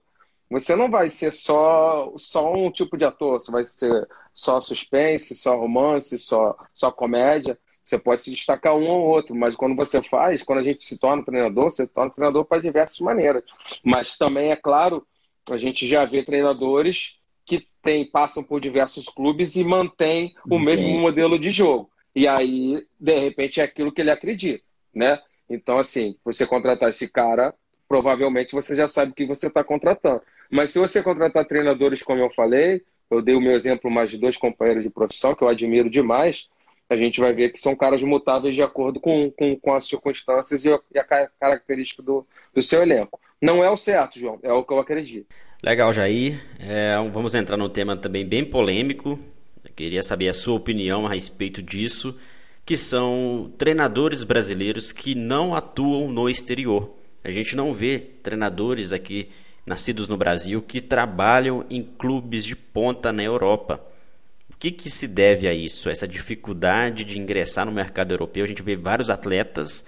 você 0.47 0.75
não 0.75 0.91
vai 0.91 1.09
ser 1.09 1.31
só, 1.31 2.13
só 2.17 2.53
um 2.53 2.71
tipo 2.71 2.95
de 2.97 3.05
ator, 3.05 3.39
você 3.39 3.51
vai 3.51 3.65
ser 3.65 4.07
só 4.31 4.61
suspense, 4.61 5.35
só 5.35 5.57
romance, 5.57 6.19
só, 6.19 6.55
só 6.73 6.91
comédia. 6.91 7.57
Você 7.89 7.97
pode 7.97 8.21
se 8.21 8.29
destacar 8.29 8.75
um 8.75 8.87
ou 8.87 9.07
outro, 9.07 9.35
mas 9.35 9.55
quando 9.55 9.75
você 9.75 9.99
faz, 9.99 10.43
quando 10.43 10.59
a 10.59 10.63
gente 10.63 10.85
se 10.85 10.99
torna 10.99 11.25
treinador, 11.25 11.71
você 11.71 11.87
se 11.87 11.91
torna 11.91 12.11
treinador 12.11 12.45
para 12.45 12.61
diversas 12.61 12.99
maneiras. 12.99 13.43
Mas 13.83 14.15
também, 14.15 14.51
é 14.51 14.55
claro, 14.55 15.07
a 15.49 15.57
gente 15.57 15.87
já 15.87 16.05
vê 16.05 16.23
treinadores 16.23 17.17
que 17.47 17.67
tem, 17.81 18.07
passam 18.07 18.43
por 18.43 18.61
diversos 18.61 19.07
clubes 19.07 19.55
e 19.55 19.63
mantêm 19.63 20.35
o 20.47 20.59
mesmo 20.59 20.87
modelo 20.99 21.39
de 21.39 21.49
jogo. 21.49 21.89
E 22.15 22.27
aí, 22.27 22.79
de 22.99 23.19
repente, 23.19 23.59
é 23.59 23.63
aquilo 23.63 23.91
que 23.91 24.01
ele 24.01 24.11
acredita, 24.11 24.63
né? 24.93 25.19
Então, 25.49 25.79
assim, 25.79 26.15
você 26.23 26.45
contratar 26.45 26.89
esse 26.89 27.11
cara, 27.11 27.55
provavelmente 27.87 28.53
você 28.53 28.75
já 28.75 28.87
sabe 28.87 29.13
o 29.13 29.15
que 29.15 29.25
você 29.25 29.47
está 29.47 29.63
contratando. 29.63 30.21
Mas 30.47 30.69
se 30.69 30.77
você 30.77 31.01
contratar 31.01 31.43
treinadores, 31.45 32.03
como 32.03 32.21
eu 32.21 32.29
falei, 32.29 32.83
eu 33.09 33.19
dei 33.19 33.33
o 33.33 33.41
meu 33.41 33.53
exemplo 33.53 33.89
mais 33.89 34.11
de 34.11 34.17
dois 34.19 34.37
companheiros 34.37 34.83
de 34.83 34.91
profissão, 34.91 35.33
que 35.33 35.41
eu 35.41 35.47
admiro 35.47 35.89
demais, 35.89 36.47
a 36.89 36.95
gente 36.95 37.19
vai 37.19 37.31
ver 37.31 37.51
que 37.51 37.59
são 37.59 37.75
caras 37.75 38.01
mutáveis 38.01 38.55
de 38.55 38.63
acordo 38.63 38.99
com, 38.99 39.29
com, 39.31 39.55
com 39.55 39.73
as 39.75 39.87
circunstâncias 39.87 40.65
e 40.65 40.73
a, 40.73 40.79
e 40.93 40.97
a 40.97 41.03
característica 41.03 42.01
do, 42.01 42.25
do 42.53 42.61
seu 42.61 42.81
elenco. 42.81 43.19
Não 43.39 43.63
é 43.63 43.69
o 43.69 43.77
certo, 43.77 44.19
João, 44.19 44.39
é 44.41 44.51
o 44.51 44.63
que 44.63 44.73
eu 44.73 44.79
acredito. 44.79 45.27
Legal, 45.61 45.93
Jair. 45.93 46.43
É, 46.59 46.95
vamos 47.11 47.35
entrar 47.35 47.57
num 47.57 47.69
tema 47.69 47.95
também 47.95 48.25
bem 48.25 48.43
polêmico. 48.43 49.19
Eu 49.63 49.71
queria 49.75 50.01
saber 50.01 50.29
a 50.29 50.33
sua 50.33 50.55
opinião 50.55 51.05
a 51.05 51.13
respeito 51.13 51.61
disso, 51.61 52.17
que 52.65 52.75
são 52.75 53.53
treinadores 53.57 54.23
brasileiros 54.23 54.91
que 54.91 55.13
não 55.13 55.53
atuam 55.53 56.09
no 56.09 56.27
exterior. 56.27 56.89
A 57.23 57.29
gente 57.29 57.55
não 57.55 57.73
vê 57.73 57.99
treinadores 57.99 58.91
aqui 58.91 59.29
nascidos 59.65 60.07
no 60.07 60.17
Brasil 60.17 60.61
que 60.61 60.81
trabalham 60.81 61.63
em 61.69 61.83
clubes 61.83 62.43
de 62.43 62.55
ponta 62.55 63.11
na 63.11 63.21
Europa 63.21 63.85
que, 64.59 64.71
que 64.71 64.89
se 64.89 65.07
deve 65.07 65.47
a 65.47 65.53
isso? 65.53 65.89
Essa 65.89 66.07
dificuldade 66.07 67.05
de 67.05 67.17
ingressar 67.17 67.65
no 67.65 67.71
mercado 67.71 68.11
europeu? 68.11 68.43
A 68.43 68.47
gente 68.47 68.61
vê 68.61 68.75
vários 68.75 69.09
atletas 69.09 69.85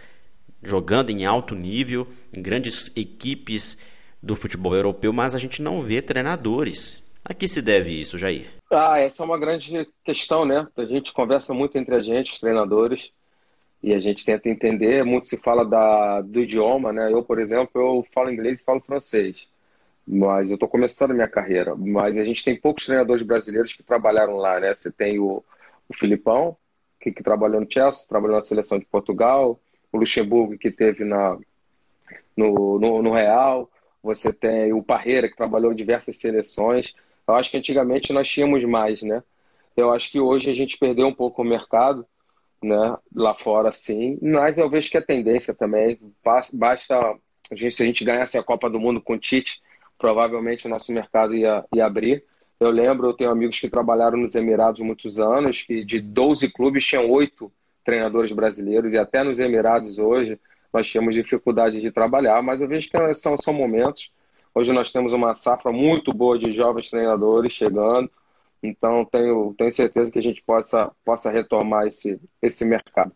jogando 0.64 1.10
em 1.10 1.26
alto 1.26 1.54
nível, 1.54 2.08
em 2.32 2.42
grandes 2.42 2.90
equipes 2.96 3.78
do 4.24 4.36
futebol 4.36 4.74
europeu, 4.74 5.12
mas 5.12 5.36
a 5.36 5.40
gente 5.40 5.62
não 5.62 5.82
vê 5.82 6.02
treinadores. 6.02 7.06
A 7.26 7.34
que 7.34 7.48
se 7.48 7.62
deve 7.62 8.00
isso, 8.00 8.18
Jair? 8.18 8.48
Ah, 8.72 8.98
essa 8.98 9.24
é 9.24 9.26
uma 9.26 9.38
grande 9.38 9.88
questão, 10.06 10.46
né? 10.46 10.66
A 10.78 10.86
gente 10.86 11.12
conversa 11.12 11.54
muito 11.54 11.78
entre 11.78 11.94
a 11.94 12.02
gente, 12.02 12.34
os 12.34 12.40
treinadores, 12.40 13.12
e 13.84 13.94
a 13.94 14.00
gente 14.00 14.24
tenta 14.24 14.48
entender. 14.48 15.04
Muito 15.04 15.28
se 15.28 15.38
fala 15.38 15.66
da, 15.66 16.22
do 16.22 16.40
idioma, 16.40 16.94
né? 16.94 17.12
Eu, 17.12 17.24
por 17.24 17.40
exemplo, 17.40 17.82
eu 17.82 18.08
falo 18.14 18.32
inglês 18.32 18.62
e 18.62 18.64
falo 18.64 18.80
francês 18.80 19.51
mas 20.12 20.50
eu 20.50 20.56
estou 20.56 20.68
começando 20.68 21.12
a 21.12 21.14
minha 21.14 21.28
carreira. 21.28 21.74
Mas 21.74 22.18
a 22.18 22.24
gente 22.26 22.44
tem 22.44 22.60
poucos 22.60 22.86
treinadores 22.86 23.24
brasileiros 23.24 23.74
que 23.74 23.82
trabalharam 23.82 24.36
lá, 24.36 24.60
né? 24.60 24.76
Você 24.76 24.92
tem 24.92 25.18
o, 25.18 25.42
o 25.88 25.94
Filipão, 25.94 26.58
que, 27.00 27.14
que 27.14 27.24
trabalhou 27.24 27.62
no 27.62 27.68
Chelsea, 27.72 28.10
trabalhou 28.10 28.36
na 28.36 28.42
seleção 28.42 28.78
de 28.78 28.86
Portugal, 28.86 29.58
o 29.90 29.98
Luxemburgo, 29.98 30.58
que 30.58 30.70
teve 30.70 31.06
na, 31.06 31.38
no, 32.36 32.78
no, 32.78 33.02
no 33.02 33.14
Real, 33.14 33.72
você 34.04 34.34
tem 34.34 34.74
o 34.74 34.84
Parreira, 34.84 35.30
que 35.30 35.36
trabalhou 35.38 35.72
em 35.72 35.76
diversas 35.78 36.18
seleções. 36.18 36.94
Eu 37.26 37.36
acho 37.36 37.50
que 37.50 37.58
antigamente 37.58 38.12
nós 38.12 38.28
tínhamos 38.28 38.62
mais, 38.66 39.02
né? 39.02 39.24
Eu 39.78 39.94
acho 39.94 40.12
que 40.12 40.20
hoje 40.20 40.50
a 40.50 40.54
gente 40.54 40.78
perdeu 40.78 41.08
um 41.08 41.14
pouco 41.14 41.42
o 41.42 41.46
mercado, 41.46 42.06
né? 42.62 42.98
Lá 43.16 43.34
fora, 43.34 43.72
sim. 43.72 44.20
Mas 44.22 44.58
eu 44.58 44.70
vejo 44.70 44.92
que 44.92 44.98
a 44.98 45.06
tendência 45.06 45.56
também, 45.56 45.98
basta 46.54 46.98
a 47.50 47.56
gente, 47.56 47.76
se 47.76 47.84
a 47.84 47.86
gente 47.86 48.04
ganhasse 48.04 48.38
a 48.38 48.44
Copa 48.44 48.70
do 48.70 48.80
Mundo 48.80 49.02
com 49.02 49.14
o 49.14 49.18
Tite, 49.18 49.62
provavelmente 50.02 50.66
o 50.66 50.70
nosso 50.70 50.92
mercado 50.92 51.36
ia, 51.36 51.64
ia 51.72 51.86
abrir. 51.86 52.26
Eu 52.60 52.72
lembro, 52.72 53.08
eu 53.08 53.14
tenho 53.14 53.30
amigos 53.30 53.60
que 53.60 53.70
trabalharam 53.70 54.18
nos 54.18 54.34
Emirados 54.34 54.82
muitos 54.82 55.20
anos, 55.20 55.62
que 55.62 55.86
de 55.86 56.02
12 56.02 56.52
clubes 56.52 56.84
tinham 56.84 57.08
oito 57.12 57.52
treinadores 57.86 58.32
brasileiros, 58.32 58.94
e 58.94 58.98
até 58.98 59.24
nos 59.24 59.40
Emirados 59.40 60.00
hoje 60.00 60.40
nós 60.74 60.88
tínhamos 60.88 61.14
dificuldade 61.14 61.80
de 61.80 61.92
trabalhar, 61.92 62.42
mas 62.42 62.60
eu 62.60 62.68
vejo 62.68 62.90
que 62.90 63.14
são, 63.14 63.38
são 63.38 63.54
momentos. 63.54 64.12
Hoje 64.56 64.74
nós 64.74 64.92
temos 64.92 65.14
uma 65.14 65.36
safra 65.36 65.72
muito 65.72 66.12
boa 66.12 66.38
de 66.38 66.52
jovens 66.52 66.90
treinadores 66.90 67.54
chegando, 67.54 68.10
então 68.64 69.06
tenho, 69.06 69.54
tenho 69.58 69.72
certeza 69.72 70.12
que 70.12 70.20
a 70.20 70.24
gente 70.24 70.42
possa, 70.42 70.92
possa 71.06 71.32
retomar 71.32 71.86
esse, 71.88 72.20
esse 72.42 72.66
mercado. 72.66 73.12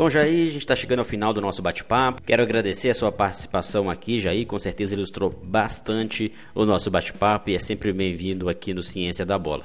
Bom, 0.00 0.08
Jair, 0.08 0.48
a 0.48 0.52
gente 0.52 0.56
está 0.56 0.74
chegando 0.74 1.00
ao 1.00 1.04
final 1.04 1.30
do 1.34 1.42
nosso 1.42 1.60
bate-papo. 1.60 2.22
Quero 2.22 2.42
agradecer 2.42 2.88
a 2.88 2.94
sua 2.94 3.12
participação 3.12 3.90
aqui, 3.90 4.18
Jair. 4.18 4.46
Com 4.46 4.58
certeza 4.58 4.94
ilustrou 4.94 5.28
bastante 5.28 6.32
o 6.54 6.64
nosso 6.64 6.90
bate-papo 6.90 7.50
e 7.50 7.54
é 7.54 7.58
sempre 7.58 7.92
bem-vindo 7.92 8.48
aqui 8.48 8.72
no 8.72 8.82
Ciência 8.82 9.26
da 9.26 9.38
Bola. 9.38 9.64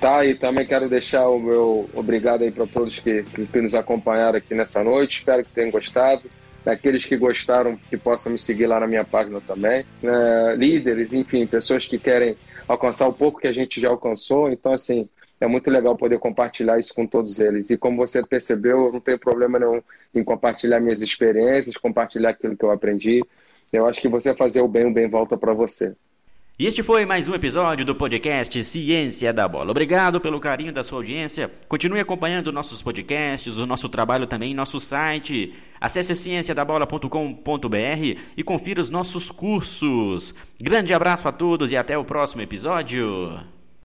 Tá, 0.00 0.26
e 0.26 0.34
também 0.34 0.66
quero 0.66 0.88
deixar 0.88 1.28
o 1.28 1.38
meu 1.38 1.88
obrigado 1.94 2.42
aí 2.42 2.50
para 2.50 2.66
todos 2.66 2.98
que, 2.98 3.22
que, 3.22 3.60
nos 3.60 3.76
acompanharam 3.76 4.38
aqui 4.38 4.56
nessa 4.56 4.82
noite. 4.82 5.18
Espero 5.18 5.44
que 5.44 5.52
tenham 5.52 5.70
gostado. 5.70 6.22
Aqueles 6.66 7.04
que 7.04 7.16
gostaram, 7.16 7.78
que 7.88 7.96
possam 7.96 8.32
me 8.32 8.40
seguir 8.40 8.66
lá 8.66 8.80
na 8.80 8.88
minha 8.88 9.04
página 9.04 9.40
também. 9.40 9.84
É, 10.02 10.56
líderes, 10.56 11.12
enfim, 11.12 11.46
pessoas 11.46 11.86
que 11.86 11.96
querem 11.96 12.36
alcançar 12.66 13.06
o 13.06 13.12
pouco 13.12 13.38
que 13.38 13.46
a 13.46 13.52
gente 13.52 13.80
já 13.80 13.88
alcançou. 13.88 14.50
Então, 14.50 14.72
assim, 14.72 15.08
é 15.40 15.46
muito 15.46 15.70
legal 15.70 15.96
poder 15.96 16.18
compartilhar 16.18 16.78
isso 16.78 16.94
com 16.94 17.06
todos 17.06 17.40
eles. 17.40 17.70
E 17.70 17.76
como 17.76 17.96
você 17.96 18.24
percebeu, 18.24 18.86
eu 18.86 18.92
não 18.92 19.00
tenho 19.00 19.18
problema 19.18 19.58
nenhum 19.58 19.82
em 20.14 20.24
compartilhar 20.24 20.80
minhas 20.80 21.02
experiências, 21.02 21.76
compartilhar 21.76 22.30
aquilo 22.30 22.56
que 22.56 22.64
eu 22.64 22.70
aprendi. 22.70 23.22
Eu 23.72 23.86
acho 23.86 24.00
que 24.00 24.08
você 24.08 24.34
fazer 24.34 24.62
o 24.62 24.68
bem, 24.68 24.86
o 24.86 24.92
bem 24.92 25.08
volta 25.08 25.36
para 25.36 25.52
você. 25.52 25.94
E 26.58 26.66
este 26.66 26.82
foi 26.82 27.04
mais 27.04 27.28
um 27.28 27.34
episódio 27.34 27.84
do 27.84 27.94
podcast 27.94 28.64
Ciência 28.64 29.30
da 29.30 29.46
Bola. 29.46 29.72
Obrigado 29.72 30.18
pelo 30.22 30.40
carinho 30.40 30.72
da 30.72 30.82
sua 30.82 31.00
audiência. 31.00 31.50
Continue 31.68 32.00
acompanhando 32.00 32.50
nossos 32.50 32.82
podcasts, 32.82 33.58
o 33.58 33.66
nosso 33.66 33.90
trabalho 33.90 34.26
também 34.26 34.54
nosso 34.54 34.80
site. 34.80 35.52
Acesse 35.78 36.16
cienciadabola.com.br 36.16 38.20
e 38.34 38.42
confira 38.42 38.80
os 38.80 38.88
nossos 38.88 39.30
cursos. 39.30 40.34
Grande 40.58 40.94
abraço 40.94 41.28
a 41.28 41.32
todos 41.32 41.72
e 41.72 41.76
até 41.76 41.98
o 41.98 42.06
próximo 42.06 42.40
episódio. 42.40 43.38